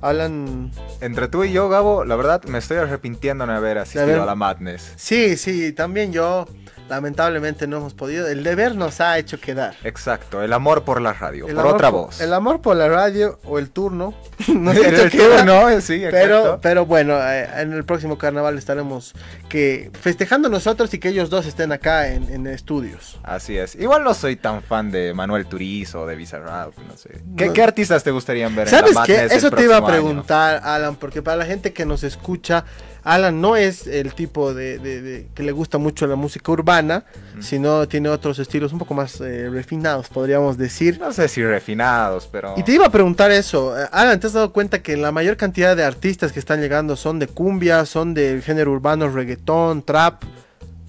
Hablan... 0.05 0.71
Entre 1.01 1.27
tú 1.27 1.43
y 1.43 1.51
yo, 1.51 1.67
Gabo, 1.67 2.05
la 2.05 2.15
verdad 2.15 2.43
me 2.43 2.59
estoy 2.59 2.77
arrepintiendo 2.77 3.45
de 3.47 3.53
haber 3.53 3.79
asistido 3.79 4.05
ver. 4.05 4.19
a 4.19 4.25
la 4.25 4.35
Madness. 4.35 4.93
Sí, 4.95 5.35
sí, 5.35 5.73
también 5.73 6.13
yo 6.13 6.45
lamentablemente 6.89 7.67
no 7.67 7.77
hemos 7.77 7.93
podido. 7.93 8.27
El 8.27 8.43
deber 8.43 8.75
nos 8.75 9.01
ha 9.01 9.17
hecho 9.17 9.39
quedar. 9.39 9.75
Exacto, 9.83 10.41
el 10.43 10.53
amor 10.53 10.83
por 10.83 11.01
la 11.01 11.13
radio, 11.13 11.47
El 11.47 11.55
por 11.55 11.67
otra 11.67 11.91
por- 11.91 12.05
voz. 12.07 12.21
El 12.21 12.33
amor 12.33 12.61
por 12.61 12.75
la 12.75 12.87
radio 12.87 13.39
o 13.45 13.59
el 13.59 13.69
turno. 13.69 14.13
no 14.47 14.73
sé 14.73 14.87
El 15.03 15.09
qué 15.11 15.17
turno, 15.17 15.81
sí, 15.81 16.03
Pero, 16.11 16.59
pero 16.61 16.85
bueno, 16.85 17.15
eh, 17.21 17.47
en 17.61 17.73
el 17.73 17.83
próximo 17.85 18.17
carnaval 18.17 18.57
estaremos 18.57 19.13
que 19.49 19.91
festejando 19.99 20.49
nosotros 20.49 20.93
y 20.93 20.99
que 20.99 21.09
ellos 21.09 21.29
dos 21.29 21.45
estén 21.45 21.71
acá 21.71 22.09
en, 22.09 22.29
en 22.31 22.47
estudios. 22.47 23.19
Así 23.23 23.57
es. 23.57 23.75
Igual 23.75 24.03
no 24.03 24.13
soy 24.13 24.35
tan 24.35 24.61
fan 24.61 24.91
de 24.91 25.13
Manuel 25.13 25.45
Turizo 25.45 26.01
o 26.01 26.05
de 26.07 26.15
Bizarrap, 26.15 26.77
no 26.77 26.97
sé. 26.97 27.21
¿Qué, 27.37 27.47
No. 27.47 27.53
qué 27.53 27.63
artistas 27.63 28.03
te 28.03 28.11
gustarían 28.11 28.55
ver 28.55 28.69
¿Sabes 28.69 28.91
en 28.91 28.95
la 28.97 29.03
qué? 29.05 29.19
El 29.21 29.31
Eso 29.31 29.49
te 29.51 29.63
iba 29.63 29.75
a 29.75 29.77
año? 29.79 29.87
preguntar, 29.87 30.61
Alan, 30.63 30.95
porque 30.95 31.21
para 31.21 31.37
la 31.37 31.45
gente 31.45 31.73
que 31.73 31.85
nos 31.85 32.03
escucha, 32.03 32.65
Alan 33.05 33.39
no 33.39 33.55
es 33.55 33.87
el 33.87 34.13
tipo 34.13 34.53
de, 34.53 34.79
de- 34.79 35.01
de- 35.01 35.27
que 35.33 35.43
le 35.43 35.51
gusta 35.53 35.77
mucho 35.77 36.07
la 36.07 36.15
música 36.15 36.51
urbana, 36.51 37.05
sino 37.39 37.87
tiene 37.87 38.09
otros 38.09 38.39
estilos 38.39 38.73
un 38.73 38.79
poco 38.79 38.93
más 38.95 39.21
eh, 39.21 39.47
refinados, 39.49 40.09
podríamos 40.09 40.57
decir. 40.57 40.99
No 40.99 41.13
sé 41.13 41.27
si 41.27 41.43
refinados, 41.43 42.27
pero... 42.31 42.55
Y 42.57 42.63
te 42.63 42.71
iba 42.73 42.87
a 42.87 42.89
preguntar 42.89 43.29
eso, 43.31 43.79
eh, 43.79 43.87
Alan, 43.91 44.19
¿te 44.19 44.27
has 44.27 44.33
dado 44.33 44.51
cuenta 44.51 44.81
que 44.81 44.97
la 44.97 45.11
mayor 45.11 45.37
cantidad 45.37 45.75
de 45.75 45.83
artistas 45.83 46.31
que 46.31 46.39
están 46.39 46.59
llegando 46.61 46.95
son 46.95 47.19
de 47.19 47.27
cumbia, 47.27 47.85
son 47.85 48.13
del 48.15 48.41
género 48.41 48.71
urbano, 48.71 49.07
reggaetón, 49.09 49.83
trap? 49.83 50.23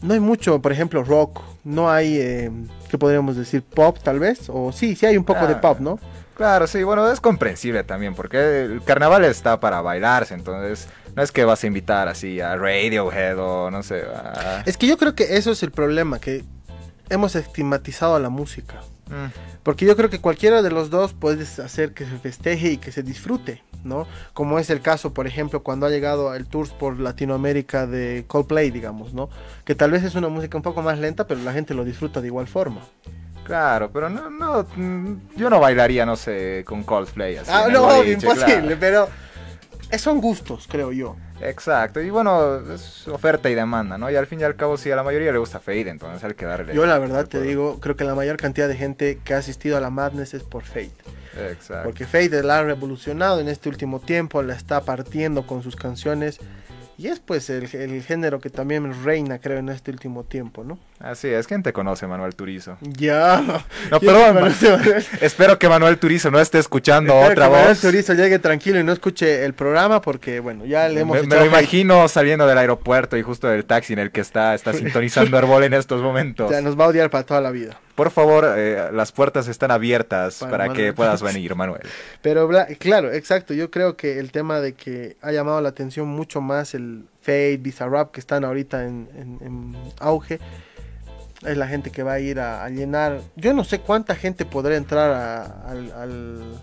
No 0.03 0.15
hay 0.15 0.21
mucho, 0.21 0.61
por 0.63 0.73
ejemplo, 0.73 1.05
rock, 1.05 1.41
no 1.65 1.91
hay, 1.91 2.17
eh, 2.19 2.51
¿qué 2.91 2.97
podríamos 2.99 3.37
decir? 3.37 3.63
Pop, 3.63 3.99
tal 4.03 4.19
vez, 4.21 4.49
o 4.49 4.73
sí, 4.73 4.97
sí 4.97 5.05
hay 5.07 5.17
un 5.17 5.25
poco 5.25 5.47
de 5.47 5.55
Ah. 5.55 5.61
pop, 5.61 5.81
¿no? 5.81 5.99
Claro, 6.37 6.67
sí, 6.67 6.83
bueno, 6.83 7.11
es 7.11 7.19
comprensible 7.19 7.83
también, 7.83 8.15
porque 8.15 8.63
el 8.65 8.83
carnaval 8.85 9.25
está 9.25 9.59
para 9.59 9.81
bailarse, 9.81 10.35
entonces 10.35 10.87
no 11.17 11.23
es 11.23 11.33
que 11.33 11.45
vas 11.45 11.65
a 11.65 11.67
invitar 11.67 12.09
así 12.09 12.41
a 12.41 12.57
Radiohead 12.57 13.39
o 13.39 13.71
no 13.71 13.83
sé, 13.83 14.03
a... 14.03 14.63
Es 14.67 14.77
que 14.77 14.87
yo 14.87 14.99
creo 14.99 15.15
que 15.15 15.37
eso 15.37 15.51
es 15.51 15.63
el 15.63 15.71
problema, 15.73 16.21
que 16.21 16.45
hemos 17.09 17.35
estigmatizado 17.35 18.15
a 18.15 18.21
la 18.21 18.29
música. 18.29 18.83
Mm, 19.09 19.31
Porque 19.63 19.87
yo 19.87 19.97
creo 19.97 20.11
que 20.11 20.21
cualquiera 20.21 20.63
de 20.63 20.71
los 20.71 20.91
dos 20.91 21.15
puedes 21.15 21.59
hacer 21.59 21.93
que 21.93 22.05
se 22.05 22.19
festeje 22.19 22.73
y 22.73 22.77
que 22.77 22.93
se 22.93 23.03
disfrute, 23.03 23.63
¿no? 23.85 24.07
Como 24.35 24.59
es 24.59 24.69
el 24.69 24.81
caso, 24.81 25.15
por 25.15 25.27
ejemplo, 25.27 25.63
cuando 25.63 25.87
ha 25.87 25.91
llegado 25.91 26.35
el 26.35 26.47
tour 26.47 26.69
por 26.77 26.99
Latinoamérica 26.99 27.87
de 27.87 28.25
Coldplay, 28.27 28.71
digamos, 28.71 29.15
¿no? 29.15 29.31
Que 29.65 29.75
tal 29.75 29.93
vez 29.93 30.03
es 30.05 30.17
una 30.17 30.29
música 30.29 30.57
un 30.57 30.63
poco 30.63 30.83
más 30.83 30.99
lenta, 30.99 31.27
pero 31.27 31.41
la 31.43 31.53
gente 31.53 31.73
lo 31.73 31.85
disfruta 31.85 32.21
de 32.21 32.27
igual 32.27 32.47
forma. 32.49 32.81
Claro, 33.45 33.91
pero 33.93 34.11
no, 34.11 34.29
no, 34.29 34.67
mm, 34.75 35.37
yo 35.37 35.49
no 35.49 35.61
bailaría, 35.61 36.05
no 36.05 36.17
sé, 36.17 36.65
con 36.67 36.83
Coldplay 36.83 37.37
así. 37.37 37.51
ah, 37.55 37.69
no, 37.71 38.03
imposible, 38.05 38.77
claro. 38.77 38.77
pero 38.81 39.09
son 39.99 40.21
gustos, 40.21 40.67
creo 40.69 40.93
yo. 40.93 41.17
Exacto, 41.41 42.01
y 42.01 42.11
bueno, 42.11 42.59
es 42.73 43.07
oferta 43.09 43.51
y 43.51 43.55
demanda, 43.55 43.99
¿no? 43.99 44.11
Y 44.11 44.17
al 44.17 44.27
fin 44.27 44.41
y 44.41 44.45
al 44.45 44.57
cabo, 44.57 44.77
si 44.77 44.91
a 44.91 44.97
la 44.97 45.03
mayoría 45.03 45.33
le 45.33 45.39
gusta 45.39 45.61
Fade, 45.61 45.91
entonces 45.91 46.23
hay 46.25 46.35
que 46.35 46.47
darle... 46.47 46.75
Yo 46.75 46.87
la 46.87 46.99
verdad 46.99 47.27
te 47.27 47.41
digo, 47.41 47.79
creo 47.81 47.97
que 47.97 48.05
la 48.05 48.15
mayor 48.15 48.37
cantidad 48.37 48.69
de 48.69 48.77
gente 48.77 49.19
que 49.23 49.35
ha 49.35 49.39
asistido 49.39 49.77
a 49.77 49.81
la 49.81 49.91
Madness 49.91 50.35
es 50.35 50.43
por 50.43 50.65
Fate. 50.65 50.93
Exacto. 51.51 51.85
Porque 51.85 52.07
Fate 52.07 52.43
la 52.43 52.59
ha 52.59 52.63
revolucionado 52.63 53.41
en 53.41 53.49
este 53.49 53.69
último 53.69 54.01
tiempo, 54.01 54.43
la 54.43 54.55
está 54.55 54.81
partiendo 54.81 55.47
con 55.47 55.63
sus 55.63 55.77
canciones. 55.77 56.39
Y 56.99 57.09
es 57.09 57.21
pues 57.21 57.51
el, 57.51 57.65
el 57.75 58.03
género 58.03 58.41
que 58.41 58.49
también 58.49 59.05
reina, 59.05 59.39
creo, 59.39 59.59
en 59.59 59.69
este 59.69 59.91
último 59.91 60.25
tiempo, 60.25 60.65
¿no? 60.65 60.79
Así 60.99 61.29
es, 61.29 61.47
¿quién 61.47 61.63
te 61.63 61.75
conoce, 61.75 62.07
Manuel 62.07 62.35
Turizo? 62.35 62.79
Ya. 62.81 63.43
No, 63.91 64.01
¿Quién 64.01 64.13
perdón, 64.15 64.35
conoce, 64.35 64.71
Manuel? 64.71 65.05
Espero 65.21 65.59
que 65.59 65.69
Manuel 65.69 65.99
Turizo 65.99 66.31
no 66.31 66.41
esté 66.41 66.59
escuchando 66.59 67.13
Espero 67.13 67.33
otra 67.33 67.45
que 67.47 67.51
Manuel 67.53 67.69
voz. 67.69 67.81
Turizo 67.83 68.15
llegue 68.15 68.39
tranquilo 68.39 68.81
y 68.81 68.85
no 68.85 68.93
escuche 68.93 69.45
el 69.45 69.53
programa 69.53 70.01
porque, 70.01 70.41
bueno, 70.41 70.65
ya 70.65 70.89
le 70.89 71.01
hemos 71.01 71.21
Me, 71.21 71.27
me 71.27 71.37
lo 71.37 71.45
imagino 71.45 72.09
saliendo 72.09 72.47
del 72.47 72.57
aeropuerto 72.57 73.19
y 73.19 73.23
justo 73.23 73.47
del 73.47 73.67
taxi 73.67 73.93
en 73.93 73.99
el 73.99 74.11
que 74.11 74.23
está, 74.23 74.55
está 74.55 74.73
sintonizando 74.75 75.37
Herbol 75.37 75.65
en 75.65 75.75
estos 75.75 76.01
momentos. 76.01 76.47
O 76.47 76.51
sea, 76.51 76.63
nos 76.63 76.81
va 76.81 76.87
a 76.87 76.89
odiar 76.89 77.11
para 77.11 77.25
toda 77.27 77.43
la 77.43 77.51
vida. 77.51 77.79
Por 77.95 78.11
favor, 78.11 78.47
eh, 78.57 78.89
las 78.93 79.13
puertas 79.13 79.49
están 79.49 79.71
abiertas 79.71 80.39
Para 80.39 80.51
para, 80.51 80.67
Manuel. 80.69 80.87
que 80.87 80.93
puedas 80.95 81.21
venir, 81.23 81.55
Manuel. 81.55 81.83
Pero 82.23 82.49
claro, 82.79 83.13
exacto. 83.13 83.53
Yo 83.53 83.71
creo 83.71 83.99
que 83.99 84.19
el 84.19 84.33
tema 84.33 84.61
de 84.61 84.73
que 84.73 85.19
ha 85.21 85.31
llamado 85.31 85.61
la 85.61 85.69
atención 85.69 86.09
mucho 86.09 86.41
más 86.41 86.75
el 86.75 87.05
Fade, 87.21 87.59
Bizarrap 87.59 88.13
que 88.13 88.21
están 88.21 88.45
ahorita 88.45 88.85
en, 88.85 89.09
en- 89.15 89.39
en 89.47 89.77
auge. 90.01 90.39
Es 91.47 91.57
la 91.57 91.67
gente 91.69 91.91
que 91.91 92.03
va 92.03 92.15
a 92.15 92.21
ir 92.21 92.41
a, 92.41 92.65
a 92.65 92.69
llenar. 92.69 93.21
Yo 93.37 93.55
no 93.55 93.65
sé 93.65 93.81
cuánta 93.81 94.15
gente 94.15 94.45
podrá 94.45 94.77
entrar 94.77 95.11
a- 95.13 95.45
al, 95.69 95.93
al, 95.93 96.63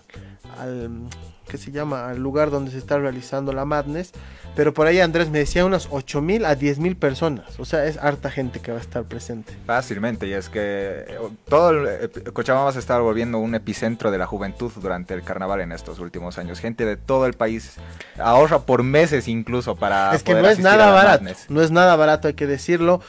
al- 0.59 1.01
¿qué 1.47 1.57
se 1.57 1.71
llama? 1.71 2.09
Al 2.09 2.19
lugar 2.19 2.49
donde 2.51 2.71
se 2.71 2.77
está 2.77 2.97
realizando 2.97 3.53
la 3.53 3.65
Madness. 3.65 4.11
Pero 4.55 4.71
por 4.71 4.85
ahí 4.85 4.99
Andrés 4.99 5.29
me 5.31 5.39
decía 5.39 5.65
unas 5.65 5.87
8 5.89 6.21
mil 6.21 6.45
a 6.45 6.53
10 6.53 6.77
mil 6.77 6.95
personas. 6.95 7.59
O 7.59 7.65
sea, 7.65 7.85
es 7.85 7.97
harta 7.97 8.29
gente 8.29 8.59
que 8.59 8.71
va 8.71 8.77
a 8.77 8.81
estar 8.81 9.03
presente. 9.03 9.51
Fácilmente, 9.65 10.27
y 10.27 10.33
es 10.33 10.47
que 10.47 10.59
eh, 10.61 11.17
todo 11.49 11.71
el, 11.71 11.87
eh, 11.87 12.09
Cochabamba 12.33 12.71
se 12.71 12.77
está 12.77 12.99
volviendo 12.99 13.39
un 13.39 13.55
epicentro 13.55 14.11
de 14.11 14.19
la 14.19 14.27
juventud 14.27 14.71
durante 14.75 15.15
el 15.15 15.23
carnaval 15.23 15.61
en 15.61 15.71
estos 15.71 15.97
últimos 15.97 16.37
años. 16.37 16.59
Gente 16.59 16.85
de 16.85 16.97
todo 16.97 17.25
el 17.25 17.33
país 17.33 17.77
ahorra 18.19 18.59
por 18.59 18.83
meses 18.83 19.27
incluso 19.27 19.75
para. 19.75 20.13
es 20.13 20.21
que 20.21 20.33
poder 20.33 20.43
no 20.45 20.49
es 20.51 20.59
nada 20.59 20.91
barato. 20.91 21.25
No 21.49 21.61
es 21.63 21.71
nada 21.71 21.95
barato, 21.95 22.27
hay 22.27 22.35
que 22.35 22.45
decirlo. 22.45 23.01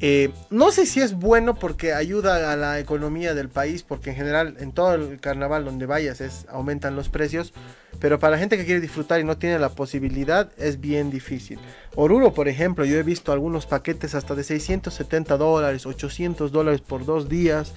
Eh, 0.00 0.30
no 0.50 0.70
sé 0.70 0.86
si 0.86 1.00
es 1.00 1.14
bueno 1.14 1.56
porque 1.56 1.92
ayuda 1.92 2.52
a 2.52 2.56
la 2.56 2.78
economía 2.78 3.34
del 3.34 3.48
país, 3.48 3.82
porque 3.82 4.10
en 4.10 4.16
general 4.16 4.56
en 4.60 4.70
todo 4.70 4.94
el 4.94 5.18
carnaval 5.18 5.64
donde 5.64 5.86
vayas 5.86 6.20
es 6.20 6.46
aumentan 6.48 6.94
los 6.94 7.08
precios, 7.08 7.52
pero 7.98 8.20
para 8.20 8.32
la 8.32 8.38
gente 8.38 8.56
que 8.56 8.64
quiere 8.64 8.80
disfrutar 8.80 9.18
y 9.18 9.24
no 9.24 9.38
tiene 9.38 9.58
la 9.58 9.70
posibilidad 9.70 10.50
es 10.56 10.80
bien 10.80 11.10
difícil. 11.10 11.58
Oruro, 11.96 12.32
por 12.32 12.46
ejemplo, 12.46 12.84
yo 12.84 12.96
he 12.96 13.02
visto 13.02 13.32
algunos 13.32 13.66
paquetes 13.66 14.14
hasta 14.14 14.36
de 14.36 14.44
670 14.44 15.36
dólares, 15.36 15.84
800 15.84 16.52
dólares 16.52 16.80
por 16.80 17.04
dos 17.04 17.28
días. 17.28 17.74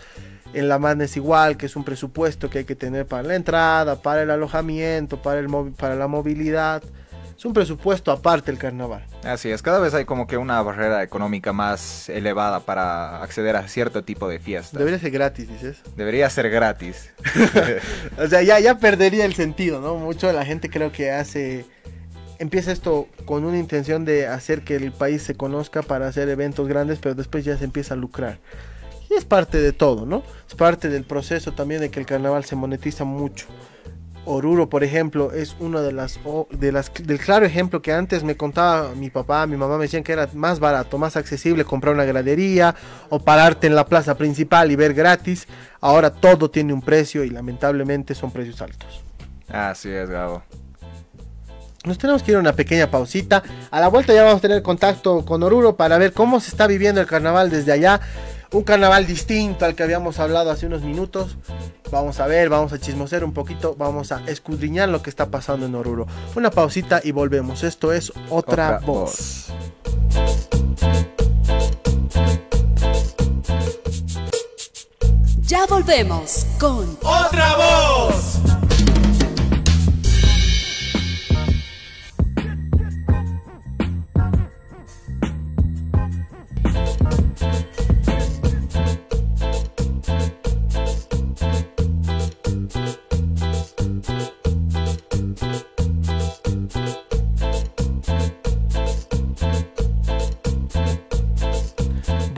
En 0.54 0.68
La 0.68 0.98
es 1.00 1.16
igual, 1.16 1.56
que 1.56 1.66
es 1.66 1.76
un 1.78 1.86
presupuesto 1.86 2.50
que 2.50 2.60
hay 2.60 2.66
que 2.66 2.76
tener 2.76 3.08
para 3.08 3.24
la 3.24 3.36
entrada, 3.36 4.02
para 4.02 4.24
el 4.24 4.30
alojamiento, 4.30 5.22
para, 5.22 5.40
el 5.40 5.48
para 5.78 5.96
la 5.96 6.08
movilidad. 6.08 6.84
Es 7.42 7.46
un 7.46 7.54
presupuesto 7.54 8.12
aparte 8.12 8.52
el 8.52 8.60
carnaval. 8.60 9.04
Así 9.24 9.50
es, 9.50 9.64
cada 9.64 9.80
vez 9.80 9.96
hay 9.96 10.06
como 10.06 10.28
que 10.28 10.38
una 10.38 10.62
barrera 10.62 11.02
económica 11.02 11.52
más 11.52 12.08
elevada 12.08 12.60
para 12.60 13.24
acceder 13.24 13.56
a 13.56 13.68
cierto 13.68 14.04
tipo 14.04 14.30
de 14.30 14.38
fiestas. 14.38 14.78
Debería 14.78 15.00
ser 15.00 15.10
gratis, 15.10 15.50
dices. 15.50 15.82
Debería 15.96 16.30
ser 16.30 16.52
gratis. 16.52 17.12
O 18.20 18.28
sea, 18.28 18.44
ya, 18.44 18.60
ya 18.60 18.78
perdería 18.78 19.26
el 19.26 19.34
sentido, 19.34 19.82
¿no? 19.82 19.96
Mucho 19.96 20.28
de 20.28 20.34
la 20.34 20.46
gente 20.46 20.70
creo 20.70 20.92
que 20.92 21.10
hace... 21.10 21.66
Empieza 22.38 22.72
esto 22.72 23.08
con 23.26 23.44
una 23.44 23.58
intención 23.58 24.06
de 24.06 24.28
hacer 24.28 24.62
que 24.62 24.76
el 24.76 24.92
país 24.92 25.24
se 25.24 25.34
conozca 25.34 25.82
para 25.82 26.08
hacer 26.08 26.30
eventos 26.30 26.68
grandes, 26.68 27.00
pero 27.00 27.16
después 27.16 27.44
ya 27.44 27.58
se 27.58 27.64
empieza 27.64 27.96
a 27.96 27.98
lucrar. 27.98 28.38
Y 29.10 29.16
es 29.16 29.26
parte 29.26 29.60
de 29.60 29.74
todo, 29.74 30.06
¿no? 30.06 30.22
Es 30.48 30.54
parte 30.54 30.90
del 30.90 31.06
proceso 31.06 31.54
también 31.54 31.82
de 31.82 31.90
que 31.90 32.00
el 32.00 32.06
carnaval 32.06 32.46
se 32.46 32.56
monetiza 32.56 33.04
mucho. 33.04 33.48
Oruro, 34.26 34.70
por 34.70 34.84
ejemplo, 34.84 35.32
es 35.32 35.56
uno 35.60 35.82
de 35.82 35.92
las, 35.92 36.20
de 36.52 36.72
las 36.72 36.94
del 36.94 37.20
claro 37.20 37.46
ejemplo 37.46 37.82
que 37.82 37.92
antes 37.92 38.24
me 38.24 38.38
contaba 38.38 38.94
mi 38.94 39.10
papá, 39.10 39.48
mi 39.48 39.58
mamá 39.58 39.78
me 39.78 39.84
decían 39.86 40.04
que 40.04 40.12
era 40.12 40.30
más 40.34 40.60
barato, 40.60 41.00
más 41.00 41.18
accesible 41.18 41.66
comprar 41.66 41.96
una 41.96 42.06
gradería 42.06 42.76
o 43.10 43.20
pararte 43.20 43.66
en 43.66 43.76
la 43.76 43.86
plaza 43.86 44.16
principal 44.16 44.72
y 44.72 44.76
ver 44.76 44.94
gratis. 44.94 45.48
Ahora 45.80 46.12
todo 46.12 46.52
tiene 46.52 46.72
un 46.72 46.82
precio 46.82 47.24
y 47.24 47.32
lamentablemente 47.32 48.14
son 48.14 48.32
precios 48.32 48.62
altos. 48.62 49.02
Así 49.50 49.90
es, 49.90 50.10
Gabo. 50.10 50.44
Nos 51.84 51.98
tenemos 51.98 52.22
que 52.22 52.32
ir 52.32 52.38
a 52.38 52.40
una 52.40 52.54
pequeña 52.54 52.92
pausita. 52.92 53.42
A 53.72 53.80
la 53.80 53.88
vuelta 53.88 54.14
ya 54.14 54.24
vamos 54.24 54.38
a 54.38 54.42
tener 54.42 54.62
contacto 54.62 55.26
con 55.26 55.42
Oruro 55.42 55.76
para 55.76 55.98
ver 55.98 56.14
cómo 56.14 56.40
se 56.40 56.52
está 56.52 56.68
viviendo 56.68 57.02
el 57.02 57.08
carnaval 57.08 57.50
desde 57.50 57.72
allá. 57.72 58.00
Un 58.54 58.64
carnaval 58.64 59.08
distinto 59.08 59.64
al 59.64 59.76
que 59.76 59.84
habíamos 59.84 60.20
hablado 60.20 60.52
hace 60.52 60.66
unos 60.66 60.82
minutos. 60.82 61.38
Vamos 61.90 62.20
a 62.20 62.28
ver, 62.28 62.50
vamos 62.50 62.74
a 62.74 62.80
chismosear 62.80 63.24
un 63.24 63.34
poquito, 63.34 63.76
vamos 63.78 64.12
a 64.12 64.24
escudriñar 64.28 64.90
lo 64.90 65.02
que 65.02 65.10
está 65.10 65.28
pasando 65.28 65.66
en 65.66 65.76
Oruro. 65.76 66.06
Una 66.36 66.52
pausita 66.52 67.00
y 67.02 67.12
volvemos. 67.12 67.64
Esto 67.64 67.94
es 67.94 68.12
Otra, 68.30 68.78
Otra 68.78 68.80
voz. 68.80 69.48
Ya 75.42 75.66
volvemos 75.66 76.46
con 76.60 76.98
¡Otra 77.04 77.56
voz! 77.56 78.51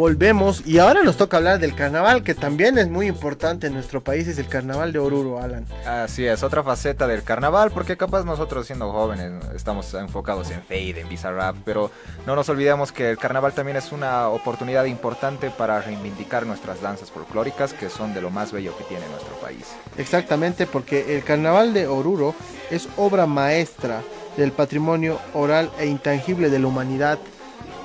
Volvemos 0.03 0.67
y 0.67 0.79
ahora 0.79 1.01
nos 1.01 1.15
toca 1.15 1.37
hablar 1.37 1.59
del 1.59 1.75
carnaval 1.75 2.23
que 2.23 2.35
también 2.35 2.77
es 2.77 2.89
muy 2.89 3.07
importante 3.07 3.67
en 3.67 3.73
nuestro 3.73 4.03
país, 4.03 4.27
es 4.27 4.37
el 4.37 4.49
carnaval 4.49 4.91
de 4.91 4.99
Oruro, 4.99 5.39
Alan. 5.39 5.65
Así 5.87 6.25
es, 6.25 6.43
otra 6.43 6.61
faceta 6.61 7.07
del 7.07 7.23
carnaval, 7.23 7.71
porque 7.71 7.95
capaz 7.95 8.25
nosotros 8.25 8.67
siendo 8.67 8.91
jóvenes 8.91 9.31
estamos 9.55 9.93
enfocados 9.93 10.51
en 10.51 10.61
Fade, 10.61 10.99
en 10.99 11.07
Bizarrap, 11.07 11.55
pero 11.63 11.89
no 12.27 12.35
nos 12.35 12.49
olvidemos 12.49 12.91
que 12.91 13.11
el 13.11 13.17
carnaval 13.17 13.53
también 13.53 13.77
es 13.77 13.93
una 13.93 14.27
oportunidad 14.27 14.83
importante 14.83 15.49
para 15.49 15.79
reivindicar 15.79 16.45
nuestras 16.45 16.81
danzas 16.81 17.09
folclóricas, 17.09 17.71
que 17.71 17.89
son 17.89 18.13
de 18.13 18.21
lo 18.21 18.29
más 18.29 18.51
bello 18.51 18.77
que 18.77 18.83
tiene 18.83 19.07
nuestro 19.07 19.35
país. 19.35 19.67
Exactamente, 19.97 20.67
porque 20.67 21.15
el 21.15 21.23
carnaval 21.23 21.73
de 21.73 21.87
Oruro 21.87 22.35
es 22.69 22.89
obra 22.97 23.25
maestra 23.25 24.01
del 24.35 24.51
patrimonio 24.51 25.19
oral 25.33 25.71
e 25.79 25.85
intangible 25.85 26.49
de 26.49 26.59
la 26.59 26.67
humanidad. 26.67 27.19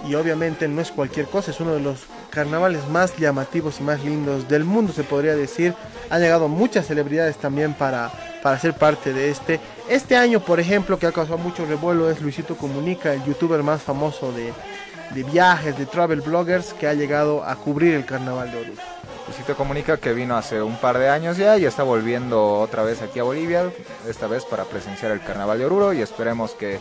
Y 0.07 0.15
obviamente 0.15 0.69
no 0.69 0.81
es 0.81 0.91
cualquier 0.91 1.27
cosa, 1.27 1.51
es 1.51 1.61
uno 1.61 1.75
de 1.75 1.81
los 1.81 2.01
carnavales 2.31 2.87
más 2.89 3.17
llamativos 3.17 3.81
y 3.81 3.83
más 3.83 4.05
lindos 4.05 4.49
del 4.49 4.65
mundo, 4.65 4.93
se 4.93 5.05
podría 5.05 5.35
decir. 5.35 5.75
Han 6.11 6.21
llegado 6.21 6.49
muchas 6.49 6.87
celebridades 6.87 7.37
también 7.37 7.75
para, 7.75 8.11
para 8.43 8.59
ser 8.59 8.75
parte 8.75 9.13
de 9.13 9.31
este. 9.31 9.61
Este 9.89 10.17
año, 10.17 10.41
por 10.41 10.61
ejemplo, 10.61 10.99
que 10.99 11.07
ha 11.07 11.13
causado 11.13 11.39
mucho 11.39 11.67
revuelo, 11.67 12.11
es 12.11 12.21
Luisito 12.21 12.57
Comunica, 12.57 13.13
el 13.13 13.25
youtuber 13.25 13.63
más 13.63 13.83
famoso 13.83 14.33
de, 14.33 14.53
de 15.15 15.23
viajes, 15.25 15.77
de 15.77 15.87
travel 15.87 16.21
bloggers, 16.21 16.73
que 16.75 16.87
ha 16.87 16.95
llegado 16.95 17.45
a 17.45 17.57
cubrir 17.57 17.95
el 17.95 18.05
carnaval 18.05 18.51
de 18.51 18.59
Oruro. 18.59 18.83
Luisito 19.27 19.57
comunica 19.57 19.99
que 19.99 20.15
vino 20.15 20.39
hace 20.39 20.63
un 20.63 20.77
par 20.77 20.97
de 20.97 21.11
años 21.11 21.37
ya 21.37 21.59
y 21.59 21.67
está 21.67 21.83
volviendo 21.83 22.61
otra 22.61 22.83
vez 22.83 23.03
aquí 23.03 23.19
a 23.19 23.25
Bolivia, 23.25 23.71
esta 24.09 24.27
vez 24.27 24.47
para 24.47 24.65
presenciar 24.65 25.13
el 25.13 25.21
carnaval 25.21 25.59
de 25.59 25.67
Oruro 25.67 25.93
y 25.93 26.01
esperemos 26.01 26.53
que, 26.53 26.79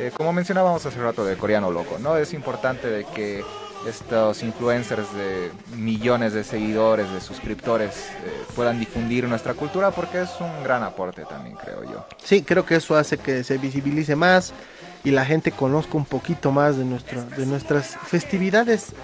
eh, 0.00 0.10
como 0.16 0.32
mencionábamos 0.32 0.84
hace 0.86 0.98
rato 0.98 1.24
de 1.24 1.36
Coreano 1.36 1.70
Loco, 1.70 1.98
¿no? 1.98 2.16
Es 2.16 2.32
importante 2.32 2.88
de 2.88 3.04
que 3.04 3.44
estos 3.86 4.42
influencers 4.42 5.12
de 5.14 5.50
millones 5.76 6.32
de 6.32 6.42
seguidores, 6.42 7.10
de 7.12 7.20
suscriptores, 7.20 8.08
eh, 8.24 8.44
puedan 8.56 8.78
difundir 8.78 9.28
nuestra 9.28 9.52
cultura 9.52 9.90
porque 9.90 10.22
es 10.22 10.30
un 10.40 10.64
gran 10.64 10.82
aporte 10.82 11.24
también, 11.24 11.56
creo 11.56 11.84
yo. 11.84 12.06
Sí, 12.24 12.42
creo 12.42 12.64
que 12.64 12.76
eso 12.76 12.96
hace 12.96 13.18
que 13.18 13.44
se 13.44 13.58
visibilice 13.58 14.16
más 14.16 14.54
y 15.04 15.10
la 15.10 15.26
gente 15.26 15.52
conozca 15.52 15.98
un 15.98 16.06
poquito 16.06 16.50
más 16.50 16.78
de, 16.78 16.84
nuestra, 16.84 17.22
de 17.22 17.44
nuestras 17.44 17.98
festividades 18.06 18.94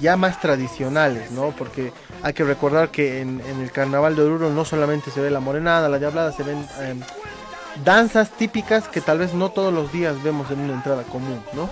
ya 0.00 0.16
más 0.16 0.40
tradicionales, 0.40 1.30
¿no? 1.32 1.50
Porque 1.50 1.92
hay 2.22 2.32
que 2.32 2.44
recordar 2.44 2.90
que 2.90 3.20
en, 3.20 3.40
el 3.60 3.70
carnaval 3.72 4.16
de 4.16 4.22
Oruro 4.22 4.50
no 4.50 4.64
solamente 4.64 5.10
se 5.10 5.20
ve 5.20 5.30
la 5.30 5.40
morenada, 5.40 5.88
la 5.88 5.98
diablada, 5.98 6.32
se 6.32 6.42
ven 6.42 6.64
eh, 6.80 6.94
danzas 7.84 8.30
típicas 8.30 8.88
que 8.88 9.00
tal 9.00 9.18
vez 9.18 9.34
no 9.34 9.50
todos 9.50 9.72
los 9.72 9.92
días 9.92 10.22
vemos 10.22 10.50
en 10.50 10.60
una 10.60 10.74
entrada 10.74 11.02
común, 11.04 11.42
¿no? 11.54 11.64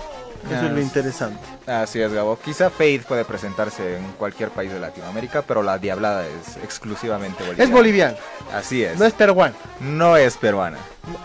Eso 0.43 0.55
Ah, 0.61 0.65
es 0.65 0.71
lo 0.73 0.77
es- 0.79 0.83
interesante. 0.83 1.39
Así 1.65 2.01
es, 2.01 2.11
Gabo. 2.11 2.37
Quizá 2.37 2.69
Fade 2.69 2.99
puede 3.07 3.23
presentarse 3.23 3.95
en 3.95 4.03
cualquier 4.17 4.49
país 4.49 4.73
de 4.73 4.77
Latinoamérica, 4.79 5.41
pero 5.41 5.63
la 5.63 5.77
Diablada 5.77 6.25
es 6.27 6.57
exclusivamente 6.61 7.37
boliviana. 7.43 7.63
Es 7.63 7.71
boliviano, 7.71 8.17
Así 8.53 8.83
es. 8.83 8.99
no 8.99 9.05
es 9.05 9.13
peruano. 9.13 9.55
No 9.79 10.17
es 10.17 10.35
peruana. 10.35 10.77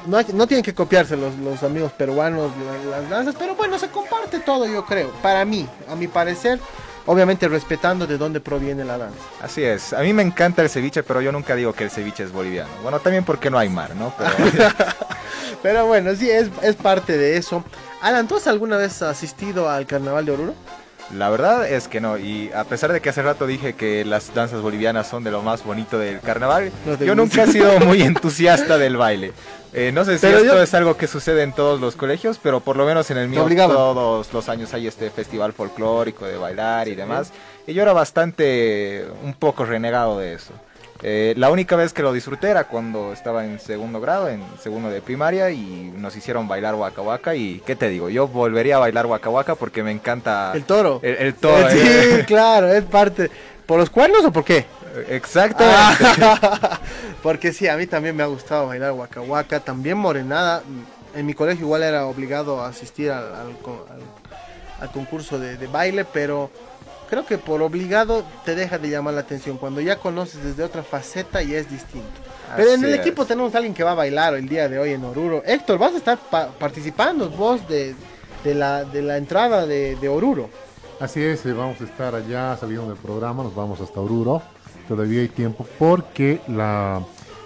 No, 0.07 0.19
hay- 0.19 0.27
no 0.35 0.47
tienen 0.47 0.63
que 0.63 0.73
copiarse 0.73 1.17
los, 1.17 1.35
los 1.39 1.65
amigos 1.65 1.91
peruanos 1.93 2.53
la- 2.65 2.99
las 3.01 3.11
danzas, 3.11 3.35
pero 3.37 3.57
bueno, 3.57 3.77
se 3.81 3.89
comparte 3.89 4.39
todo, 4.39 4.69
yo 4.69 4.85
creo. 4.85 5.11
Para 5.21 5.45
mí, 5.45 5.69
a 5.91 5.97
mi 5.97 6.07
parecer, 6.07 6.61
obviamente 7.09 7.49
respetando 7.49 8.07
de 8.07 8.19
dónde 8.19 8.41
proviene 8.41 8.85
la 8.85 8.99
danza. 8.99 9.19
Así 9.43 9.65
es. 9.65 9.93
A 9.95 10.03
mí 10.03 10.13
me 10.13 10.23
encanta 10.23 10.63
el 10.63 10.69
ceviche, 10.69 11.03
pero 11.03 11.21
yo 11.23 11.33
nunca 11.33 11.55
digo 11.57 11.73
que 11.73 11.85
el 11.85 11.91
ceviche 11.91 12.23
es 12.23 12.33
boliviano. 12.33 12.69
Bueno, 12.83 13.01
también 13.01 13.25
porque 13.25 13.51
no 13.51 13.59
hay 13.59 13.71
mar, 13.71 13.97
¿no? 13.97 14.15
Pero 14.17 14.31
Pero 15.63 15.87
bueno, 15.87 16.15
sí, 16.15 16.31
es, 16.31 16.51
es 16.63 16.77
parte 16.77 17.17
de 17.17 17.37
eso. 17.37 17.65
Alan, 18.03 18.29
¿tú 18.29 18.37
has 18.37 18.47
alguna 18.47 18.77
vez 18.77 19.03
asistido 19.03 19.69
al 19.69 19.87
carnaval 19.87 20.27
de 20.27 20.33
Oruro? 20.33 20.55
la 21.17 21.31
verdad 21.31 21.69
es 21.69 21.89
que 21.89 22.01
no. 22.01 22.19
Y 22.19 22.51
a 22.53 22.65
pesar 22.65 22.93
de 22.93 23.01
que 23.01 23.09
hace 23.09 23.23
rato 23.23 23.47
dije 23.47 23.75
que 23.75 24.05
las 24.05 24.35
danzas 24.35 24.61
bolivianas 24.61 25.09
son 25.09 25.25
de 25.25 25.31
lo 25.31 25.43
más 25.43 25.65
bonito 25.65 25.99
del 25.99 26.21
carnaval, 26.21 26.71
No 26.85 27.03
yo 27.03 27.15
nunca 27.15 27.45
he 27.45 27.47
sido 27.47 27.81
muy 27.81 28.03
entusiasta 28.03 28.77
del 28.79 28.97
baile. 28.97 29.33
Eh, 29.75 29.93
no 29.93 30.05
sé 30.05 30.15
si 30.19 30.23
Pero 30.27 30.39
esto 30.39 30.55
yo- 30.55 30.63
es 30.63 30.73
algo 30.75 30.97
que 30.97 31.07
sucede 31.07 31.43
en 31.43 31.53
todos 31.53 31.81
los 31.81 31.95
colegios, 31.95 32.39
pero 32.43 32.61
por 32.61 32.77
lo 32.77 32.87
menos 32.87 33.11
en 33.11 33.19
el 33.19 33.29
mío 33.29 33.47
todos 33.69 34.33
los 34.33 34.49
años 34.49 34.73
hay 34.75 34.87
este 34.87 35.11
festival 35.11 35.53
folclórico 35.53 36.25
de 36.25 36.39
bailar 36.39 36.89
y 36.89 36.95
demás. 36.95 37.33
Y 37.67 37.75
yo 37.75 37.83
era 37.83 37.93
bastante, 37.93 39.05
un 39.23 39.35
poco 39.35 39.65
renegado 39.65 40.19
de 40.19 40.33
eso. 40.35 40.53
Eh, 41.03 41.35
la 41.37 41.51
única 41.51 41.77
vez 41.77 41.93
que 41.93 42.03
lo 42.03 42.13
disfruté 42.13 42.49
era 42.49 42.65
cuando 42.65 43.13
estaba 43.13 43.45
en 43.45 43.61
segundo 43.61 44.01
grado, 44.01 44.29
en 44.29 44.43
segundo 44.61 44.91
de 44.91 45.01
primaria, 45.01 45.51
y 45.51 45.93
nos 45.97 46.17
hicieron 46.17 46.49
bailar 46.49 46.75
Waka 46.75 47.03
Waka. 47.03 47.35
Y 47.37 47.63
qué 47.65 47.77
te 47.77 47.89
digo, 47.89 48.09
yo 48.09 48.27
volvería 48.27 48.77
a 48.77 48.79
bailar 48.81 49.07
Waka 49.07 49.31
Waka 49.31 49.55
porque 49.55 49.83
me 49.85 49.93
encanta 49.93 50.51
El 50.55 50.65
toro. 50.65 50.99
el, 51.05 51.15
el 51.17 51.35
toro. 51.35 51.71
sí, 51.71 51.79
eh. 51.81 52.25
claro, 52.27 52.73
es 52.73 52.83
parte. 52.85 53.31
¿Por 53.67 53.79
los 53.79 53.91
cuernos 53.91 54.25
o 54.25 54.33
por 54.33 54.45
qué? 54.45 54.65
Exactamente. 55.09 55.77
Ah, 56.23 56.81
porque 57.23 57.53
sí, 57.53 57.67
a 57.69 57.77
mí 57.77 57.87
también 57.87 58.15
me 58.17 58.23
ha 58.23 58.27
gustado 58.27 58.67
bailar 58.67 58.93
Waka 58.93 59.21
Waka, 59.21 59.61
también 59.61 59.99
morenada. 59.99 60.63
En 61.15 61.27
mi 61.27 61.35
colegio 61.35 61.65
igual 61.65 61.83
era 61.83 62.07
obligado 62.07 62.61
a 62.61 62.69
asistir 62.69 63.11
al, 63.11 63.25
al 63.35 63.47
al- 63.91 64.29
al 64.81 64.93
concurso 64.93 65.39
de, 65.41 65.57
de 65.57 65.67
baile, 65.67 66.05
pero 66.05 66.51
creo 67.11 67.27
que 67.27 67.37
por 67.39 67.63
obligado 67.63 68.23
te 68.45 68.55
deja 68.55 68.79
de 68.79 68.89
llamar 68.91 69.15
la 69.15 69.21
atención. 69.23 69.57
Cuando 69.59 69.81
ya 69.81 69.97
conoces 69.97 70.45
desde 70.45 70.63
otra 70.63 70.83
faceta 70.85 71.43
ya 71.43 71.59
es 71.59 71.69
distinto. 71.69 72.07
Pero 72.57 72.73
en 72.75 72.85
el 72.85 72.95
es. 72.95 73.01
equipo 73.01 73.25
tenemos 73.27 73.53
a 73.55 73.59
alguien 73.59 73.75
que 73.75 73.83
va 73.83 73.91
a 73.91 73.95
bailar 73.95 74.35
el 74.35 74.49
día 74.49 74.69
de 74.69 74.79
hoy 74.79 74.93
en 74.93 75.05
Oruro. 75.05 75.43
Héctor, 75.45 75.79
vas 75.79 75.95
a 75.95 75.97
estar 75.97 76.17
pa- 76.19 76.49
participando 76.51 77.29
vos 77.29 77.67
de, 77.69 77.97
de 78.45 78.55
la, 78.55 78.85
de 78.85 79.03
la 79.03 79.17
entrada 79.17 79.67
de, 79.67 79.97
de 79.97 80.09
Oruro. 80.09 80.49
Así 81.01 81.23
es, 81.23 81.45
eh, 81.47 81.53
vamos 81.53 81.81
a 81.81 81.85
estar 81.85 82.15
allá 82.15 82.57
saliendo 82.57 82.87
del 82.89 82.97
programa, 82.97 83.43
nos 83.43 83.55
vamos 83.55 83.81
hasta 83.81 84.01
Oruro. 84.01 84.43
Todavía 84.87 85.21
hay 85.21 85.29
tiempo 85.29 85.67
porque 85.79 86.41
la 86.49 87.01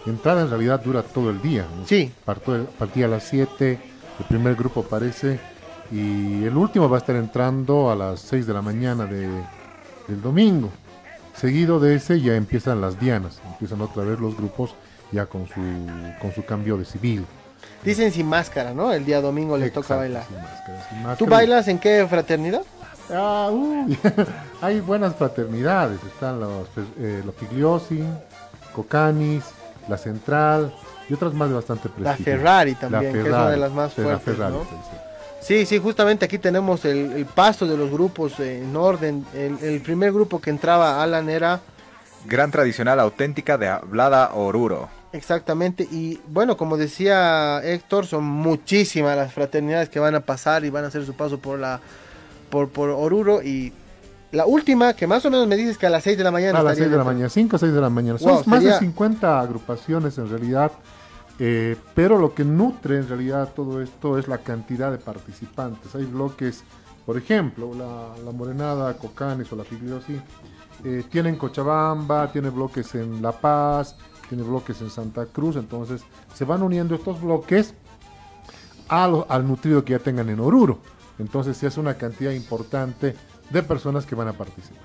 entrada 0.06 0.42
en 0.42 0.50
realidad 0.50 0.80
dura 0.80 1.02
todo 1.02 1.30
el 1.30 1.40
día. 1.42 1.66
¿no? 1.76 1.86
Sí. 1.86 2.12
Parto- 2.24 2.66
partía 2.78 3.06
a 3.06 3.08
las 3.08 3.24
7, 3.24 3.78
el 4.18 4.24
primer 4.26 4.54
grupo 4.54 4.80
aparece 4.80 5.40
y 5.90 6.44
el 6.44 6.56
último 6.56 6.88
va 6.88 6.96
a 6.98 7.00
estar 7.00 7.16
entrando 7.16 7.90
a 7.90 7.96
las 7.96 8.20
6 8.20 8.46
de 8.46 8.52
la 8.54 8.62
mañana 8.62 9.06
de- 9.06 9.42
del 10.08 10.22
domingo. 10.22 10.70
Seguido 11.34 11.80
de 11.80 11.94
ese 11.96 12.20
ya 12.20 12.34
empiezan 12.36 12.80
las 12.80 12.98
dianas, 13.00 13.40
empiezan 13.46 13.80
otra 13.80 14.04
vez 14.04 14.20
los 14.20 14.36
grupos 14.36 14.74
ya 15.10 15.26
con 15.26 15.46
su, 15.48 15.60
con 16.20 16.32
su 16.34 16.44
cambio 16.44 16.76
de 16.76 16.84
civil. 16.84 17.24
Dicen 17.84 18.12
sin 18.12 18.26
máscara, 18.26 18.72
¿no? 18.74 18.92
El 18.92 19.04
día 19.04 19.20
domingo 19.20 19.56
le 19.56 19.70
toca 19.70 19.96
bailar. 19.96 20.24
sin 20.28 20.36
máscara, 20.36 20.88
sin 20.88 20.98
¿Tú 20.98 21.04
máscara. 21.08 21.30
bailas 21.30 21.68
en 21.68 21.78
qué 21.78 22.06
fraternidad? 22.08 22.62
Ah, 23.14 23.48
uy, 23.52 23.98
hay 24.62 24.80
buenas 24.80 25.14
fraternidades, 25.16 26.02
están 26.04 26.40
los, 26.40 26.68
eh, 26.98 27.22
los 27.24 27.34
Figliosi, 27.34 28.02
Cocanis, 28.74 29.44
La 29.88 29.98
Central 29.98 30.72
y 31.08 31.14
otras 31.14 31.34
más 31.34 31.48
de 31.48 31.54
bastante 31.56 31.88
prestigio. 31.88 32.06
La 32.10 32.16
Ferrari 32.16 32.74
también, 32.74 33.12
que 33.12 33.20
es 33.20 33.26
una 33.26 33.50
de 33.50 33.56
las 33.56 33.72
más 33.72 33.96
la 33.98 34.04
fuertes, 34.04 34.24
Ferrari, 34.36 34.54
¿no? 34.54 34.62
sí, 34.62 34.76
sí. 34.90 34.96
Sí, 35.40 35.66
sí, 35.66 35.78
justamente 35.80 36.24
aquí 36.24 36.38
tenemos 36.38 36.84
el, 36.84 37.12
el 37.14 37.26
paso 37.26 37.66
de 37.66 37.76
los 37.76 37.90
grupos 37.90 38.38
eh, 38.38 38.62
en 38.62 38.76
orden. 38.76 39.26
El, 39.34 39.58
el 39.58 39.80
primer 39.80 40.12
grupo 40.12 40.40
que 40.40 40.50
entraba, 40.50 41.02
Alan, 41.02 41.28
era 41.28 41.60
Gran 42.26 42.52
tradicional 42.52 43.00
auténtica 43.00 43.58
de 43.58 43.66
hablada 43.66 44.30
Oruro. 44.34 44.88
exactamente. 45.12 45.82
Y 45.90 46.20
bueno, 46.28 46.56
como 46.56 46.76
decía 46.76 47.60
Héctor, 47.64 48.06
son 48.06 48.22
muchísimas 48.22 49.16
las 49.16 49.32
fraternidades 49.32 49.88
que 49.88 49.98
van 49.98 50.14
a 50.14 50.20
pasar 50.20 50.64
y 50.64 50.70
van 50.70 50.84
a 50.84 50.86
hacer 50.88 51.04
su 51.04 51.14
paso 51.14 51.40
por 51.40 51.58
la 51.58 51.80
por, 52.52 52.68
por 52.68 52.90
Oruro. 52.90 53.42
Y 53.42 53.72
la 54.30 54.44
última, 54.44 54.92
que 54.92 55.06
más 55.06 55.24
o 55.24 55.30
menos 55.30 55.48
me 55.48 55.56
dices 55.56 55.78
que 55.78 55.86
a 55.86 55.90
las 55.90 56.04
6 56.04 56.18
de 56.18 56.24
la 56.24 56.30
mañana. 56.30 56.60
A 56.60 56.62
las 56.62 56.72
estaría 56.72 56.84
6 56.84 56.90
de 56.92 56.98
la 56.98 57.04
mañana, 57.04 57.28
5 57.30 57.56
o 57.56 57.58
6 57.58 57.72
de 57.72 57.80
la 57.80 57.90
mañana. 57.90 58.18
Son 58.18 58.42
más 58.46 58.62
de 58.62 58.78
50 58.78 59.40
agrupaciones 59.40 60.18
en 60.18 60.28
realidad, 60.28 60.70
eh, 61.38 61.76
pero 61.94 62.18
lo 62.18 62.34
que 62.34 62.44
nutre 62.44 62.98
en 62.98 63.08
realidad 63.08 63.52
todo 63.56 63.80
esto 63.80 64.18
es 64.18 64.28
la 64.28 64.38
cantidad 64.38 64.92
de 64.92 64.98
participantes. 64.98 65.94
Hay 65.94 66.04
bloques, 66.04 66.62
por 67.06 67.16
ejemplo, 67.16 67.72
la, 67.74 68.22
la 68.22 68.32
Morenada, 68.32 68.94
Cocanes 68.98 69.50
o 69.50 69.56
la 69.56 69.64
Figliosi, 69.64 70.20
eh, 70.84 71.04
tienen 71.10 71.36
Cochabamba, 71.36 72.30
tiene 72.30 72.50
bloques 72.50 72.94
en 72.94 73.22
La 73.22 73.32
Paz, 73.32 73.96
tiene 74.28 74.44
bloques 74.44 74.78
en 74.82 74.90
Santa 74.90 75.24
Cruz, 75.24 75.56
entonces 75.56 76.02
se 76.34 76.44
van 76.44 76.62
uniendo 76.62 76.94
estos 76.94 77.20
bloques 77.20 77.74
al 78.88 79.48
nutrido 79.48 79.82
que 79.84 79.92
ya 79.92 79.98
tengan 79.98 80.28
en 80.28 80.38
Oruro. 80.38 80.80
Entonces 81.18 81.56
se 81.56 81.66
hace 81.66 81.80
una 81.80 81.94
cantidad 81.94 82.32
importante 82.32 83.14
de 83.50 83.62
personas 83.62 84.06
que 84.06 84.14
van 84.14 84.28
a 84.28 84.32
participar. 84.32 84.82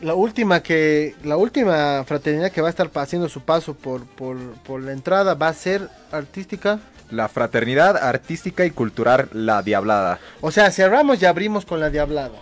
La 0.00 0.14
última 0.14 0.60
que 0.60 1.14
la 1.22 1.36
última 1.36 2.02
fraternidad 2.04 2.50
que 2.50 2.60
va 2.60 2.66
a 2.66 2.70
estar 2.70 2.90
haciendo 2.94 3.28
su 3.28 3.42
paso 3.42 3.74
por, 3.74 4.04
por, 4.04 4.36
por 4.64 4.82
la 4.82 4.92
entrada 4.92 5.34
va 5.34 5.48
a 5.48 5.54
ser 5.54 5.88
artística. 6.10 6.80
La 7.10 7.28
fraternidad 7.28 7.96
artística 7.96 8.64
y 8.64 8.70
cultural 8.70 9.28
La 9.32 9.62
Diablada. 9.62 10.18
O 10.40 10.50
sea, 10.50 10.70
cerramos 10.70 11.22
y 11.22 11.26
abrimos 11.26 11.64
con 11.66 11.78
la 11.78 11.90
diablada. 11.90 12.38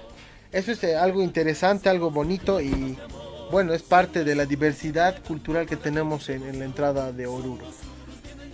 Eso 0.53 0.73
es 0.73 0.83
eh, 0.85 0.97
algo 0.97 1.23
interesante, 1.23 1.89
algo 1.91 2.11
bonito 2.11 2.61
y 2.61 2.97
bueno, 3.51 3.75
es 3.75 3.83
parte 3.83 4.25
de 4.25 4.35
la 4.35 4.47
diversidad 4.47 5.21
cultural 5.27 5.67
que 5.67 5.77
tenemos 5.77 6.29
en, 6.29 6.45
en 6.45 6.61
la 6.61 6.65
entrada 6.65 7.13
de 7.13 7.27
Oruro. 7.27 7.65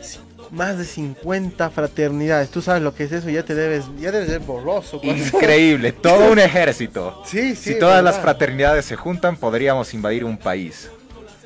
Sí, 0.00 0.18
más 0.50 0.78
de 0.78 0.84
50 0.84 1.70
fraternidades. 1.70 2.50
Tú 2.50 2.62
sabes 2.62 2.82
lo 2.82 2.94
que 2.94 3.04
es 3.04 3.12
eso, 3.12 3.28
ya 3.30 3.44
te 3.44 3.54
debes, 3.54 3.84
ya 3.98 4.10
debes 4.12 4.28
ser 4.28 4.40
borroso. 4.40 5.00
Increíble, 5.02 5.92
todo 5.92 6.30
un 6.32 6.38
ejército. 6.38 7.22
Sí, 7.26 7.54
sí. 7.56 7.72
si 7.74 7.78
todas 7.78 8.02
las 8.02 8.18
fraternidades 8.18 8.84
se 8.84 8.96
juntan, 8.96 9.36
podríamos 9.36 9.92
invadir 9.94 10.24
un 10.24 10.38
país. 10.38 10.90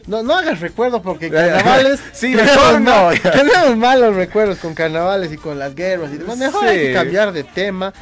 No, 0.06 0.22
no 0.22 0.34
hagas 0.34 0.60
recuerdos 0.60 1.00
porque 1.02 1.30
carnavales. 1.32 2.00
Sí, 2.12 2.32
tenemos 2.36 2.56
mejor 2.56 2.80
no. 2.80 3.10
Tenemos 3.30 3.76
malos 3.76 4.14
recuerdos 4.16 4.58
con 4.58 4.74
carnavales 4.74 5.32
y 5.32 5.36
con 5.36 5.58
las 5.58 5.74
guerras 5.74 6.10
y 6.12 6.18
demás. 6.18 6.36
Mejor 6.38 6.64
hay 6.66 6.78
que 6.78 6.92
cambiar 6.92 7.32
de 7.32 7.44
tema 7.44 7.92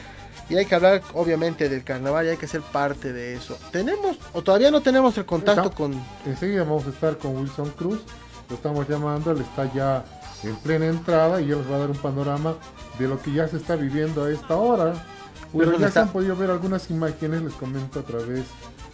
y 0.48 0.56
hay 0.56 0.64
que 0.64 0.74
hablar, 0.74 1.02
obviamente, 1.12 1.68
del 1.68 1.84
carnaval 1.84 2.26
y 2.26 2.30
hay 2.30 2.36
que 2.36 2.46
ser 2.46 2.62
parte 2.62 3.12
de 3.12 3.34
eso. 3.34 3.58
¿Tenemos 3.70 4.16
o 4.32 4.42
todavía 4.42 4.70
no 4.70 4.80
tenemos 4.80 5.16
el 5.18 5.26
contacto 5.26 5.64
Está- 5.64 5.74
con. 5.76 6.02
Enseguida 6.24 6.62
vamos 6.64 6.86
a 6.86 6.90
estar 6.90 7.18
con 7.18 7.36
Wilson 7.36 7.70
Cruz, 7.70 8.00
lo 8.48 8.56
estamos 8.56 8.88
llamando, 8.88 9.32
él 9.32 9.40
está 9.42 9.70
ya 9.74 10.04
en 10.44 10.56
plena 10.56 10.86
entrada 10.86 11.40
y 11.40 11.50
él 11.50 11.58
nos 11.58 11.70
va 11.70 11.76
a 11.76 11.78
dar 11.80 11.90
un 11.90 11.96
panorama 11.96 12.54
de 12.98 13.08
lo 13.08 13.20
que 13.20 13.32
ya 13.32 13.48
se 13.48 13.56
está 13.56 13.76
viviendo 13.76 14.24
a 14.24 14.30
esta 14.30 14.56
hora. 14.56 14.94
Pero 15.52 15.70
¿dónde 15.72 15.86
ya 15.86 15.90
se 15.90 15.98
han 16.00 16.08
podido 16.08 16.36
ver 16.36 16.50
algunas 16.50 16.90
imágenes, 16.90 17.42
les 17.42 17.54
comento 17.54 18.00
a 18.00 18.02
través 18.02 18.44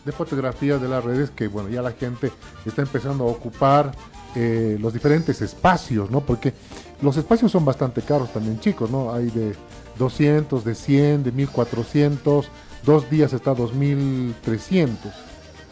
de 0.05 0.13
fotografías 0.13 0.81
de 0.81 0.89
las 0.89 1.03
redes, 1.03 1.31
que 1.31 1.49
bueno, 1.49 1.69
ya 1.69 1.83
la 1.83 1.93
gente 1.93 2.31
está 2.65 2.83
empezando 2.83 3.25
a 3.25 3.29
ocupar 3.29 3.93
eh, 4.35 4.77
los 4.81 4.93
diferentes 4.93 5.41
espacios, 5.41 6.11
¿no? 6.11 6.21
Porque 6.21 6.53
los 7.01 7.17
espacios 7.17 7.51
son 7.51 7.65
bastante 7.65 8.03
caros 8.03 8.33
también, 8.33 8.61
chicos, 8.61 8.91
¿no? 8.91 9.13
Hay 9.13 9.31
de 9.31 9.55
200, 9.99 10.65
de 10.65 10.75
100, 10.75 11.25
de 11.25 11.33
1400, 11.33 12.49
dos 12.85 13.11
días 13.11 13.33
está 13.33 13.55
2300 13.55 15.13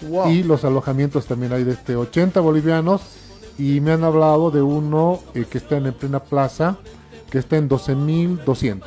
Wow. 0.08 0.30
y 0.32 0.42
los 0.42 0.64
alojamientos 0.64 1.26
también 1.26 1.52
hay 1.52 1.62
de 1.62 1.74
este 1.74 1.94
80 1.94 2.40
bolivianos 2.40 3.02
y 3.58 3.80
me 3.80 3.92
han 3.92 4.04
hablado 4.04 4.50
de 4.50 4.62
uno 4.62 5.20
eh, 5.34 5.44
que 5.48 5.58
está 5.58 5.76
en 5.76 5.92
plena 5.92 6.20
plaza 6.20 6.76
que 7.30 7.38
está 7.38 7.56
en 7.56 7.68
12.200 7.68 8.80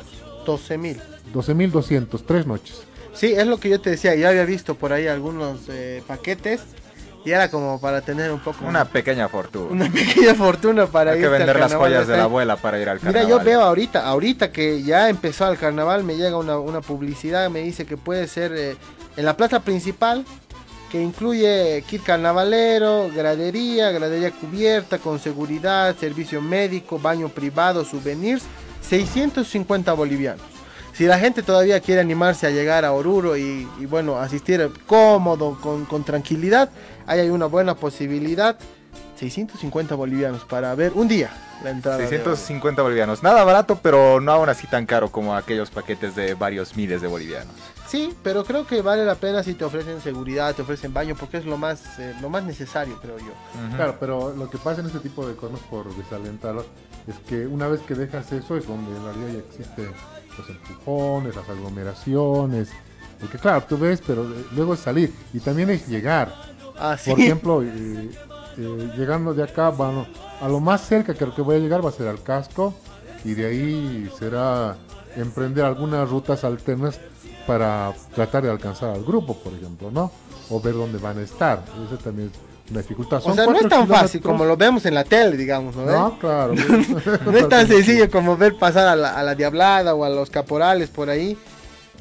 12 0.44 0.78
mil. 0.78 1.00
12.200 1.34 2.22
tres 2.26 2.46
noches 2.46 2.82
Sí, 3.16 3.32
es 3.32 3.46
lo 3.46 3.58
que 3.58 3.70
yo 3.70 3.80
te 3.80 3.88
decía. 3.90 4.14
Ya 4.14 4.28
había 4.28 4.44
visto 4.44 4.74
por 4.74 4.92
ahí 4.92 5.06
algunos 5.06 5.60
eh, 5.70 6.02
paquetes 6.06 6.60
y 7.24 7.32
era 7.32 7.50
como 7.50 7.80
para 7.80 8.02
tener 8.02 8.30
un 8.30 8.40
poco. 8.40 8.64
Una 8.66 8.84
pequeña 8.84 9.26
fortuna. 9.28 9.70
una 9.70 9.90
pequeña 9.92 10.34
fortuna 10.34 10.86
para 10.86 11.12
Hay 11.12 11.18
ir 11.18 11.24
que 11.24 11.30
vender 11.30 11.58
las 11.58 11.74
joyas 11.74 12.06
de 12.06 12.16
la 12.16 12.24
abuela 12.24 12.56
para 12.56 12.78
ir 12.78 12.88
al 12.90 12.98
Mira, 12.98 13.12
carnaval. 13.20 13.28
yo 13.30 13.44
veo 13.44 13.62
ahorita, 13.62 14.06
ahorita 14.06 14.52
que 14.52 14.82
ya 14.82 15.08
empezó 15.08 15.50
el 15.50 15.56
carnaval, 15.56 16.04
me 16.04 16.16
llega 16.16 16.36
una, 16.36 16.58
una 16.58 16.82
publicidad, 16.82 17.48
me 17.48 17.62
dice 17.62 17.86
que 17.86 17.96
puede 17.96 18.28
ser 18.28 18.52
eh, 18.54 18.76
en 19.16 19.24
la 19.24 19.34
plaza 19.34 19.60
principal, 19.60 20.26
que 20.90 21.02
incluye 21.02 21.82
kit 21.86 22.02
carnavalero, 22.02 23.10
gradería, 23.14 23.90
gradería 23.90 24.30
cubierta, 24.30 24.98
con 24.98 25.18
seguridad, 25.18 25.96
servicio 25.98 26.40
médico, 26.40 26.98
baño 26.98 27.28
privado, 27.28 27.84
souvenirs, 27.84 28.44
650 28.82 29.92
bolivianos. 29.92 30.44
Si 30.92 31.04
la 31.04 31.18
gente 31.18 31.42
todavía 31.42 31.80
quiere 31.80 32.00
animarse 32.00 32.46
a 32.46 32.50
llegar 32.50 32.84
a 32.86 32.92
Oruro 32.92 33.36
y, 33.36 33.66
bueno, 33.88 34.16
asistir 34.16 34.70
cómodo, 34.86 35.58
con, 35.60 35.84
con 35.84 36.04
tranquilidad, 36.04 36.70
ahí 37.06 37.20
hay 37.20 37.28
una 37.28 37.46
buena 37.46 37.74
posibilidad. 37.74 38.58
650 39.18 39.94
bolivianos 39.94 40.44
para 40.44 40.74
ver 40.74 40.92
un 40.94 41.08
día 41.08 41.30
la 41.62 41.70
entrada. 41.70 41.98
de 41.98 42.06
Oruro. 42.06 42.36
650 42.36 42.80
bolivianos. 42.80 43.22
Nada 43.22 43.44
barato, 43.44 43.78
pero 43.82 44.20
no 44.20 44.32
aún 44.32 44.48
así 44.48 44.66
tan 44.66 44.86
caro 44.86 45.10
como 45.10 45.34
aquellos 45.34 45.70
paquetes 45.70 46.14
de 46.16 46.32
varios 46.32 46.76
miles 46.76 47.02
de 47.02 47.08
bolivianos. 47.08 47.54
Sí, 47.96 48.14
pero 48.22 48.44
creo 48.44 48.66
que 48.66 48.82
vale 48.82 49.04
la 49.04 49.14
pena 49.14 49.42
si 49.42 49.54
te 49.54 49.64
ofrecen 49.64 50.00
seguridad, 50.00 50.54
te 50.54 50.62
ofrecen 50.62 50.92
baño, 50.92 51.14
porque 51.18 51.38
es 51.38 51.46
lo 51.46 51.56
más, 51.56 51.98
eh, 51.98 52.14
lo 52.20 52.28
más 52.28 52.44
necesario, 52.44 52.98
creo 53.00 53.18
yo. 53.18 53.32
Claro 53.76 53.96
pero 53.98 54.34
lo 54.34 54.50
que 54.50 54.58
pasa 54.58 54.80
en 54.80 54.86
este 54.86 55.00
tipo 55.00 55.26
de 55.26 55.34
cosas 55.34 55.60
por 55.70 55.94
desalentarlos 55.96 56.66
es 57.06 57.16
que 57.28 57.46
una 57.46 57.68
vez 57.68 57.80
que 57.80 57.94
dejas 57.94 58.30
eso 58.32 58.56
es 58.56 58.66
donde 58.66 58.94
en 58.94 59.04
realidad 59.04 59.28
ya 59.32 59.38
existen 59.38 59.90
los 60.36 60.50
empujones 60.50 61.34
las 61.34 61.48
aglomeraciones 61.48 62.68
porque 63.18 63.38
claro 63.38 63.64
tú 63.66 63.78
ves 63.78 64.02
pero 64.06 64.24
eh, 64.24 64.44
luego 64.54 64.74
es 64.74 64.80
salir 64.80 65.14
y 65.32 65.40
también 65.40 65.70
es 65.70 65.88
llegar 65.88 66.34
Ah, 66.78 66.96
sí. 66.98 67.10
Por 67.10 67.20
ejemplo, 67.20 67.62
eh, 67.62 68.10
eh, 68.58 68.92
llegando 68.96 69.32
de 69.34 69.42
acá, 69.42 69.70
bueno, 69.70 70.06
a 70.40 70.48
lo 70.48 70.60
más 70.60 70.82
cerca 70.82 71.14
que 71.14 71.24
lo 71.24 71.34
que 71.34 71.42
voy 71.42 71.56
a 71.56 71.58
llegar 71.58 71.84
va 71.84 71.88
a 71.88 71.92
ser 71.92 72.08
al 72.08 72.22
casco 72.22 72.74
y 73.24 73.34
de 73.34 73.46
ahí 73.46 74.10
será 74.18 74.76
emprender 75.16 75.64
algunas 75.64 76.08
rutas 76.08 76.44
alternas 76.44 77.00
para 77.46 77.92
tratar 78.14 78.42
de 78.42 78.50
alcanzar 78.50 78.90
al 78.90 79.04
grupo, 79.04 79.36
por 79.36 79.52
ejemplo, 79.52 79.90
¿no? 79.90 80.10
O 80.50 80.60
ver 80.60 80.74
dónde 80.74 80.98
van 80.98 81.18
a 81.18 81.22
estar. 81.22 81.62
Esa 81.86 82.02
también 82.02 82.30
es 82.32 82.70
una 82.70 82.82
dificultad. 82.82 83.18
o 83.18 83.22
Son 83.22 83.34
sea, 83.34 83.46
no 83.46 83.58
es 83.58 83.68
tan 83.68 83.86
fácil 83.86 84.20
como 84.20 84.44
lo 84.44 84.56
vemos 84.56 84.84
en 84.86 84.94
la 84.94 85.04
tele, 85.04 85.36
digamos, 85.36 85.76
¿no? 85.76 85.84
No, 85.84 86.18
claro. 86.18 86.54
No 87.24 87.36
es 87.36 87.48
tan 87.48 87.66
sencillo 87.66 88.10
como 88.10 88.36
ver 88.36 88.56
pasar 88.56 88.88
a 88.88 88.96
la, 88.96 89.14
a 89.14 89.22
la 89.22 89.34
diablada 89.34 89.94
o 89.94 90.04
a 90.04 90.08
los 90.08 90.30
caporales 90.30 90.90
por 90.90 91.08
ahí, 91.08 91.38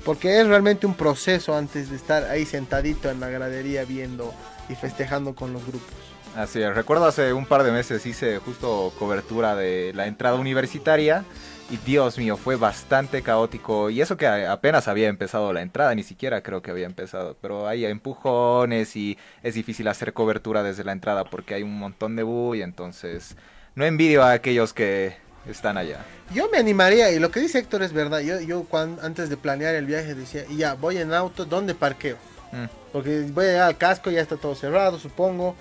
porque 0.03 0.41
es 0.41 0.47
realmente 0.47 0.86
un 0.86 0.95
proceso 0.95 1.55
antes 1.55 1.89
de 1.89 1.95
estar 1.95 2.24
ahí 2.26 2.45
sentadito 2.45 3.09
en 3.09 3.20
la 3.20 3.30
gradería 3.30 3.86
viendo 3.86 4.34
y 4.70 4.76
festejando 4.76 5.36
con 5.36 5.53
los 5.53 5.66
grupos. 5.66 5.93
Así 6.36 6.61
es, 6.61 6.76
recuerdo 6.76 7.05
hace 7.05 7.32
un 7.32 7.45
par 7.45 7.63
de 7.63 7.72
meses 7.72 8.05
hice 8.05 8.39
justo 8.39 8.91
cobertura 8.99 9.55
de 9.55 9.93
la 9.95 10.07
entrada 10.07 10.36
universitaria 10.36 11.24
y 11.70 11.78
Dios 11.78 12.18
mío, 12.18 12.38
fue 12.38 12.55
bastante 12.55 13.22
caótico 13.22 13.89
y 13.89 14.01
eso 14.01 14.18
que 14.18 14.28
apenas 14.28 14.88
había 14.88 15.07
empezado 15.07 15.51
la 15.51 15.61
entrada, 15.61 15.95
ni 15.95 16.03
siquiera 16.03 16.41
creo 16.41 16.61
que 16.61 16.72
había 16.72 16.86
empezado, 16.86 17.36
pero 17.41 17.68
hay 17.68 17.86
empujones 17.86 18.95
y 18.95 19.18
es 19.41 19.55
difícil 19.55 19.88
hacer 19.88 20.13
cobertura 20.13 20.61
desde 20.61 20.84
la 20.84 20.91
entrada 20.91 21.26
porque 21.26 21.55
hay 21.55 21.63
un 21.63 21.78
montón 21.78 22.16
de 22.16 22.24
bulla, 22.24 22.63
entonces 22.63 23.36
no 23.74 23.84
envidio 23.84 24.24
a 24.24 24.34
aquellos 24.34 24.74
que 24.74 25.18
están 25.49 25.78
allá. 25.78 25.99
Yo 26.34 26.49
me 26.49 26.57
animaría, 26.57 27.11
y 27.11 27.20
lo 27.20 27.32
que 27.32 27.39
dice 27.39 27.59
Héctor 27.59 27.84
es 27.84 27.93
verdad, 27.93 28.20
yo, 28.20 28.39
yo 28.41 28.66
antes 29.01 29.30
de 29.30 29.38
planear 29.38 29.76
el 29.76 29.86
viaje 29.86 30.13
decía, 30.13 30.43
ya, 30.55 30.76
voy 30.76 30.97
en 30.97 31.13
auto, 31.13 31.45
¿dónde 31.45 31.76
parqueo? 31.76 32.18
Mm. 32.51 32.66
Porque 32.91 33.26
voy 33.32 33.45
a 33.45 33.49
llegar 33.49 33.68
al 33.68 33.78
casco, 33.78 34.11
ya 34.11 34.22
está 34.22 34.38
todo 34.38 34.55
cerrado, 34.55 34.97
supongo. 34.99 35.55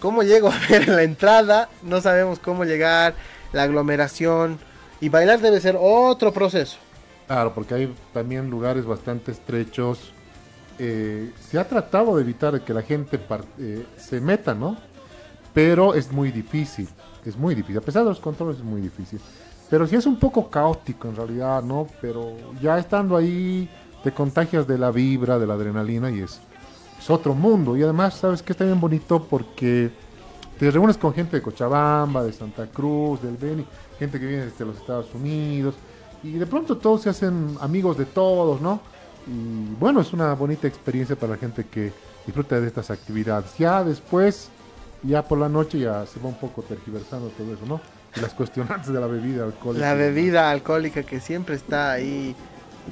¿Cómo 0.00 0.22
llego 0.22 0.48
a 0.48 0.58
ver 0.68 0.88
la 0.88 1.02
entrada? 1.02 1.68
No 1.82 2.00
sabemos 2.00 2.38
cómo 2.38 2.64
llegar, 2.64 3.14
la 3.52 3.64
aglomeración. 3.64 4.58
Y 5.00 5.08
bailar 5.08 5.40
debe 5.40 5.60
ser 5.60 5.76
otro 5.80 6.32
proceso. 6.32 6.78
Claro, 7.26 7.54
porque 7.54 7.74
hay 7.74 7.94
también 8.12 8.50
lugares 8.50 8.84
bastante 8.84 9.32
estrechos 9.32 10.12
eh, 10.82 11.30
se 11.38 11.58
ha 11.58 11.68
tratado 11.68 12.16
de 12.16 12.22
evitar 12.22 12.58
que 12.62 12.72
la 12.72 12.80
gente 12.80 13.20
eh, 13.58 13.84
se 13.98 14.18
meta, 14.18 14.54
¿no? 14.54 14.78
Pero 15.52 15.92
es 15.92 16.10
muy 16.10 16.32
difícil, 16.32 16.88
es 17.22 17.36
muy 17.36 17.54
difícil. 17.54 17.76
A 17.76 17.82
pesar 17.82 18.02
de 18.02 18.08
los 18.08 18.18
controles 18.18 18.56
es 18.56 18.64
muy 18.64 18.80
difícil. 18.80 19.20
Pero 19.68 19.86
sí 19.86 19.96
es 19.96 20.06
un 20.06 20.18
poco 20.18 20.48
caótico 20.48 21.08
en 21.08 21.16
realidad, 21.16 21.62
¿no? 21.62 21.86
Pero 22.00 22.34
ya 22.62 22.78
estando 22.78 23.14
ahí 23.14 23.68
te 24.02 24.10
contagias 24.12 24.66
de 24.66 24.78
la 24.78 24.90
vibra, 24.90 25.38
de 25.38 25.46
la 25.46 25.52
adrenalina 25.52 26.10
y 26.10 26.20
es, 26.20 26.40
es 26.98 27.10
otro 27.10 27.34
mundo. 27.34 27.76
Y 27.76 27.82
además, 27.82 28.14
¿sabes 28.14 28.42
que 28.42 28.52
Está 28.52 28.64
bien 28.64 28.80
bonito 28.80 29.22
porque 29.28 29.90
te 30.58 30.70
reúnes 30.70 30.96
con 30.96 31.12
gente 31.12 31.36
de 31.36 31.42
Cochabamba, 31.42 32.24
de 32.24 32.32
Santa 32.32 32.66
Cruz, 32.68 33.20
del 33.20 33.36
Beni, 33.36 33.66
gente 34.00 34.18
que 34.18 34.26
viene 34.26 34.46
desde 34.46 34.64
los 34.64 34.76
Estados 34.76 35.06
Unidos. 35.14 35.76
Y 36.24 36.32
de 36.32 36.46
pronto 36.46 36.76
todos 36.76 37.02
se 37.02 37.10
hacen 37.10 37.56
amigos 37.60 37.96
de 37.96 38.04
todos, 38.06 38.60
¿no? 38.60 38.80
Y 39.28 39.74
bueno, 39.78 40.00
es 40.00 40.12
una 40.12 40.34
bonita 40.34 40.66
experiencia 40.66 41.14
para 41.14 41.32
la 41.32 41.38
gente 41.38 41.64
que 41.70 41.92
disfruta 42.26 42.60
de 42.60 42.66
estas 42.66 42.90
actividades. 42.90 43.56
Ya 43.58 43.84
después, 43.84 44.48
ya 45.04 45.22
por 45.22 45.38
la 45.38 45.48
noche, 45.48 45.78
ya 45.78 46.04
se 46.06 46.18
va 46.18 46.26
un 46.28 46.38
poco 46.38 46.62
tergiversando 46.62 47.28
todo 47.28 47.54
eso, 47.54 47.64
¿no? 47.66 47.80
Y 48.16 48.20
las 48.20 48.34
cuestionantes 48.34 48.92
de 48.92 49.00
la 49.00 49.06
bebida 49.06 49.44
alcohólica. 49.44 49.86
La 49.86 49.94
bebida 49.94 50.50
alcohólica 50.50 51.04
que 51.04 51.20
siempre 51.20 51.54
está 51.54 51.92
ahí 51.92 52.34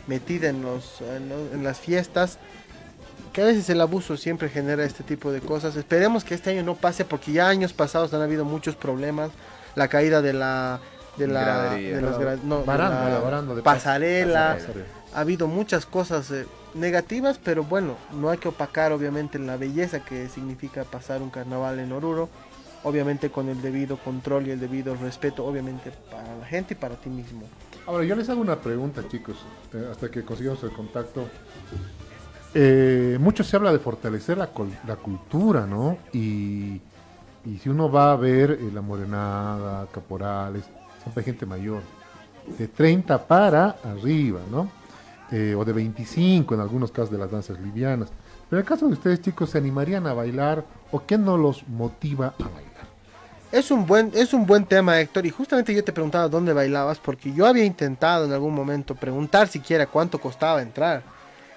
metida 0.06 0.48
en, 0.48 0.62
los, 0.62 1.00
en, 1.00 1.28
los- 1.28 1.52
en 1.52 1.64
las 1.64 1.78
fiestas, 1.80 2.38
que 3.32 3.42
a 3.42 3.46
veces 3.46 3.68
el 3.68 3.80
abuso 3.80 4.16
siempre 4.16 4.48
genera 4.48 4.84
este 4.84 5.02
tipo 5.04 5.32
de 5.32 5.40
cosas. 5.40 5.76
Esperemos 5.76 6.24
que 6.24 6.34
este 6.34 6.50
año 6.50 6.62
no 6.62 6.76
pase 6.76 7.04
porque 7.04 7.32
ya 7.32 7.48
años 7.48 7.72
pasados 7.72 8.14
han 8.14 8.22
habido 8.22 8.44
muchos 8.44 8.74
problemas. 8.76 9.30
La 9.74 9.88
caída 9.88 10.22
de 10.22 10.32
la... 10.32 10.80
De 11.18 11.26
la, 11.26 11.40
Gradería. 11.44 11.96
de 11.96 12.02
las 12.02 12.44
no, 12.44 12.58
de 12.60 12.64
Baranda, 12.64 13.04
la 13.04 13.10
la 13.10 13.18
baranda 13.18 13.54
de 13.54 13.62
pasarela, 13.62 14.54
pasarela. 14.54 14.86
ha 15.14 15.20
habido 15.20 15.46
muchas 15.48 15.84
cosas 15.86 16.30
eh, 16.30 16.46
negativas, 16.74 17.38
pero 17.42 17.64
bueno, 17.64 17.96
no 18.12 18.30
hay 18.30 18.38
que 18.38 18.48
opacar 18.48 18.92
obviamente 18.92 19.38
la 19.38 19.56
belleza 19.56 20.00
que 20.04 20.28
significa 20.28 20.84
pasar 20.84 21.20
un 21.22 21.30
carnaval 21.30 21.78
en 21.80 21.92
Oruro, 21.92 22.28
obviamente 22.84 23.30
con 23.30 23.48
el 23.48 23.60
debido 23.60 23.96
control 23.98 24.46
y 24.46 24.50
el 24.52 24.60
debido 24.60 24.94
respeto, 24.94 25.44
obviamente 25.44 25.90
para 26.10 26.36
la 26.36 26.46
gente 26.46 26.74
y 26.74 26.76
para 26.76 26.94
ti 26.94 27.10
mismo. 27.10 27.42
Ahora, 27.86 28.04
yo 28.04 28.14
les 28.14 28.28
hago 28.28 28.40
una 28.40 28.60
pregunta, 28.60 29.02
chicos, 29.08 29.36
eh, 29.72 29.88
hasta 29.90 30.10
que 30.10 30.22
consigamos 30.22 30.62
el 30.62 30.72
contacto. 30.72 31.26
Eh, 32.54 33.16
mucho 33.20 33.44
se 33.44 33.56
habla 33.56 33.72
de 33.72 33.78
fortalecer 33.78 34.38
la, 34.38 34.50
la 34.86 34.96
cultura, 34.96 35.66
¿no? 35.66 35.98
Y, 36.12 36.80
y 37.44 37.58
si 37.62 37.68
uno 37.68 37.90
va 37.90 38.12
a 38.12 38.16
ver 38.16 38.52
eh, 38.52 38.70
la 38.72 38.80
morenada, 38.80 39.86
caporales, 39.92 40.64
hay 41.16 41.24
gente 41.24 41.46
mayor, 41.46 41.82
de 42.58 42.68
30 42.68 43.26
para 43.26 43.76
arriba, 43.84 44.40
¿no? 44.50 44.70
Eh, 45.30 45.54
o 45.54 45.64
de 45.64 45.72
25 45.72 46.54
en 46.54 46.60
algunos 46.60 46.90
casos 46.90 47.10
de 47.10 47.18
las 47.18 47.30
danzas 47.30 47.60
livianas. 47.60 48.08
Pero 48.48 48.60
en 48.60 48.64
el 48.64 48.68
caso 48.68 48.86
de 48.86 48.94
ustedes, 48.94 49.20
chicos, 49.20 49.50
¿se 49.50 49.58
animarían 49.58 50.06
a 50.06 50.14
bailar 50.14 50.64
o 50.90 51.04
qué 51.04 51.18
no 51.18 51.36
los 51.36 51.68
motiva 51.68 52.34
a 52.38 52.44
bailar? 52.44 52.68
Es 53.52 53.70
un 53.70 53.86
buen 53.86 54.10
es 54.14 54.34
un 54.34 54.46
buen 54.46 54.66
tema, 54.66 55.00
Héctor, 55.00 55.24
y 55.24 55.30
justamente 55.30 55.74
yo 55.74 55.82
te 55.82 55.92
preguntaba 55.92 56.28
dónde 56.28 56.52
bailabas 56.52 56.98
porque 56.98 57.32
yo 57.32 57.46
había 57.46 57.64
intentado 57.64 58.26
en 58.26 58.32
algún 58.32 58.54
momento 58.54 58.94
preguntar 58.94 59.48
siquiera 59.48 59.86
cuánto 59.86 60.18
costaba 60.18 60.62
entrar. 60.62 61.02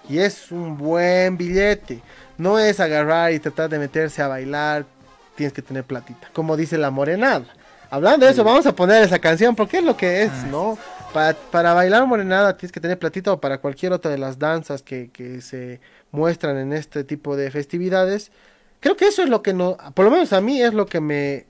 Y 0.09 0.19
es 0.19 0.51
un 0.51 0.77
buen 0.77 1.37
billete. 1.37 2.01
No 2.37 2.59
es 2.59 2.79
agarrar 2.79 3.31
y 3.33 3.39
tratar 3.39 3.69
de 3.69 3.79
meterse 3.79 4.21
a 4.21 4.27
bailar, 4.27 4.85
tienes 5.35 5.53
que 5.53 5.61
tener 5.61 5.83
platita, 5.83 6.29
como 6.33 6.57
dice 6.57 6.77
la 6.77 6.91
morenada. 6.91 7.45
Hablando 7.91 8.25
de 8.25 8.31
eso, 8.31 8.45
vamos 8.45 8.65
a 8.65 8.73
poner 8.73 9.03
esa 9.03 9.19
canción 9.19 9.53
porque 9.53 9.79
es 9.79 9.83
lo 9.83 9.97
que 9.97 10.23
es, 10.23 10.31
¿no? 10.45 10.77
Para, 11.13 11.33
para 11.33 11.73
bailar 11.73 12.07
morenada 12.07 12.55
tienes 12.55 12.71
que 12.71 12.79
tener 12.79 12.97
platita 12.97 13.33
o 13.33 13.41
para 13.41 13.57
cualquier 13.57 13.91
otra 13.91 14.09
de 14.09 14.17
las 14.17 14.39
danzas 14.39 14.81
que, 14.81 15.11
que 15.11 15.41
se 15.41 15.81
muestran 16.11 16.57
en 16.57 16.71
este 16.71 17.03
tipo 17.03 17.35
de 17.35 17.51
festividades. 17.51 18.31
Creo 18.79 18.95
que 18.95 19.07
eso 19.07 19.23
es 19.23 19.29
lo 19.29 19.43
que 19.43 19.53
no, 19.53 19.75
por 19.93 20.05
lo 20.05 20.11
menos 20.11 20.31
a 20.31 20.39
mí 20.39 20.61
es 20.61 20.73
lo 20.73 20.85
que 20.85 21.01
me, 21.01 21.47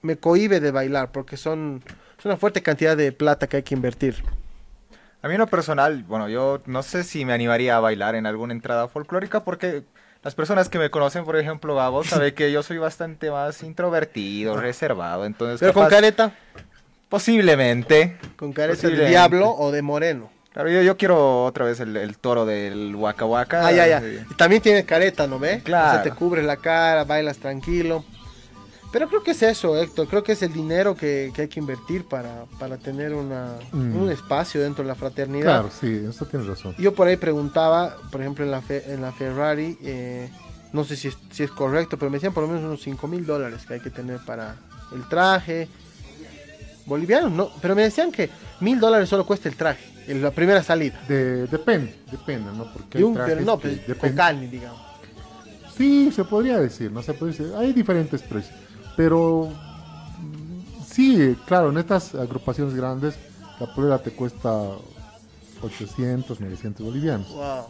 me 0.00 0.16
cohibe 0.16 0.60
de 0.60 0.70
bailar, 0.70 1.12
porque 1.12 1.36
son 1.36 1.82
es 2.18 2.24
una 2.24 2.38
fuerte 2.38 2.62
cantidad 2.62 2.96
de 2.96 3.12
plata 3.12 3.46
que 3.46 3.58
hay 3.58 3.62
que 3.62 3.74
invertir. 3.74 4.24
A 5.20 5.28
mí 5.28 5.34
en 5.34 5.40
lo 5.40 5.46
personal, 5.46 6.04
bueno, 6.04 6.30
yo 6.30 6.62
no 6.64 6.82
sé 6.82 7.04
si 7.04 7.26
me 7.26 7.34
animaría 7.34 7.76
a 7.76 7.80
bailar 7.80 8.14
en 8.14 8.24
alguna 8.24 8.54
entrada 8.54 8.88
folclórica 8.88 9.44
porque 9.44 9.84
las 10.22 10.34
personas 10.34 10.68
que 10.68 10.78
me 10.78 10.90
conocen, 10.90 11.24
por 11.24 11.36
ejemplo, 11.36 11.74
Gabo, 11.74 12.04
sabe 12.04 12.34
que 12.34 12.52
yo 12.52 12.62
soy 12.62 12.78
bastante 12.78 13.30
más 13.30 13.62
introvertido, 13.62 14.56
reservado, 14.56 15.24
entonces 15.24 15.60
Pero 15.60 15.72
con 15.72 15.88
careta, 15.88 16.32
posiblemente. 17.08 18.16
con 18.36 18.52
careta 18.52 18.88
de 18.88 19.08
diablo 19.08 19.50
o 19.50 19.70
de 19.70 19.82
moreno. 19.82 20.30
Claro, 20.52 20.68
yo, 20.68 20.82
yo 20.82 20.98
quiero 20.98 21.44
otra 21.44 21.64
vez 21.64 21.80
el, 21.80 21.96
el 21.96 22.18
toro 22.18 22.44
del 22.44 22.94
Waka 22.94 23.24
Waka. 23.24 23.66
Ah, 23.66 23.72
ya, 23.72 23.86
ya. 23.86 24.02
Y 24.30 24.34
también 24.34 24.60
tiene 24.60 24.84
careta, 24.84 25.26
¿no 25.26 25.38
ve? 25.38 25.62
Claro. 25.64 25.88
O 25.88 25.92
sea, 25.94 26.02
te 26.02 26.10
cubre 26.10 26.42
la 26.42 26.58
cara, 26.58 27.04
bailas 27.04 27.38
tranquilo. 27.38 28.04
Pero 28.92 29.08
creo 29.08 29.22
que 29.22 29.30
es 29.30 29.42
eso, 29.42 29.76
Héctor. 29.76 30.06
Creo 30.06 30.22
que 30.22 30.32
es 30.32 30.42
el 30.42 30.52
dinero 30.52 30.94
que, 30.94 31.32
que 31.34 31.42
hay 31.42 31.48
que 31.48 31.58
invertir 31.60 32.04
para, 32.04 32.44
para 32.58 32.76
tener 32.76 33.14
una, 33.14 33.54
Mm. 33.72 33.96
un 33.96 34.10
espacio 34.10 34.60
dentro 34.60 34.84
de 34.84 34.88
la 34.88 34.94
fraternidad. 34.94 35.44
Claro, 35.62 35.70
sí, 35.80 36.04
eso 36.08 36.26
tienes 36.26 36.46
razón. 36.46 36.74
Yo 36.78 36.94
por 36.94 37.06
ahí 37.06 37.16
preguntaba, 37.16 37.96
por 38.10 38.20
ejemplo, 38.20 38.44
en 38.44 38.50
la, 38.50 38.60
fe- 38.60 38.84
en 38.92 39.00
la 39.00 39.10
Ferrari, 39.12 39.78
eh, 39.82 40.30
no 40.74 40.84
sé 40.84 40.96
si 40.96 41.08
es, 41.08 41.16
si 41.30 41.42
es 41.42 41.50
correcto, 41.50 41.96
pero 41.98 42.10
me 42.10 42.18
decían 42.18 42.34
por 42.34 42.42
lo 42.42 42.48
menos 42.48 42.64
unos 42.64 42.82
5 42.82 43.08
mil 43.08 43.24
dólares 43.24 43.64
que 43.66 43.74
hay 43.74 43.80
que 43.80 43.90
tener 43.90 44.18
para 44.26 44.56
el 44.94 45.08
traje. 45.08 45.68
Boliviano, 46.84 47.30
no, 47.30 47.50
pero 47.62 47.74
me 47.76 47.82
decían 47.82 48.10
que 48.10 48.28
mil 48.60 48.78
dólares 48.80 49.08
solo 49.08 49.24
cuesta 49.24 49.48
el 49.48 49.54
traje, 49.56 49.84
en 50.08 50.20
la 50.20 50.32
primera 50.32 50.62
salida. 50.62 51.00
De- 51.08 51.46
depende, 51.46 51.94
depende, 52.10 52.50
¿no? 52.52 52.70
Porque 52.72 52.98
hay 52.98 53.04
un, 53.04 53.14
pero 53.14 53.40
no, 53.40 53.58
pues, 53.58 53.78
con 53.78 53.86
depende- 53.86 54.14
carne, 54.16 54.48
digamos. 54.48 54.80
Sí, 55.76 56.10
se 56.14 56.24
podría 56.24 56.58
decir, 56.58 56.90
¿no? 56.92 57.02
Se 57.02 57.14
puede 57.14 57.32
decir. 57.32 57.52
Hay 57.56 57.72
diferentes 57.72 58.20
precios. 58.22 58.54
Pero 58.96 59.48
mm, 59.48 60.84
sí, 60.90 61.36
claro, 61.46 61.70
en 61.70 61.78
estas 61.78 62.14
agrupaciones 62.14 62.74
grandes, 62.74 63.14
la 63.60 63.72
polera 63.74 63.98
te 64.02 64.10
cuesta 64.12 64.50
800, 65.62 66.40
900 66.40 66.84
bolivianos, 66.84 67.28
Wow. 67.30 67.64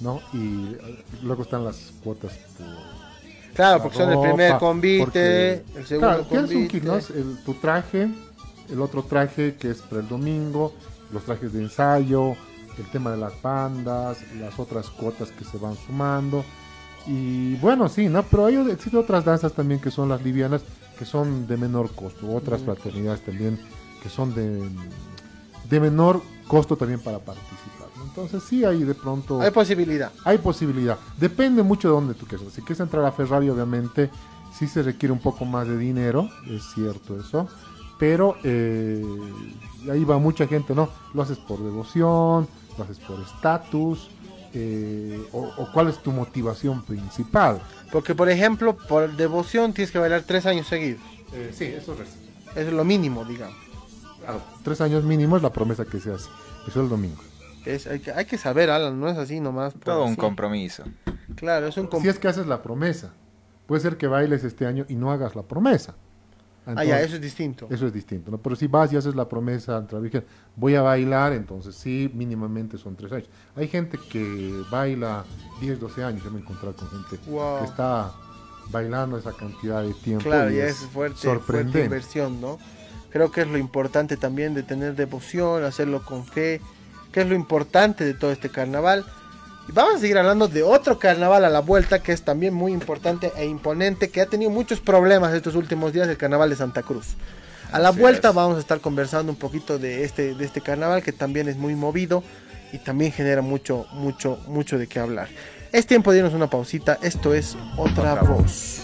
¿no? 0.00 0.20
Y 0.32 0.76
luego 1.22 1.42
están 1.42 1.64
las 1.64 1.92
cuotas 2.02 2.32
por. 2.58 2.66
Claro, 3.54 3.76
la 3.76 3.82
porque 3.84 3.98
son 3.98 4.10
el 4.12 4.20
primer 4.20 4.52
ropa, 4.52 4.58
convite, 4.58 5.04
porque- 5.04 5.64
el 5.76 5.86
segundo 5.86 6.08
Claro, 6.08 6.22
un 6.22 6.28
convite. 6.48 6.68
kit, 6.68 6.82
¿no? 6.84 6.96
El- 6.96 7.38
tu 7.44 7.54
traje, 7.54 8.08
el 8.68 8.80
otro 8.80 9.02
traje 9.04 9.54
que 9.56 9.70
es 9.70 9.80
para 9.82 10.00
el 10.00 10.08
domingo, 10.08 10.72
los 11.12 11.22
trajes 11.24 11.52
de 11.52 11.62
ensayo, 11.62 12.30
el 12.78 12.90
tema 12.90 13.12
de 13.12 13.18
las 13.18 13.40
bandas, 13.40 14.18
las 14.40 14.58
otras 14.58 14.90
cuotas 14.90 15.30
que 15.30 15.44
se 15.44 15.56
van 15.58 15.76
sumando. 15.86 16.44
Y 17.06 17.56
bueno, 17.56 17.88
sí, 17.88 18.08
¿no? 18.08 18.22
Pero 18.22 18.46
hay, 18.46 18.56
existen 18.70 19.00
otras 19.00 19.24
danzas 19.24 19.52
también 19.52 19.80
que 19.80 19.90
son 19.90 20.08
las 20.08 20.22
livianas, 20.22 20.62
que 20.98 21.04
son 21.04 21.46
de 21.46 21.56
menor 21.56 21.90
costo. 21.94 22.30
Otras 22.32 22.62
fraternidades 22.62 23.24
también 23.24 23.58
que 24.02 24.08
son 24.08 24.34
de, 24.34 24.68
de 25.68 25.80
menor 25.80 26.22
costo 26.46 26.76
también 26.76 27.00
para 27.00 27.18
participar. 27.18 27.88
¿no? 27.96 28.04
Entonces 28.04 28.42
sí 28.42 28.64
hay 28.64 28.84
de 28.84 28.94
pronto... 28.94 29.40
Hay 29.40 29.50
posibilidad. 29.50 30.12
Hay 30.24 30.38
posibilidad. 30.38 30.98
Depende 31.18 31.62
mucho 31.62 31.88
de 31.88 31.94
dónde 31.94 32.14
tú 32.14 32.26
quieras. 32.26 32.52
Si 32.52 32.60
quieres 32.60 32.80
entrar 32.80 33.04
a 33.04 33.12
Ferrari, 33.12 33.48
obviamente, 33.48 34.10
sí 34.52 34.66
se 34.66 34.82
requiere 34.82 35.12
un 35.12 35.20
poco 35.20 35.44
más 35.44 35.66
de 35.66 35.76
dinero, 35.76 36.28
es 36.48 36.62
cierto 36.74 37.18
eso. 37.18 37.48
Pero 37.98 38.36
eh, 38.44 39.04
ahí 39.90 40.04
va 40.04 40.18
mucha 40.18 40.46
gente, 40.46 40.74
¿no? 40.74 40.88
Lo 41.12 41.22
haces 41.22 41.38
por 41.38 41.62
devoción, 41.62 42.46
lo 42.76 42.84
haces 42.84 42.98
por 42.98 43.20
estatus, 43.20 44.10
eh, 44.54 45.22
o, 45.32 45.40
o 45.58 45.72
cuál 45.72 45.88
es 45.88 45.98
tu 46.02 46.12
motivación 46.12 46.84
principal. 46.84 47.60
Porque, 47.92 48.14
por 48.14 48.28
ejemplo, 48.30 48.76
por 48.76 49.14
devoción 49.16 49.72
tienes 49.72 49.90
que 49.90 49.98
bailar 49.98 50.22
tres 50.22 50.46
años 50.46 50.66
seguidos. 50.66 51.02
sí, 51.52 51.64
eso 51.64 51.94
es 52.00 52.08
es 52.56 52.72
lo 52.72 52.84
mínimo, 52.84 53.24
digamos. 53.24 53.56
Claro, 54.20 54.40
tres 54.62 54.80
años 54.80 55.02
mínimo 55.04 55.36
es 55.36 55.42
la 55.42 55.52
promesa 55.52 55.84
que 55.84 55.98
se 55.98 56.12
hace. 56.12 56.28
Eso 56.68 56.70
es 56.70 56.76
el 56.76 56.88
domingo. 56.88 57.20
Es, 57.66 57.86
hay, 57.86 57.98
que, 58.00 58.12
hay 58.12 58.26
que 58.26 58.38
saber, 58.38 58.70
Alan, 58.70 59.00
no 59.00 59.08
es 59.08 59.18
así 59.18 59.40
nomás. 59.40 59.74
Todo 59.74 60.04
un 60.04 60.14
compromiso. 60.16 60.84
Claro, 61.34 61.66
es 61.66 61.76
un 61.76 61.84
Si 61.86 61.90
compromiso. 61.90 62.10
es 62.10 62.18
que 62.20 62.28
haces 62.28 62.46
la 62.46 62.62
promesa, 62.62 63.12
puede 63.66 63.80
ser 63.82 63.96
que 63.96 64.06
bailes 64.06 64.44
este 64.44 64.66
año 64.66 64.86
y 64.88 64.94
no 64.94 65.10
hagas 65.10 65.34
la 65.34 65.42
promesa. 65.42 65.94
Ah, 66.66 66.72
ya, 66.76 66.82
Entonces- 66.82 67.06
eso 67.06 67.14
es 67.16 67.20
distinto. 67.22 67.66
Eso 67.70 67.86
es 67.86 67.92
distinto, 67.92 68.30
¿no? 68.30 68.38
Pero 68.38 68.56
si 68.56 68.66
vas 68.66 68.92
y 68.92 68.96
haces 68.96 69.14
la 69.14 69.28
promesa 69.28 69.76
ante 69.76 69.94
la 69.94 70.00
Virgen, 70.00 70.24
voy 70.56 70.74
a 70.74 70.82
bailar, 70.82 71.32
entonces 71.32 71.74
sí, 71.74 72.10
mínimamente 72.14 72.78
son 72.78 72.96
tres 72.96 73.12
años. 73.12 73.28
Hay 73.56 73.68
gente 73.68 73.98
que 74.10 74.62
baila 74.70 75.24
10, 75.60 75.78
12 75.78 76.02
años, 76.02 76.24
yo 76.24 76.30
me 76.30 76.38
he 76.38 76.40
encontrado 76.42 76.74
con 76.74 76.88
gente 76.88 77.18
Wow. 77.30 77.58
que 77.60 77.64
está 77.66 78.12
bailando 78.70 79.18
esa 79.18 79.32
cantidad 79.32 79.82
de 79.82 79.92
tiempo. 79.94 80.24
Claro, 80.24 80.50
y 80.50 80.56
ya 80.56 80.66
es 80.66 80.76
fuerte, 80.78 81.16
fuerte 81.18 81.20
sorprendente. 81.22 81.84
inversión, 81.84 82.40
¿no? 82.40 82.58
Creo 83.10 83.30
que 83.30 83.42
es 83.42 83.48
lo 83.48 83.58
importante 83.58 84.16
también 84.16 84.54
de 84.54 84.62
tener 84.62 84.96
devoción, 84.96 85.64
hacerlo 85.64 86.02
con 86.04 86.24
fe, 86.24 86.60
que 87.12 87.20
es 87.20 87.28
lo 87.28 87.34
importante 87.34 88.04
de 88.04 88.14
todo 88.14 88.32
este 88.32 88.48
carnaval. 88.48 89.04
Y 89.68 89.72
vamos 89.72 89.94
a 89.94 89.98
seguir 89.98 90.18
hablando 90.18 90.46
de 90.48 90.62
otro 90.62 90.98
carnaval 90.98 91.44
a 91.44 91.50
la 91.50 91.60
vuelta 91.60 92.02
que 92.02 92.12
es 92.12 92.22
también 92.22 92.52
muy 92.52 92.72
importante 92.72 93.32
e 93.36 93.46
imponente, 93.46 94.10
que 94.10 94.20
ha 94.20 94.26
tenido 94.26 94.50
muchos 94.50 94.80
problemas 94.80 95.32
estos 95.32 95.54
últimos 95.54 95.92
días, 95.92 96.08
el 96.08 96.16
carnaval 96.16 96.50
de 96.50 96.56
Santa 96.56 96.82
Cruz. 96.82 97.14
A 97.72 97.78
la 97.78 97.88
Así 97.88 97.98
vuelta 97.98 98.28
es. 98.28 98.34
vamos 98.34 98.56
a 98.56 98.60
estar 98.60 98.80
conversando 98.80 99.32
un 99.32 99.38
poquito 99.38 99.78
de 99.78 100.04
este, 100.04 100.34
de 100.34 100.44
este 100.44 100.60
carnaval 100.60 101.02
que 101.02 101.12
también 101.12 101.48
es 101.48 101.56
muy 101.56 101.74
movido 101.74 102.22
y 102.72 102.78
también 102.78 103.10
genera 103.10 103.40
mucho, 103.40 103.86
mucho, 103.92 104.38
mucho 104.46 104.78
de 104.78 104.86
qué 104.86 105.00
hablar. 105.00 105.28
Es 105.72 105.86
tiempo 105.86 106.12
de 106.12 106.18
irnos 106.18 106.34
una 106.34 106.48
pausita. 106.48 106.98
Esto 107.02 107.34
es 107.34 107.56
Otra, 107.76 108.14
Otra 108.14 108.22
Voz. 108.22 108.80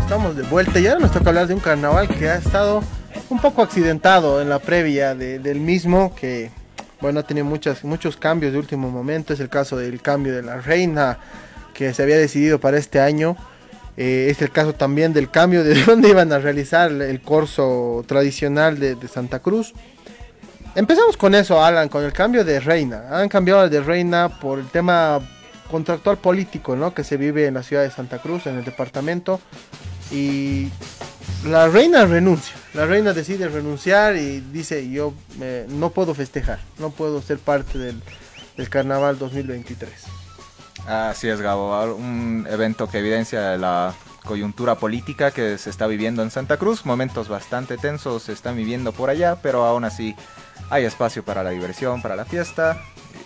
Estamos 0.00 0.36
de 0.36 0.42
vuelta 0.44 0.80
y 0.80 0.86
ahora 0.86 1.00
nos 1.00 1.12
toca 1.12 1.28
hablar 1.28 1.46
de 1.46 1.54
un 1.54 1.60
carnaval 1.60 2.08
que 2.08 2.28
ha 2.28 2.36
estado 2.36 2.82
un 3.30 3.40
poco 3.40 3.62
accidentado 3.62 4.40
en 4.42 4.48
la 4.48 4.58
previa 4.58 5.14
de- 5.14 5.38
del 5.38 5.60
mismo, 5.60 6.14
que 6.14 6.50
bueno, 7.00 7.20
ha 7.20 7.22
tenido 7.22 7.46
muchos 7.46 8.16
cambios 8.18 8.52
de 8.52 8.58
último 8.58 8.90
momento. 8.90 9.32
Es 9.32 9.40
el 9.40 9.48
caso 9.48 9.76
del 9.76 10.02
cambio 10.02 10.34
de 10.34 10.42
la 10.42 10.60
reina 10.60 11.18
que 11.72 11.94
se 11.94 12.02
había 12.02 12.18
decidido 12.18 12.60
para 12.60 12.76
este 12.78 13.00
año. 13.00 13.36
Eh, 13.96 14.28
es 14.30 14.42
el 14.42 14.50
caso 14.50 14.74
también 14.74 15.12
del 15.12 15.30
cambio 15.30 15.64
de 15.64 15.74
dónde 15.86 16.10
iban 16.10 16.30
a 16.32 16.38
realizar 16.38 16.90
el 16.90 17.20
corso 17.22 18.04
tradicional 18.06 18.78
de, 18.78 18.96
de 18.96 19.08
Santa 19.08 19.38
Cruz. 19.38 19.72
Empezamos 20.74 21.16
con 21.16 21.34
eso, 21.34 21.64
Alan, 21.64 21.88
con 21.88 22.04
el 22.04 22.12
cambio 22.12 22.44
de 22.44 22.60
reina. 22.60 23.04
Han 23.10 23.28
cambiado 23.28 23.68
de 23.68 23.80
reina 23.80 24.28
por 24.40 24.58
el 24.58 24.66
tema 24.68 25.20
contractual 25.70 26.18
político, 26.18 26.76
¿no? 26.76 26.92
Que 26.94 27.02
se 27.02 27.16
vive 27.16 27.46
en 27.46 27.54
la 27.54 27.62
ciudad 27.62 27.82
de 27.82 27.90
Santa 27.90 28.18
Cruz, 28.18 28.46
en 28.46 28.58
el 28.58 28.64
departamento. 28.64 29.40
Y 30.12 30.68
la 31.46 31.66
reina 31.68 32.04
renuncia. 32.04 32.54
La 32.74 32.86
reina 32.86 33.12
decide 33.12 33.48
renunciar 33.48 34.16
y 34.16 34.40
dice, 34.40 34.88
yo 34.88 35.12
eh, 35.40 35.66
no 35.68 35.90
puedo 35.90 36.14
festejar, 36.14 36.60
no 36.78 36.90
puedo 36.90 37.20
ser 37.20 37.38
parte 37.38 37.78
del, 37.78 38.00
carnaval 38.68 39.18
2023. 39.18 39.90
Así 40.86 41.28
es, 41.28 41.40
Gabo. 41.40 41.94
Un 41.94 42.46
evento 42.48 42.88
que 42.88 42.98
evidencia 42.98 43.56
la 43.56 43.94
coyuntura 44.24 44.76
política 44.76 45.30
que 45.30 45.56
se 45.58 45.70
está 45.70 45.86
viviendo 45.86 46.22
en 46.22 46.30
Santa 46.30 46.58
Cruz. 46.58 46.84
Momentos 46.84 47.28
bastante 47.28 47.78
tensos 47.78 48.24
se 48.24 48.32
están 48.32 48.56
viviendo 48.56 48.92
por 48.92 49.08
allá, 49.10 49.36
pero 49.42 49.64
aún 49.64 49.84
así 49.84 50.14
hay 50.68 50.84
espacio 50.84 51.24
para 51.24 51.42
la 51.42 51.50
diversión, 51.50 52.02
para 52.02 52.16
la 52.16 52.24
fiesta. 52.24 52.82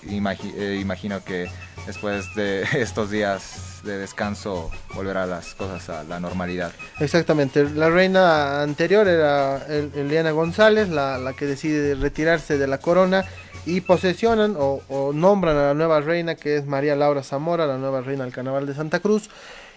Eh, 0.08 0.78
imagino 0.80 1.24
que 1.24 1.50
después 1.86 2.34
de 2.34 2.62
estos 2.80 3.10
días 3.10 3.73
de 3.84 3.98
descanso 3.98 4.70
volverá 4.94 5.26
las 5.26 5.54
cosas 5.54 5.88
a 5.90 6.04
la 6.04 6.18
normalidad. 6.20 6.72
Exactamente, 7.00 7.64
la 7.70 7.90
reina 7.90 8.62
anterior 8.62 9.06
era 9.06 9.58
El- 9.68 9.92
Eliana 9.94 10.30
González, 10.32 10.88
la, 10.88 11.18
la 11.18 11.32
que 11.34 11.46
decide 11.46 11.94
retirarse 11.94 12.58
de 12.58 12.66
la 12.66 12.78
corona 12.78 13.24
y 13.66 13.80
posesionan 13.82 14.56
o, 14.58 14.82
o 14.88 15.12
nombran 15.12 15.56
a 15.56 15.62
la 15.68 15.74
nueva 15.74 16.00
reina 16.00 16.34
que 16.34 16.56
es 16.56 16.66
María 16.66 16.96
Laura 16.96 17.22
Zamora, 17.22 17.66
la 17.66 17.78
nueva 17.78 18.00
reina 18.00 18.24
del 18.24 18.32
carnaval 18.32 18.66
de 18.66 18.74
Santa 18.74 19.00
Cruz. 19.00 19.28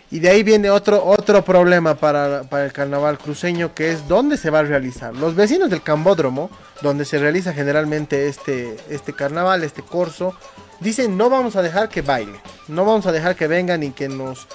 Y 0.09 0.19
de 0.19 0.29
ahí 0.29 0.43
viene 0.43 0.69
otro, 0.69 1.03
otro 1.03 1.43
problema 1.43 1.95
para, 1.95 2.43
para 2.43 2.65
el 2.65 2.71
carnaval 2.71 3.17
cruceño 3.17 3.73
que 3.73 3.91
es 3.91 4.07
dónde 4.07 4.37
se 4.37 4.49
va 4.49 4.59
a 4.59 4.63
realizar. 4.63 5.13
Los 5.15 5.35
vecinos 5.35 5.69
del 5.69 5.81
Cambódromo, 5.81 6.49
donde 6.81 7.03
se 7.03 7.19
realiza 7.19 7.53
generalmente 7.53 8.27
este, 8.27 8.77
este 8.89 9.13
carnaval, 9.13 9.63
este 9.63 9.81
corso, 9.81 10.33
dicen 10.79 11.17
no 11.17 11.29
vamos 11.29 11.55
a 11.57 11.61
dejar 11.61 11.89
que 11.89 12.01
baile, 12.01 12.39
no 12.69 12.85
vamos 12.85 13.05
a 13.05 13.11
dejar 13.11 13.35
que 13.35 13.47
vengan 13.47 13.83
y 13.83 13.91
que 13.91 14.07
nos 14.07 14.47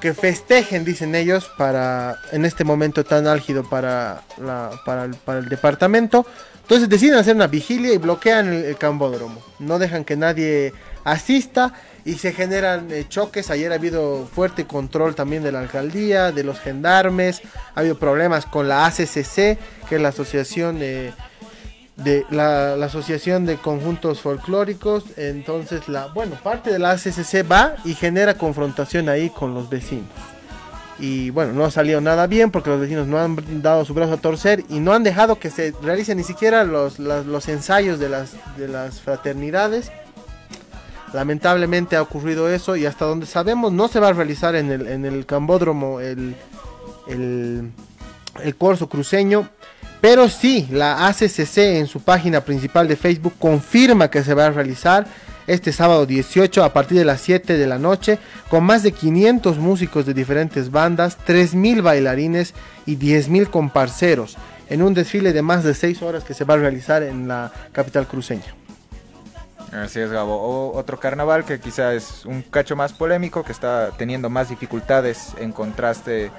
que 0.00 0.12
festejen, 0.12 0.84
dicen 0.84 1.14
ellos, 1.14 1.50
para 1.56 2.18
en 2.30 2.44
este 2.44 2.62
momento 2.62 3.04
tan 3.04 3.26
álgido 3.26 3.64
para, 3.64 4.22
la, 4.36 4.70
para, 4.84 5.04
el, 5.04 5.14
para 5.14 5.38
el 5.38 5.48
departamento. 5.48 6.26
Entonces 6.64 6.88
deciden 6.88 7.16
hacer 7.16 7.36
una 7.36 7.46
vigilia 7.46 7.92
y 7.92 7.98
bloquean 7.98 8.48
el, 8.48 8.64
el 8.64 8.76
cambódromo. 8.76 9.42
No 9.58 9.78
dejan 9.78 10.04
que 10.04 10.16
nadie 10.16 10.72
asista 11.04 11.74
y 12.06 12.14
se 12.14 12.32
generan 12.32 12.90
eh, 12.90 13.04
choques. 13.08 13.50
Ayer 13.50 13.70
ha 13.70 13.76
habido 13.76 14.26
fuerte 14.26 14.66
control 14.66 15.14
también 15.14 15.42
de 15.42 15.52
la 15.52 15.60
alcaldía, 15.60 16.32
de 16.32 16.42
los 16.42 16.58
gendarmes. 16.58 17.42
Ha 17.74 17.80
habido 17.80 17.98
problemas 17.98 18.46
con 18.46 18.66
la 18.66 18.86
ACCC, 18.86 19.58
que 19.88 19.96
es 19.96 20.00
la 20.00 20.08
asociación 20.08 20.78
de 20.78 21.12
de 21.96 22.26
la, 22.30 22.76
la 22.76 22.86
asociación 22.86 23.46
de 23.46 23.56
conjuntos 23.56 24.20
folclóricos 24.20 25.04
entonces 25.16 25.88
la 25.88 26.06
bueno 26.06 26.34
parte 26.42 26.72
de 26.72 26.80
la 26.80 26.90
ACCC 26.90 27.48
va 27.48 27.76
y 27.84 27.94
genera 27.94 28.34
confrontación 28.34 29.08
ahí 29.08 29.30
con 29.30 29.54
los 29.54 29.70
vecinos 29.70 30.08
y 30.98 31.30
bueno 31.30 31.52
no 31.52 31.64
ha 31.64 31.70
salido 31.70 32.00
nada 32.00 32.26
bien 32.26 32.50
porque 32.50 32.70
los 32.70 32.80
vecinos 32.80 33.06
no 33.06 33.18
han 33.18 33.62
dado 33.62 33.84
su 33.84 33.94
brazo 33.94 34.14
a 34.14 34.16
torcer 34.16 34.64
y 34.68 34.78
no 34.80 34.92
han 34.92 35.02
dejado 35.02 35.38
que 35.38 35.50
se 35.50 35.74
realicen 35.82 36.18
ni 36.18 36.24
siquiera 36.24 36.64
los, 36.64 36.98
los 36.98 37.48
ensayos 37.48 37.98
de 37.98 38.08
las 38.08 38.32
de 38.56 38.68
las 38.68 39.00
fraternidades. 39.00 39.90
Lamentablemente 41.12 41.94
ha 41.96 42.02
ocurrido 42.02 42.48
eso 42.48 42.74
y 42.74 42.86
hasta 42.86 43.04
donde 43.04 43.26
sabemos 43.26 43.72
no 43.72 43.88
se 43.88 44.00
va 44.00 44.08
a 44.08 44.12
realizar 44.12 44.56
en 44.56 44.70
el 44.70 44.86
en 44.88 45.04
el 45.04 45.26
cambódromo 45.26 46.00
el 46.00 46.34
el, 47.06 47.70
el 48.42 48.56
corso 48.56 48.88
cruceño 48.88 49.48
pero 50.04 50.28
sí, 50.28 50.68
la 50.70 51.06
ACCC 51.06 51.56
en 51.56 51.86
su 51.86 52.02
página 52.02 52.42
principal 52.42 52.86
de 52.86 52.94
Facebook 52.94 53.32
confirma 53.38 54.10
que 54.10 54.22
se 54.22 54.34
va 54.34 54.44
a 54.44 54.50
realizar 54.50 55.06
este 55.46 55.72
sábado 55.72 56.06
18 56.06 56.64
a 56.64 56.72
partir 56.72 56.98
de 56.98 57.04
las 57.04 57.20
7 57.20 57.56
de 57.58 57.66
la 57.66 57.78
noche 57.78 58.18
con 58.48 58.64
más 58.64 58.82
de 58.82 58.92
500 58.92 59.58
músicos 59.58 60.06
de 60.06 60.14
diferentes 60.14 60.70
bandas, 60.70 61.18
3.000 61.26 61.82
bailarines 61.82 62.54
y 62.86 62.96
10.000 62.96 63.48
comparceros 63.50 64.36
en 64.70 64.82
un 64.82 64.94
desfile 64.94 65.32
de 65.32 65.42
más 65.42 65.62
de 65.64 65.74
6 65.74 66.02
horas 66.02 66.24
que 66.24 66.34
se 66.34 66.44
va 66.44 66.54
a 66.54 66.58
realizar 66.58 67.02
en 67.02 67.28
la 67.28 67.52
capital 67.72 68.06
cruceña. 68.06 68.54
Así 69.72 69.98
es, 70.00 70.10
Gabo. 70.10 70.36
O- 70.36 70.78
otro 70.78 71.00
carnaval 71.00 71.44
que 71.44 71.58
quizá 71.58 71.94
es 71.94 72.24
un 72.24 72.42
cacho 72.42 72.76
más 72.76 72.92
polémico, 72.92 73.42
que 73.42 73.52
está 73.52 73.90
teniendo 73.98 74.30
más 74.30 74.48
dificultades 74.48 75.32
en 75.38 75.52
contraste 75.52 76.30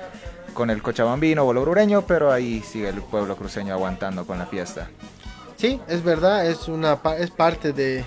con 0.53 0.69
el 0.69 0.81
cochabambino 0.81 1.43
o 1.43 1.51
el 1.51 1.57
orureño, 1.57 2.03
pero 2.03 2.31
ahí 2.31 2.61
sigue 2.61 2.87
el 2.89 3.01
pueblo 3.01 3.35
cruceño 3.35 3.73
aguantando 3.73 4.25
con 4.25 4.37
la 4.39 4.45
fiesta. 4.45 4.87
Sí, 5.57 5.81
es 5.89 6.01
verdad, 6.03 6.47
es 6.47 6.67
una 6.69 6.97
es 7.19 7.29
parte 7.29 7.73
de, 7.73 8.05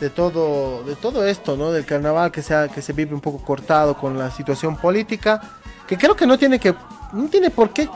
de 0.00 0.10
todo 0.10 0.82
de 0.84 0.94
todo 0.96 1.24
esto, 1.26 1.56
¿no? 1.56 1.72
Del 1.72 1.84
carnaval 1.84 2.30
que 2.30 2.42
se 2.42 2.54
ha- 2.54 2.68
que 2.68 2.82
se 2.82 2.92
vive 2.92 3.14
un 3.14 3.20
poco 3.20 3.44
cortado 3.44 3.96
con 3.96 4.18
la 4.18 4.30
situación 4.30 4.76
política, 4.76 5.40
que 5.86 5.96
creo 5.96 6.14
que 6.16 6.26
no 6.26 6.38
tiene 6.38 6.58
que 6.58 6.74
no 7.12 7.28
tiene 7.28 7.50
por 7.50 7.70
qué 7.70 7.88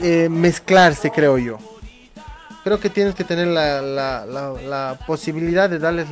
eh, 0.00 0.28
mezclarse, 0.28 1.10
creo 1.10 1.38
yo. 1.38 1.58
Creo 2.64 2.78
que 2.78 2.90
tienes 2.90 3.14
que 3.14 3.24
tener 3.24 3.46
la, 3.48 3.80
la, 3.80 4.26
la, 4.26 4.98
posibilidad 5.06 5.70
de 5.70 5.78
darles 5.78 6.06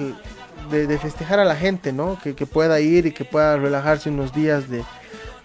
de, 0.70 0.86
de 0.86 0.98
festejar 0.98 1.38
a 1.38 1.44
la 1.44 1.54
gente, 1.54 1.92
¿no? 1.92 2.18
Que, 2.22 2.34
que 2.34 2.46
pueda 2.46 2.80
ir 2.80 3.06
y 3.06 3.12
que 3.12 3.24
pueda 3.24 3.56
relajarse 3.56 4.08
unos 4.08 4.32
días 4.32 4.68
de, 4.70 4.82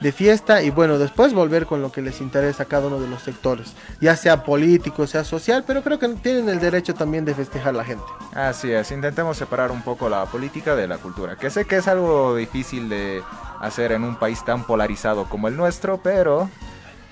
de 0.01 0.11
fiesta 0.11 0.61
y 0.63 0.71
bueno, 0.71 0.97
después 0.97 1.33
volver 1.33 1.65
con 1.65 1.81
lo 1.81 1.91
que 1.91 2.01
les 2.01 2.21
interesa 2.21 2.63
a 2.63 2.65
cada 2.65 2.87
uno 2.87 2.99
de 2.99 3.07
los 3.07 3.21
sectores, 3.21 3.73
ya 4.01 4.15
sea 4.15 4.43
político, 4.43 5.07
sea 5.07 5.23
social, 5.23 5.63
pero 5.65 5.83
creo 5.83 5.99
que 5.99 6.09
tienen 6.09 6.49
el 6.49 6.59
derecho 6.59 6.93
también 6.93 7.23
de 7.23 7.35
festejar 7.35 7.75
la 7.75 7.85
gente. 7.85 8.03
Así 8.33 8.71
es, 8.71 8.91
intentemos 8.91 9.37
separar 9.37 9.71
un 9.71 9.83
poco 9.83 10.09
la 10.09 10.25
política 10.25 10.75
de 10.75 10.87
la 10.87 10.97
cultura, 10.97 11.35
que 11.35 11.49
sé 11.49 11.65
que 11.65 11.77
es 11.77 11.87
algo 11.87 12.35
difícil 12.35 12.89
de 12.89 13.21
hacer 13.59 13.91
en 13.91 14.03
un 14.03 14.15
país 14.15 14.43
tan 14.43 14.63
polarizado 14.65 15.25
como 15.29 15.47
el 15.47 15.55
nuestro, 15.55 16.01
pero 16.01 16.49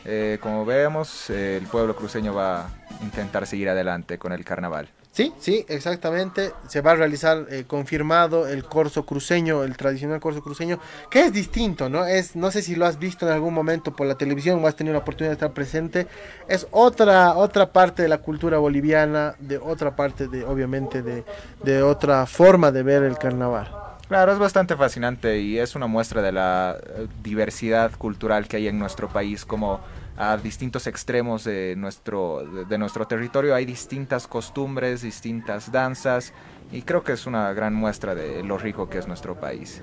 eh, 0.06 0.40
como 0.42 0.66
vemos, 0.66 1.30
el 1.30 1.68
pueblo 1.68 1.96
cruceño 1.96 2.34
va 2.34 2.62
a 2.62 2.70
intentar 3.04 3.46
seguir 3.46 3.70
adelante 3.70 4.18
con 4.18 4.32
el 4.32 4.44
carnaval. 4.44 4.90
Sí, 5.12 5.34
sí, 5.39 5.66
exactamente. 5.68 6.53
Se 6.68 6.82
va 6.82 6.91
a 6.91 6.95
realizar 6.95 7.47
eh, 7.49 7.66
confirmado 7.68 8.47
el 8.47 8.64
corso 8.64 9.05
cruceño, 9.05 9.64
el 9.64 9.76
tradicional 9.76 10.20
corso 10.20 10.41
cruceño, 10.41 10.80
que 11.10 11.26
es 11.26 11.34
distinto, 11.34 11.89
¿no? 11.89 12.05
Es, 12.05 12.36
no 12.36 12.51
sé 12.51 12.62
si 12.62 12.76
lo 12.76 12.86
has 12.86 12.99
visto 12.99 13.28
en 13.28 13.34
algún 13.34 13.53
momento 13.53 13.95
por 13.95 14.07
la 14.07 14.16
televisión 14.16 14.64
o 14.64 14.68
has 14.68 14.76
tenido 14.76 14.93
la 14.93 14.99
oportunidad 14.99 15.32
de 15.32 15.34
estar 15.34 15.51
presente. 15.51 16.07
Es 16.47 16.68
otra, 16.72 17.36
otra 17.36 17.74
parte 17.74 18.03
de 18.03 18.07
la 18.07 18.20
cultura 18.20 18.60
boliviana, 18.60 19.36
de 19.39 19.57
otra 19.57 19.95
parte 19.95 20.28
de, 20.28 20.45
obviamente, 20.45 21.01
de, 21.01 21.26
de 21.64 21.82
otra 21.82 22.26
forma 22.28 22.72
de 22.72 22.84
ver 22.84 23.03
el 23.03 23.18
carnaval. 23.18 23.68
Claro, 24.07 24.32
es 24.32 24.39
bastante 24.39 24.76
fascinante 24.76 25.39
y 25.39 25.60
es 25.60 25.76
una 25.76 25.88
muestra 25.88 26.22
de 26.22 26.32
la 26.32 26.78
eh, 26.82 27.07
diversidad 27.22 27.91
cultural 27.91 28.47
que 28.47 28.57
hay 28.57 28.68
en 28.68 28.80
nuestro 28.80 29.07
país, 29.07 29.45
como 29.45 29.82
a 30.20 30.36
distintos 30.36 30.86
extremos 30.86 31.46
de 31.46 31.76
nuestro, 31.78 32.66
de, 32.68 32.78
nuestro 32.78 33.08
territorio 33.08 33.56
hay 33.56 33.66
distintas 33.66 34.28
costumbres, 34.28 35.02
distintas 35.02 35.72
danzas 35.72 36.34
y 36.74 36.82
creo 36.82 37.04
que 37.04 37.14
es 37.14 37.26
una 37.26 37.54
gran 37.54 37.74
muestra 37.74 38.14
de 38.14 38.44
lo 38.44 38.58
rico 38.58 38.90
que 38.90 38.98
es 38.98 39.08
nuestro 39.08 39.40
país. 39.40 39.82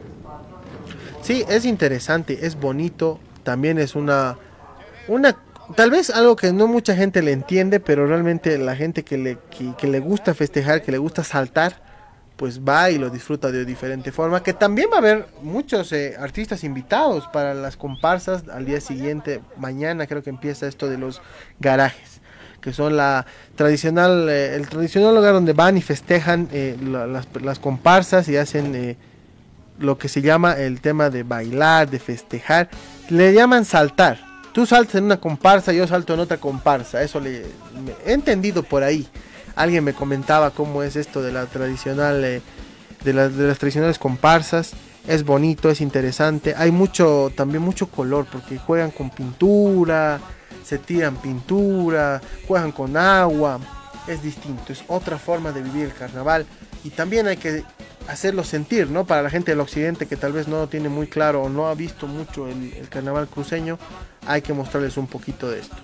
Sí, 1.23 1.43
es 1.49 1.65
interesante, 1.65 2.47
es 2.47 2.61
bonito, 2.61 3.19
también 3.45 3.79
es 3.79 3.95
una, 3.95 4.37
una, 5.09 5.37
tal 5.75 5.91
vez 5.91 6.11
algo 6.11 6.37
que 6.37 6.53
no 6.53 6.67
mucha 6.67 6.95
gente 6.95 7.23
le 7.23 7.33
entiende, 7.33 7.81
pero 7.81 8.07
realmente 8.07 8.59
la 8.59 8.77
gente 8.77 9.05
que 9.05 9.17
le, 9.17 9.39
que 9.79 9.87
le 9.87 10.01
gusta 10.01 10.35
festejar, 10.35 10.83
que 10.83 10.93
le 10.93 10.99
gusta 10.99 11.25
saltar, 11.25 11.81
pues 12.37 12.61
va 12.61 12.91
y 12.91 12.99
lo 12.99 13.09
disfruta 13.11 13.51
de 13.51 13.65
diferente 13.65 14.13
forma, 14.13 14.43
que 14.43 14.53
también 14.53 14.89
va 14.93 14.97
a 14.97 14.99
haber 14.99 15.27
muchos 15.43 15.91
eh, 15.93 16.17
artistas 16.19 16.65
invitados 16.65 17.27
para 17.33 17.55
las 17.55 17.77
comparsas 17.77 18.45
al 18.53 18.67
día 18.67 18.81
siguiente, 18.81 19.41
mañana 19.57 20.07
creo 20.07 20.23
que 20.23 20.31
empieza 20.31 20.67
esto 20.67 20.89
de 20.89 20.99
los 20.99 21.23
garajes 21.61 22.21
que 22.61 22.73
son 22.73 22.97
la 22.97 23.25
tradicional 23.55 24.29
eh, 24.29 24.57
el 24.57 24.69
tradicional 24.69 25.15
lugar 25.15 25.35
donde 25.35 25.53
van 25.53 25.77
y 25.77 25.83
festejan 25.83 26.49
eh, 26.53 26.77
la- 26.83 27.07
las, 27.07 27.59
comparsas 27.61 28.29
y 28.29 28.37
hacen 28.37 28.97
lo 29.79 29.99
que 29.99 30.09
se 30.09 30.21
llama 30.21 30.55
el 30.55 30.81
tema 30.81 31.09
de 31.11 31.23
bailar, 31.23 31.89
de 31.89 31.99
festejar, 31.99 32.69
le 33.09 33.33
llaman 33.35 33.65
saltar. 33.65 34.19
Tú 34.53 34.67
saltas 34.67 34.97
en 34.97 35.05
una 35.05 35.19
comparsa, 35.21 35.73
yo 35.73 35.87
salto 35.87 36.15
en 36.15 36.21
otra 36.21 36.39
comparsa, 36.39 37.03
eso 37.03 37.21
le 37.21 37.45
he 38.05 38.13
entendido 38.13 38.63
por 38.63 38.83
ahí. 38.83 39.07
Alguien 39.57 39.83
me 39.83 39.95
comentaba 39.95 40.51
cómo 40.53 40.83
es 40.85 40.95
esto 40.95 41.23
de 41.23 41.33
la 41.33 41.47
tradicional, 41.47 42.25
eh, 42.25 42.43
de, 43.03 43.13
las- 43.13 43.33
tradicionales 43.59 43.99
comparsas. 43.99 44.73
Es 45.09 45.25
bonito, 45.25 45.71
es 45.71 45.81
interesante. 45.81 46.55
Hay 46.57 46.71
mucho, 46.71 47.33
también 47.35 47.63
mucho 47.63 47.89
color, 47.89 48.27
porque 48.31 48.59
juegan 48.59 48.91
con 48.93 49.11
pintura, 49.11 50.21
se 50.65 50.79
tiran 50.79 51.17
pintura, 51.17 52.21
juegan 52.47 52.71
con 52.73 52.97
agua. 52.97 53.59
Es 54.07 54.23
distinto, 54.23 54.73
es 54.73 54.85
otra 54.89 55.19
forma 55.19 55.51
de 55.53 55.63
vivir 55.63 55.87
el 55.87 55.95
carnaval. 55.95 56.47
Y 56.85 56.91
también 56.91 57.27
hay 57.27 57.37
que 57.37 57.65
hacerlo 58.09 58.45
sentir, 58.45 58.89
¿no? 58.89 59.05
Para 59.05 59.23
la 59.23 59.31
gente 59.31 59.51
del 59.53 59.61
occidente 59.61 60.07
que 60.07 60.17
tal 60.17 60.33
vez 60.33 60.47
no 60.47 60.69
tiene 60.69 60.89
muy 60.89 61.07
claro 61.09 61.43
o 61.43 61.49
no 61.49 61.67
ha 61.67 61.75
visto 61.75 62.07
mucho 62.07 62.47
el, 62.47 62.73
el 62.75 62.89
carnaval 62.89 63.27
cruceño, 63.27 63.79
hay 64.27 64.43
que 64.43 64.53
mostrarles 64.53 64.97
un 64.97 65.07
poquito 65.09 65.51
de 65.51 65.61
esto. 65.61 65.77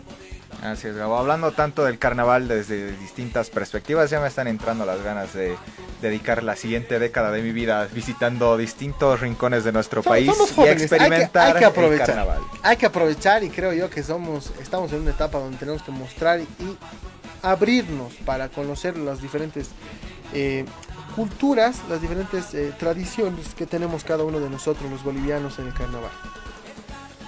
Así 0.60 0.86
es, 0.88 0.96
Gabo. 0.96 1.16
Hablando 1.18 1.50
tanto 1.52 1.84
del 1.84 1.98
carnaval 1.98 2.46
desde 2.46 2.96
distintas 2.98 3.50
perspectivas, 3.50 4.10
ya 4.10 4.20
me 4.20 4.28
están 4.28 4.46
entrando 4.46 4.84
las 4.86 5.02
ganas 5.02 5.32
de 5.34 5.56
dedicar 6.00 6.42
la 6.42 6.54
siguiente 6.56 6.98
década 7.00 7.30
de 7.32 7.42
mi 7.42 7.50
vida 7.52 7.88
visitando 7.92 8.56
distintos 8.56 9.20
rincones 9.20 9.64
de 9.64 9.72
nuestro 9.72 10.02
Somos- 10.02 10.12
país 10.18 10.26
somos 10.30 10.50
y 10.50 10.54
jóvenes, 10.54 10.82
hay 10.82 10.88
que- 10.88 10.94
experimentar 10.96 11.46
hay 11.56 11.58
que 11.58 11.64
aprovechar. 11.64 12.10
el 12.10 12.14
carnaval. 12.16 12.40
Hay 12.62 12.76
que 12.76 12.86
aprovechar 12.86 13.42
y 13.42 13.50
creo 13.50 13.72
yo 13.72 13.90
que 13.90 14.02
somos, 14.04 14.52
estamos 14.60 14.92
en 14.92 15.00
una 15.00 15.10
etapa 15.10 15.38
donde 15.38 15.56
tenemos 15.56 15.82
que 15.82 15.90
mostrar 15.90 16.40
y 16.40 16.46
abrirnos 17.42 18.14
para 18.24 18.48
conocer 18.48 18.96
las 18.96 19.20
diferentes 19.20 19.70
eh, 20.32 20.64
culturas, 21.16 21.76
las 21.90 22.00
diferentes 22.00 22.54
eh, 22.54 22.72
tradiciones 22.78 23.52
que 23.54 23.66
tenemos 23.66 24.04
cada 24.04 24.22
uno 24.24 24.38
de 24.40 24.48
nosotros 24.48 24.90
los 24.90 25.02
bolivianos 25.02 25.58
en 25.58 25.66
el 25.66 25.74
carnaval. 25.74 26.10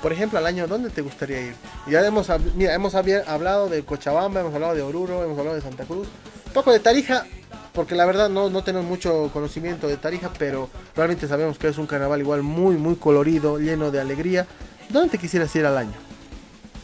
Por 0.05 0.12
ejemplo, 0.12 0.38
al 0.38 0.44
año, 0.44 0.66
¿dónde 0.66 0.90
te 0.90 1.00
gustaría 1.00 1.40
ir? 1.40 1.55
Ya 1.86 2.07
hemos, 2.07 2.28
mira, 2.57 2.74
hemos 2.74 2.94
hablado 2.94 3.70
de 3.70 3.86
Cochabamba, 3.86 4.40
hemos 4.40 4.52
hablado 4.52 4.74
de 4.74 4.82
Oruro, 4.82 5.24
hemos 5.24 5.38
hablado 5.38 5.57
de 5.57 5.62
Santa 5.62 5.84
Cruz, 5.86 6.09
un 6.46 6.52
poco 6.52 6.72
de 6.72 6.78
Tarija, 6.78 7.24
porque 7.72 7.94
la 7.94 8.05
verdad 8.05 8.28
no, 8.28 8.50
no 8.50 8.62
tenemos 8.62 8.86
mucho 8.86 9.30
conocimiento 9.32 9.88
de 9.88 9.96
Tarija, 9.96 10.30
pero 10.38 10.68
realmente 10.94 11.26
sabemos 11.26 11.57
que 11.57 11.68
es 11.68 11.78
un 11.78 11.86
carnaval 11.86 12.20
igual 12.20 12.42
muy, 12.42 12.76
muy 12.76 12.96
colorido, 12.96 13.59
lleno 13.59 13.90
de 13.90 13.98
alegría. 13.98 14.46
¿Dónde 14.90 15.09
te 15.09 15.16
quisieras 15.16 15.57
ir 15.57 15.64
al 15.64 15.78
año? 15.78 15.94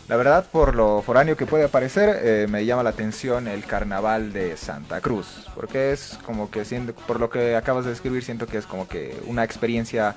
La 0.09 0.17
verdad, 0.17 0.47
por 0.51 0.75
lo 0.75 1.03
foráneo 1.03 1.37
que 1.37 1.45
puede 1.45 1.69
parecer, 1.69 2.21
eh, 2.23 2.47
me 2.49 2.65
llama 2.65 2.83
la 2.85 2.91
atención 2.91 3.49
el 3.49 3.67
carnaval 3.67 4.33
de 4.33 4.57
Santa 4.57 5.03
Cruz, 5.03 5.47
porque 5.55 5.93
es 5.93 6.19
como 6.25 6.51
que, 6.51 6.65
siendo, 6.65 6.95
por 6.95 7.21
lo 7.21 7.29
que 7.29 7.55
acabas 7.55 7.85
de 7.85 7.91
describir, 7.91 8.25
siento 8.25 8.47
que 8.47 8.57
es 8.57 8.65
como 8.65 8.89
que 8.89 9.21
una 9.27 9.45
experiencia 9.45 10.17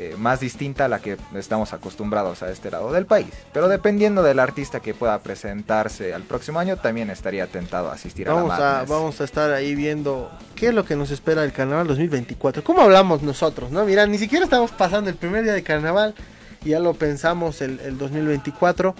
eh, 0.00 0.14
más 0.16 0.38
distinta 0.38 0.84
a 0.84 0.88
la 0.88 1.00
que 1.00 1.16
estamos 1.34 1.72
acostumbrados 1.72 2.44
a 2.44 2.50
este 2.52 2.70
lado 2.70 2.92
del 2.92 3.04
país. 3.04 3.26
Pero 3.52 3.66
dependiendo 3.66 4.22
del 4.22 4.38
artista 4.38 4.78
que 4.78 4.94
pueda 4.94 5.18
presentarse 5.18 6.14
al 6.14 6.22
próximo 6.22 6.60
año, 6.60 6.76
también 6.76 7.10
estaría 7.10 7.48
tentado 7.48 7.90
a 7.90 7.94
asistir 7.94 8.28
Vamos 8.28 8.52
a 8.52 8.58
la 8.60 8.64
Madness. 8.66 8.88
vamos 8.88 9.20
a 9.20 9.24
estar 9.24 9.50
ahí 9.50 9.74
viendo 9.74 10.30
qué 10.54 10.68
es 10.68 10.74
lo 10.74 10.84
que 10.84 10.94
nos 10.94 11.10
espera 11.10 11.42
el 11.42 11.50
carnaval 11.50 11.88
2024. 11.88 12.62
¿Cómo 12.62 12.82
hablamos 12.82 13.22
nosotros? 13.22 13.72
no 13.72 13.84
Mira, 13.84 14.06
ni 14.06 14.18
siquiera 14.18 14.44
estamos 14.44 14.70
pasando 14.70 15.10
el 15.10 15.16
primer 15.16 15.42
día 15.42 15.52
de 15.52 15.64
carnaval 15.64 16.14
y 16.64 16.68
ya 16.68 16.78
lo 16.78 16.94
pensamos 16.94 17.60
el, 17.60 17.80
el 17.80 17.98
2024. 17.98 18.94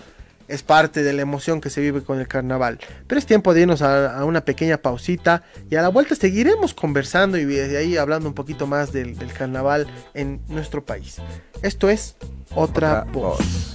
Es 0.49 0.63
parte 0.63 1.03
de 1.03 1.13
la 1.13 1.23
emoción 1.23 1.61
que 1.61 1.71
se 1.71 1.81
vive 1.81 2.03
con 2.03 2.19
el 2.19 2.27
carnaval. 2.27 2.79
Pero 3.07 3.19
es 3.19 3.27
tiempo 3.27 3.55
de 3.55 3.61
irnos 3.63 3.83
a, 3.83 4.19
a 4.19 4.25
una 4.25 4.45
pequeña 4.45 4.79
pausita 4.79 5.43
y 5.71 5.77
a 5.77 5.83
la 5.83 5.89
vuelta 5.89 6.15
seguiremos 6.15 6.75
conversando 6.75 7.37
y 7.37 7.45
desde 7.45 7.77
ahí 7.77 7.97
hablando 7.97 8.29
un 8.29 8.35
poquito 8.35 8.67
más 8.67 8.93
del, 8.93 9.17
del 9.19 9.33
carnaval 9.33 9.87
en 10.15 10.41
nuestro 10.49 10.85
país. 10.85 11.17
Esto 11.63 11.89
es 11.91 12.17
Otra, 12.55 13.03
Otra 13.03 13.13
voz. 13.13 13.75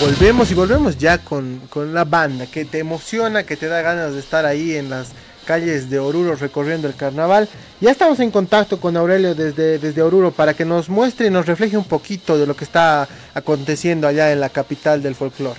Volvemos 0.00 0.50
y 0.50 0.54
volvemos 0.54 0.96
ya 0.96 1.18
con, 1.18 1.60
con 1.70 1.92
la 1.92 2.04
banda 2.04 2.46
que 2.46 2.64
te 2.64 2.78
emociona, 2.78 3.42
que 3.42 3.56
te 3.56 3.66
da 3.66 3.82
ganas 3.82 4.12
de 4.14 4.20
estar 4.20 4.46
ahí 4.46 4.76
en 4.76 4.90
las 4.90 5.10
calles 5.48 5.88
de 5.88 5.98
Oruro 5.98 6.34
recorriendo 6.34 6.86
el 6.88 6.94
carnaval. 6.94 7.48
Ya 7.80 7.90
estamos 7.90 8.20
en 8.20 8.30
contacto 8.30 8.78
con 8.78 8.98
Aurelio 8.98 9.34
desde, 9.34 9.78
desde 9.78 10.02
Oruro 10.02 10.30
para 10.30 10.52
que 10.52 10.66
nos 10.66 10.90
muestre 10.90 11.28
y 11.28 11.30
nos 11.30 11.46
refleje 11.46 11.78
un 11.78 11.84
poquito 11.84 12.36
de 12.36 12.46
lo 12.46 12.54
que 12.54 12.64
está 12.64 13.08
aconteciendo 13.32 14.06
allá 14.06 14.30
en 14.30 14.40
la 14.40 14.50
capital 14.50 15.02
del 15.02 15.14
folclore. 15.14 15.58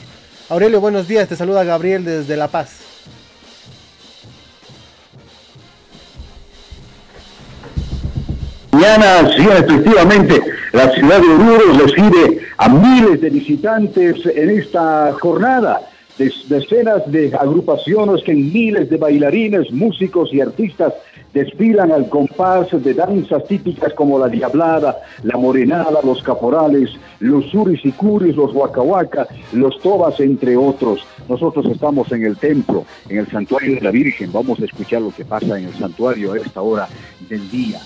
Aurelio, 0.49 0.79
buenos 0.79 1.07
días, 1.07 1.27
te 1.27 1.35
saluda 1.35 1.63
Gabriel 1.63 2.05
desde 2.05 2.37
La 2.37 2.47
Paz. 2.47 2.81
Mañana, 8.71 9.27
sí, 9.35 9.41
efectivamente, 9.41 10.39
la 10.71 10.91
ciudad 10.91 11.19
de 11.19 11.27
Oruro 11.29 11.73
recibe 11.79 12.41
a 12.57 12.69
miles 12.69 13.19
de 13.21 13.29
visitantes 13.31 14.17
en 14.35 14.51
esta 14.51 15.13
jornada. 15.19 15.81
Decenas 16.19 17.09
de 17.09 17.33
agrupaciones 17.33 18.21
que 18.25 18.33
miles 18.33 18.89
de 18.89 18.97
bailarines, 18.97 19.71
músicos 19.71 20.33
y 20.33 20.41
artistas 20.41 20.93
desfilan 21.33 21.93
al 21.93 22.09
compás 22.09 22.67
de 22.71 22.93
danzas 22.93 23.45
típicas 23.45 23.93
como 23.93 24.19
la 24.19 24.27
diablada, 24.27 24.97
la 25.23 25.37
morenada, 25.37 26.01
los 26.03 26.21
caporales, 26.21 26.89
los 27.21 27.45
suris 27.45 27.85
y 27.85 27.93
curis, 27.93 28.35
los 28.35 28.53
huacahuaca, 28.53 29.27
los 29.53 29.79
tobas, 29.79 30.19
entre 30.19 30.57
otros. 30.57 31.07
Nosotros 31.29 31.65
estamos 31.67 32.11
en 32.11 32.25
el 32.25 32.35
templo, 32.35 32.83
en 33.07 33.19
el 33.19 33.27
santuario 33.27 33.75
de 33.75 33.81
la 33.81 33.91
Virgen. 33.91 34.29
Vamos 34.33 34.59
a 34.59 34.65
escuchar 34.65 35.01
lo 35.01 35.11
que 35.11 35.23
pasa 35.23 35.57
en 35.57 35.67
el 35.67 35.73
santuario 35.75 36.33
a 36.33 36.37
esta 36.37 36.61
hora 36.61 36.89
del 37.29 37.49
día. 37.49 37.79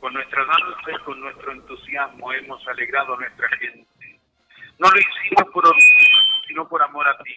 Con 0.00 0.14
nuestra 0.14 0.44
danza 0.44 0.90
y 0.92 1.04
con 1.04 1.20
nuestro 1.20 1.52
entusiasmo 1.52 2.32
hemos 2.32 2.66
alegrado 2.68 3.14
a 3.14 3.18
nuestra 3.18 3.48
gente. 3.58 4.20
No 4.78 4.88
lo 4.88 4.98
hicimos 4.98 5.52
por 5.52 5.66
orgullo, 5.66 6.22
sino 6.48 6.68
por 6.68 6.82
amor 6.82 7.06
a 7.06 7.18
ti. 7.18 7.36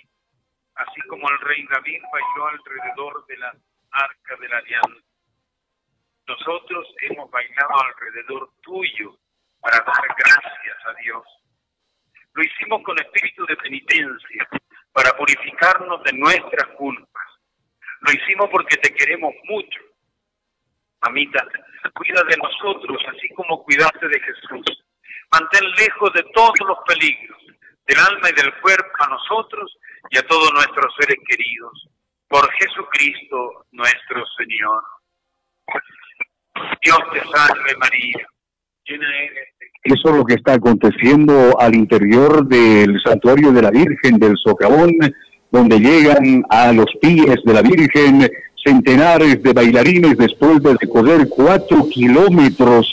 Así 0.75 1.01
como 1.09 1.29
el 1.29 1.39
rey 1.39 1.65
David 1.67 2.01
bailó 2.11 2.47
alrededor 2.47 3.25
de 3.27 3.37
la 3.37 3.53
arca 3.91 4.35
de 4.39 4.47
la 4.47 4.57
alianza. 4.57 5.07
Nosotros 6.25 6.87
hemos 7.01 7.29
bailado 7.29 7.81
alrededor 7.81 8.49
tuyo 8.61 9.17
para 9.59 9.77
dar 9.79 10.07
gracias 10.17 10.77
a 10.85 10.93
Dios. 11.01 11.23
Lo 12.33 12.43
hicimos 12.43 12.81
con 12.83 12.97
espíritu 12.97 13.45
de 13.45 13.57
penitencia, 13.57 14.47
para 14.93 15.11
purificarnos 15.17 16.01
de 16.03 16.13
nuestras 16.13 16.67
culpas. 16.77 17.27
Lo 17.99 18.11
hicimos 18.13 18.49
porque 18.49 18.77
te 18.77 18.93
queremos 18.93 19.33
mucho 19.43 19.81
Mamita, 21.03 21.45
cuida 21.91 22.21
de 22.29 22.37
nosotros 22.37 22.97
así 23.07 23.29
como 23.35 23.63
cuidaste 23.63 24.07
de 24.07 24.19
Jesús. 24.19 24.83
Mantén 25.31 25.69
lejos 25.71 26.13
de 26.13 26.23
todos 26.33 26.59
los 26.67 26.77
peligros, 26.87 27.37
del 27.87 27.99
alma 27.99 28.29
y 28.29 28.41
del 28.41 28.53
cuerpo 28.61 28.91
a 28.99 29.09
nosotros 29.09 29.77
y 30.09 30.17
a 30.17 30.27
todos 30.27 30.51
nuestros 30.53 30.93
seres 30.99 31.17
queridos. 31.27 31.89
Por 32.27 32.49
Jesucristo 32.53 33.65
nuestro 33.71 34.23
Señor. 34.37 34.83
Dios 36.81 36.99
te 37.13 37.19
salve 37.19 37.75
María, 37.77 38.27
eres 38.85 39.31
Eso 39.83 40.09
es 40.09 40.15
lo 40.15 40.25
que 40.25 40.35
está 40.35 40.53
aconteciendo 40.53 41.59
al 41.59 41.75
interior 41.75 42.45
del 42.47 42.99
santuario 43.03 43.51
de 43.51 43.61
la 43.61 43.71
Virgen 43.71 44.17
del 44.19 44.35
Socavón, 44.37 44.91
donde 45.51 45.79
llegan 45.79 46.43
a 46.49 46.71
los 46.73 46.87
pies 47.01 47.37
de 47.43 47.53
la 47.53 47.61
Virgen 47.61 48.29
centenares 48.63 49.41
de 49.43 49.53
bailarines 49.53 50.17
después 50.17 50.61
de 50.63 50.75
recorrer 50.79 51.27
cuatro 51.29 51.87
kilómetros 51.89 52.91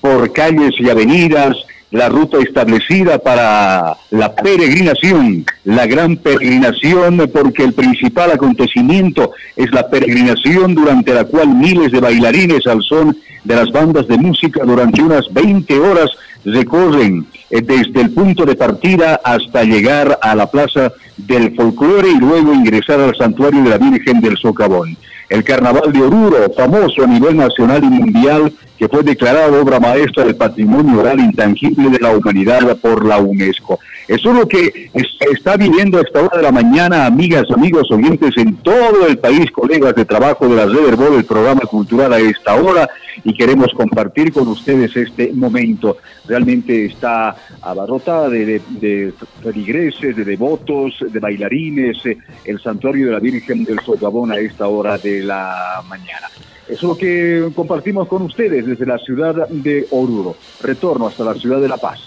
por 0.00 0.32
calles 0.32 0.72
y 0.78 0.88
avenidas, 0.88 1.56
la 1.90 2.08
ruta 2.08 2.38
establecida 2.38 3.18
para 3.18 3.96
la 4.10 4.34
peregrinación, 4.34 5.44
la 5.64 5.86
gran 5.86 6.16
peregrinación, 6.16 7.30
porque 7.32 7.64
el 7.64 7.72
principal 7.72 8.30
acontecimiento 8.30 9.32
es 9.56 9.72
la 9.72 9.88
peregrinación 9.88 10.74
durante 10.74 11.14
la 11.14 11.24
cual 11.24 11.48
miles 11.48 11.90
de 11.90 12.00
bailarines 12.00 12.66
al 12.66 12.82
son 12.82 13.16
de 13.44 13.56
las 13.56 13.70
bandas 13.70 14.06
de 14.06 14.18
música 14.18 14.62
durante 14.64 15.00
unas 15.00 15.32
20 15.32 15.78
horas 15.78 16.10
recorren 16.44 17.26
eh, 17.50 17.62
desde 17.62 18.00
el 18.02 18.10
punto 18.10 18.44
de 18.44 18.54
partida 18.54 19.20
hasta 19.24 19.64
llegar 19.64 20.18
a 20.20 20.34
la 20.34 20.50
plaza 20.50 20.92
del 21.18 21.54
folclore 21.54 22.10
y 22.10 22.18
luego 22.18 22.54
ingresar 22.54 23.00
al 23.00 23.16
santuario 23.16 23.62
de 23.62 23.70
la 23.70 23.78
Virgen 23.78 24.20
del 24.20 24.36
Socavón. 24.36 24.96
El 25.28 25.44
Carnaval 25.44 25.92
de 25.92 26.00
Oruro, 26.00 26.50
famoso 26.56 27.04
a 27.04 27.06
nivel 27.06 27.36
nacional 27.36 27.84
y 27.84 27.88
mundial, 27.88 28.52
que 28.78 28.88
fue 28.88 29.02
declarado 29.02 29.60
obra 29.60 29.78
maestra 29.78 30.24
del 30.24 30.36
patrimonio 30.36 31.00
oral 31.00 31.20
intangible 31.20 31.90
de 31.90 31.98
la 31.98 32.16
humanidad 32.16 32.76
por 32.78 33.04
la 33.04 33.18
UNESCO. 33.18 33.78
Eso 34.08 34.30
es 34.30 34.36
lo 34.38 34.48
que 34.48 34.90
es- 34.94 35.16
está 35.32 35.56
viviendo 35.58 35.98
a 35.98 36.00
esta 36.00 36.20
hora 36.22 36.38
de 36.38 36.42
la 36.42 36.50
mañana, 36.52 37.04
amigas, 37.04 37.44
amigos, 37.54 37.90
oyentes 37.90 38.34
en 38.38 38.56
todo 38.56 39.06
el 39.06 39.18
país, 39.18 39.50
colegas 39.50 39.94
de 39.94 40.06
trabajo 40.06 40.48
de 40.48 40.56
la 40.56 40.64
Red 40.66 40.88
Herbol, 40.88 41.14
el 41.16 41.24
programa 41.26 41.60
cultural 41.62 42.12
a 42.14 42.18
esta 42.18 42.54
hora, 42.54 42.88
y 43.22 43.34
queremos 43.34 43.68
compartir 43.74 44.32
con 44.32 44.48
ustedes 44.48 44.96
este 44.96 45.30
momento. 45.34 45.98
Realmente 46.26 46.86
está 46.86 47.36
abarrotada 47.60 48.30
de, 48.30 48.46
de, 48.46 48.60
de 48.80 49.12
feligreses, 49.42 50.16
de 50.16 50.24
devotos, 50.24 50.94
de 51.06 51.18
bailarines, 51.20 51.98
eh, 52.06 52.16
el 52.46 52.58
santuario 52.60 53.06
de 53.06 53.12
la 53.12 53.20
Virgen 53.20 53.64
del 53.64 53.78
Socavón 53.80 54.32
a 54.32 54.36
esta 54.38 54.68
hora 54.68 54.96
de 54.96 55.22
la 55.22 55.82
mañana. 55.88 56.28
Eso 56.66 56.74
es 56.76 56.82
lo 56.82 56.96
que 56.96 57.48
compartimos 57.54 58.08
con 58.08 58.22
ustedes 58.22 58.66
desde 58.66 58.86
la 58.86 58.98
ciudad 58.98 59.48
de 59.48 59.86
Oruro. 59.90 60.36
Retorno 60.62 61.06
hasta 61.08 61.24
la 61.24 61.34
ciudad 61.34 61.60
de 61.60 61.68
La 61.68 61.76
Paz. 61.78 62.00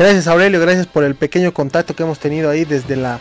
Gracias 0.00 0.28
Aurelio, 0.28 0.58
gracias 0.62 0.86
por 0.86 1.04
el 1.04 1.14
pequeño 1.14 1.52
contacto 1.52 1.94
que 1.94 2.04
hemos 2.04 2.18
tenido 2.18 2.48
ahí 2.48 2.64
desde 2.64 2.96
la 2.96 3.20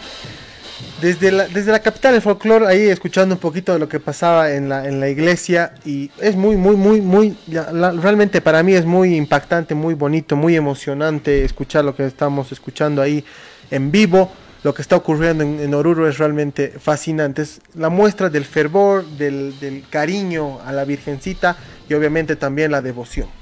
desde 1.02 1.30
la, 1.30 1.46
desde 1.50 1.74
la 1.74 1.80
capital 1.80 2.14
del 2.14 2.22
folclore, 2.22 2.68
ahí 2.68 2.84
escuchando 2.84 3.36
un 3.36 3.42
poquito 3.42 3.74
de 3.74 3.80
lo 3.80 3.90
que 3.90 4.00
pasaba 4.00 4.54
en 4.54 4.70
la, 4.70 4.88
en 4.88 5.02
la 5.02 5.10
iglesia 5.10 5.74
y 5.84 6.10
es 6.22 6.38
muy, 6.38 6.56
muy, 6.56 6.78
muy, 6.78 7.02
muy, 7.02 7.36
realmente 7.50 8.40
para 8.40 8.64
mí 8.64 8.76
es 8.76 8.86
muy 8.86 9.14
impactante, 9.18 9.76
muy 9.76 9.94
bonito, 9.94 10.38
muy 10.38 10.56
emocionante 10.56 11.44
escuchar 11.44 11.84
lo 11.84 11.94
que 11.94 12.06
estamos 12.06 12.50
escuchando 12.54 13.02
ahí 13.02 13.26
en 13.72 13.92
vivo. 13.92 14.32
Lo 14.64 14.74
que 14.74 14.82
está 14.82 14.96
ocurriendo 14.96 15.44
en, 15.44 15.74
Oruro 15.74 16.08
es 16.08 16.18
realmente 16.18 16.74
fascinante. 16.80 17.42
Es 17.42 17.60
la 17.76 17.90
muestra 17.90 18.30
del 18.30 18.46
fervor, 18.46 19.06
del 19.06 19.84
cariño 19.90 20.62
a 20.66 20.72
la 20.72 20.86
Virgencita 20.86 21.58
y 21.90 21.94
obviamente 21.94 22.38
también 22.38 22.72
la 22.72 22.82
devoción. 22.82 23.39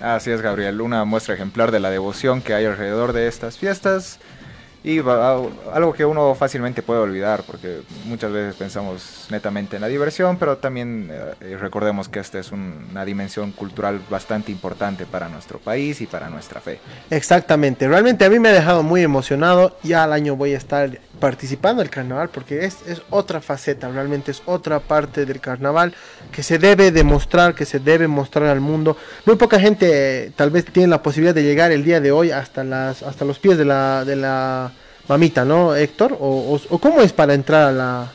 Así 0.00 0.30
es, 0.30 0.42
Gabriel, 0.42 0.80
una 0.80 1.04
muestra 1.04 1.34
ejemplar 1.34 1.72
de 1.72 1.80
la 1.80 1.90
devoción 1.90 2.40
que 2.40 2.54
hay 2.54 2.64
alrededor 2.64 3.12
de 3.12 3.26
estas 3.26 3.58
fiestas 3.58 4.20
y 4.88 5.00
algo 5.00 5.92
que 5.92 6.04
uno 6.06 6.34
fácilmente 6.34 6.80
puede 6.82 7.00
olvidar 7.00 7.42
porque 7.46 7.82
muchas 8.06 8.32
veces 8.32 8.54
pensamos 8.54 9.26
netamente 9.28 9.76
en 9.76 9.82
la 9.82 9.88
diversión, 9.88 10.38
pero 10.38 10.56
también 10.56 11.10
eh, 11.10 11.56
recordemos 11.60 12.08
que 12.08 12.20
esta 12.20 12.38
es 12.38 12.52
un- 12.52 12.86
una 12.90 13.04
dimensión 13.04 13.52
cultural 13.52 14.00
bastante 14.08 14.50
importante 14.50 15.04
para 15.04 15.28
nuestro 15.28 15.58
país 15.58 16.00
y 16.00 16.06
para 16.06 16.30
nuestra 16.30 16.62
fe. 16.62 16.80
Exactamente, 17.10 17.86
realmente 17.86 18.24
a 18.24 18.30
mí 18.30 18.38
me 18.38 18.48
ha 18.48 18.52
dejado 18.52 18.82
muy 18.82 19.02
emocionado. 19.02 19.76
Ya 19.82 20.04
al 20.04 20.12
año 20.14 20.36
voy 20.36 20.54
a 20.54 20.56
estar 20.56 20.98
participando 21.20 21.82
del 21.82 21.90
carnaval 21.90 22.30
porque 22.30 22.64
es, 22.64 22.78
es 22.86 23.02
otra 23.10 23.40
faceta, 23.42 23.90
realmente 23.90 24.30
es 24.30 24.40
otra 24.46 24.78
parte 24.80 25.26
del 25.26 25.40
carnaval 25.40 25.92
que 26.32 26.42
se 26.42 26.58
debe 26.58 26.92
demostrar, 26.92 27.54
que 27.54 27.66
se 27.66 27.78
debe 27.78 28.08
mostrar 28.08 28.46
al 28.46 28.60
mundo. 28.60 28.96
Muy 29.26 29.36
poca 29.36 29.60
gente 29.60 29.88
eh, 30.26 30.32
tal 30.34 30.50
vez 30.50 30.64
tiene 30.64 30.88
la 30.88 31.02
posibilidad 31.02 31.34
de 31.34 31.42
llegar 31.42 31.72
el 31.72 31.84
día 31.84 32.00
de 32.00 32.10
hoy 32.12 32.30
hasta, 32.30 32.64
las, 32.64 33.02
hasta 33.02 33.24
los 33.26 33.38
pies 33.38 33.58
de 33.58 33.64
la 33.66 34.72
mamita, 35.08 35.44
¿no, 35.44 35.74
Héctor? 35.74 36.16
¿O, 36.20 36.54
o- 36.54 36.74
o 36.74 36.78
cómo 36.78 37.00
es 37.00 37.12
para 37.12 37.34
entrar 37.34 37.68
a 37.68 37.72
la... 37.72 38.12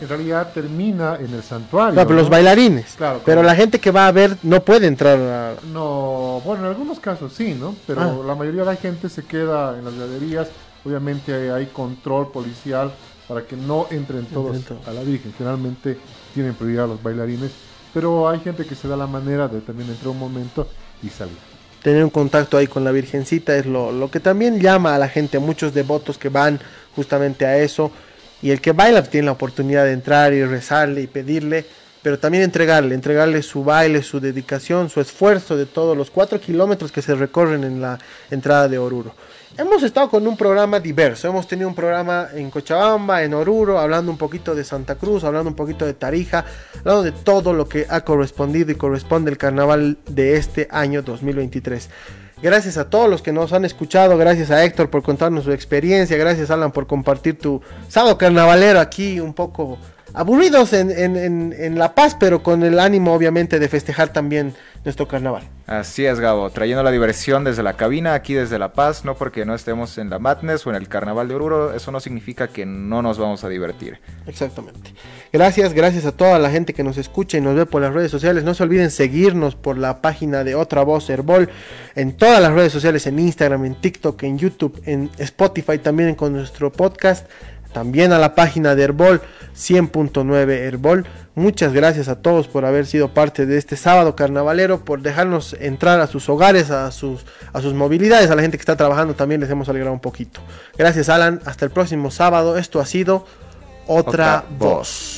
En 0.00 0.08
realidad 0.08 0.50
termina 0.52 1.16
en 1.20 1.32
el 1.32 1.42
santuario. 1.42 1.94
No, 2.00 2.04
pero 2.06 2.18
los 2.18 2.28
bailarines. 2.28 2.94
Claro, 2.96 3.20
pero 3.24 3.36
claro. 3.42 3.46
la 3.46 3.54
gente 3.54 3.78
que 3.78 3.92
va 3.92 4.08
a 4.08 4.12
ver 4.12 4.36
no 4.42 4.60
puede 4.64 4.88
entrar 4.88 5.16
a... 5.18 5.54
No, 5.72 6.42
bueno, 6.44 6.64
en 6.64 6.70
algunos 6.70 6.98
casos 6.98 7.32
sí, 7.32 7.54
¿no? 7.54 7.76
Pero 7.86 8.00
Ah. 8.00 8.26
la 8.26 8.34
mayoría 8.34 8.62
de 8.62 8.66
la 8.66 8.76
gente 8.76 9.08
se 9.08 9.22
queda 9.24 9.78
en 9.78 9.84
las 9.84 9.94
graderías. 9.94 10.48
Obviamente 10.84 11.32
hay, 11.32 11.48
hay 11.50 11.66
control 11.66 12.32
policial 12.32 12.90
para 13.28 13.42
que 13.42 13.54
no 13.56 13.86
entren 13.90 14.26
todos 14.26 14.56
Entren 14.56 14.78
todos. 14.80 14.88
a 14.88 14.92
la 14.98 15.02
Virgen. 15.04 15.32
Generalmente 15.38 15.96
tienen 16.34 16.54
prioridad 16.54 16.88
los 16.88 17.00
bailarines, 17.00 17.52
pero 17.94 18.28
hay 18.28 18.40
gente 18.40 18.64
que 18.66 18.74
se 18.74 18.88
da 18.88 18.96
la 18.96 19.06
manera 19.06 19.46
de 19.46 19.60
también 19.60 19.88
entrar 19.90 20.08
un 20.08 20.18
momento 20.18 20.66
y 21.04 21.08
salir. 21.08 21.36
Tener 21.82 22.04
un 22.04 22.10
contacto 22.10 22.56
ahí 22.56 22.66
con 22.66 22.84
la 22.84 22.92
Virgencita 22.92 23.56
es 23.56 23.66
lo, 23.66 24.10
que 24.10 24.20
también 24.20 24.60
llama 24.60 24.94
a 24.94 24.98
la 24.98 25.08
gente, 25.08 25.36
a 25.36 25.40
muchos 25.40 25.74
devotos 25.74 26.18
que 26.18 26.28
van 26.28 26.60
justamente 26.94 27.46
a 27.46 27.58
eso. 27.58 27.90
Y 28.42 28.50
el 28.50 28.60
que 28.60 28.72
baila 28.72 29.02
tiene 29.02 29.26
la 29.26 29.32
oportunidad 29.32 29.84
de 29.84 29.92
entrar 29.92 30.32
y 30.32 30.44
rezarle 30.44 31.02
y 31.02 31.06
pedirle, 31.06 31.64
pero 32.02 32.18
también 32.18 32.44
entregarle, 32.44 32.94
entregarle 32.94 33.42
su 33.42 33.64
baile, 33.64 34.02
su 34.02 34.20
dedicación, 34.20 34.88
su 34.90 35.00
esfuerzo 35.00 35.56
de 35.56 35.66
todos 35.66 35.96
los 35.96 36.10
cuatro 36.10 36.40
kilómetros 36.40 36.92
que 36.92 37.02
se 37.02 37.14
recorren 37.14 37.64
en 37.64 37.80
la 37.80 37.98
entrada 38.30 38.68
de 38.68 38.78
Oruro. 38.78 39.14
Hemos 39.58 39.82
estado 39.82 40.08
con 40.08 40.24
un 40.28 40.36
programa 40.36 40.78
diverso, 40.78 41.26
hemos 41.26 41.48
tenido 41.48 41.68
un 41.68 41.74
programa 41.74 42.28
en 42.32 42.48
Cochabamba, 42.48 43.24
en 43.24 43.34
Oruro, 43.34 43.80
hablando 43.80 44.12
un 44.12 44.16
poquito 44.16 44.54
de 44.54 44.62
Santa 44.62 44.94
Cruz, 44.94 45.24
hablando 45.24 45.50
un 45.50 45.56
poquito 45.56 45.84
de 45.84 45.94
Tarija, 45.94 46.44
hablando 46.78 47.02
de 47.02 47.10
todo 47.10 47.52
lo 47.52 47.68
que 47.68 47.84
ha 47.88 48.02
correspondido 48.02 48.70
y 48.70 48.76
corresponde 48.76 49.32
el 49.32 49.36
carnaval 49.36 49.98
de 50.08 50.36
este 50.36 50.68
año 50.70 51.02
2023. 51.02 51.90
Gracias 52.40 52.76
a 52.76 52.88
todos 52.88 53.10
los 53.10 53.20
que 53.20 53.32
nos 53.32 53.52
han 53.52 53.64
escuchado, 53.64 54.16
gracias 54.16 54.52
a 54.52 54.62
Héctor 54.64 54.90
por 54.90 55.02
contarnos 55.02 55.42
su 55.42 55.50
experiencia, 55.52 56.16
gracias 56.16 56.52
Alan 56.52 56.70
por 56.70 56.86
compartir 56.86 57.36
tu 57.36 57.60
sábado 57.88 58.16
carnavalero 58.16 58.78
aquí 58.78 59.18
un 59.18 59.34
poco 59.34 59.76
aburridos 60.14 60.72
en, 60.72 60.92
en- 60.92 61.16
en- 61.16 61.52
en 61.58 61.78
La 61.80 61.96
Paz, 61.96 62.16
pero 62.18 62.44
con 62.44 62.62
el 62.62 62.78
ánimo 62.78 63.12
obviamente 63.12 63.58
de 63.58 63.68
festejar 63.68 64.12
también 64.12 64.54
nuestro 64.84 65.08
carnaval. 65.08 65.42
Así 65.66 66.06
es, 66.06 66.18
Gabo, 66.18 66.48
trayendo 66.50 66.82
la 66.82 66.90
diversión 66.90 67.44
desde 67.44 67.62
la 67.62 67.74
cabina, 67.74 68.14
aquí 68.14 68.32
desde 68.32 68.58
La 68.58 68.72
Paz, 68.72 69.04
no 69.04 69.16
porque 69.16 69.44
no 69.44 69.54
estemos 69.54 69.98
en 69.98 70.08
la 70.08 70.18
Madness 70.18 70.66
o 70.66 70.70
en 70.70 70.76
el 70.76 70.88
Carnaval 70.88 71.28
de 71.28 71.34
Oruro, 71.34 71.74
eso 71.74 71.92
no 71.92 72.00
significa 72.00 72.48
que 72.48 72.64
no 72.64 73.02
nos 73.02 73.18
vamos 73.18 73.44
a 73.44 73.48
divertir. 73.48 74.00
Exactamente. 74.26 74.94
Gracias, 75.30 75.74
gracias 75.74 76.06
a 76.06 76.12
toda 76.12 76.38
la 76.38 76.50
gente 76.50 76.72
que 76.72 76.82
nos 76.82 76.96
escucha 76.96 77.36
y 77.36 77.42
nos 77.42 77.54
ve 77.54 77.66
por 77.66 77.82
las 77.82 77.92
redes 77.92 78.10
sociales. 78.10 78.44
No 78.44 78.54
se 78.54 78.62
olviden 78.62 78.90
seguirnos 78.90 79.56
por 79.56 79.76
la 79.76 80.00
página 80.00 80.42
de 80.42 80.54
Otra 80.54 80.82
Voz 80.82 81.10
Herbol 81.10 81.50
en 81.94 82.16
todas 82.16 82.40
las 82.40 82.52
redes 82.52 82.72
sociales, 82.72 83.06
en 83.06 83.18
Instagram, 83.18 83.66
en 83.66 83.74
TikTok, 83.74 84.22
en 84.22 84.38
YouTube, 84.38 84.80
en 84.86 85.10
Spotify 85.18 85.78
también 85.78 86.14
con 86.14 86.32
nuestro 86.32 86.72
podcast. 86.72 87.28
También 87.72 88.12
a 88.12 88.18
la 88.18 88.34
página 88.34 88.74
de 88.74 88.82
Herbol 88.82 89.20
100.9 89.58 90.50
Herbol. 90.50 91.06
Muchas 91.34 91.72
gracias 91.72 92.08
a 92.08 92.16
todos 92.16 92.48
por 92.48 92.64
haber 92.64 92.86
sido 92.86 93.12
parte 93.12 93.46
de 93.46 93.58
este 93.58 93.76
sábado 93.76 94.16
carnavalero, 94.16 94.84
por 94.84 95.02
dejarnos 95.02 95.54
entrar 95.60 96.00
a 96.00 96.06
sus 96.06 96.28
hogares, 96.28 96.70
a 96.70 96.90
sus, 96.90 97.26
a 97.52 97.60
sus 97.60 97.74
movilidades, 97.74 98.30
a 98.30 98.36
la 98.36 98.42
gente 98.42 98.56
que 98.56 98.62
está 98.62 98.76
trabajando 98.76 99.14
también 99.14 99.40
les 99.40 99.50
hemos 99.50 99.68
alegrado 99.68 99.92
un 99.92 100.00
poquito. 100.00 100.40
Gracias 100.76 101.08
Alan, 101.08 101.40
hasta 101.44 101.64
el 101.64 101.70
próximo 101.70 102.10
sábado. 102.10 102.56
Esto 102.56 102.80
ha 102.80 102.86
sido 102.86 103.26
otra, 103.86 104.38
Otra 104.38 104.44
voz. 104.58 104.58
Voz. 104.58 105.17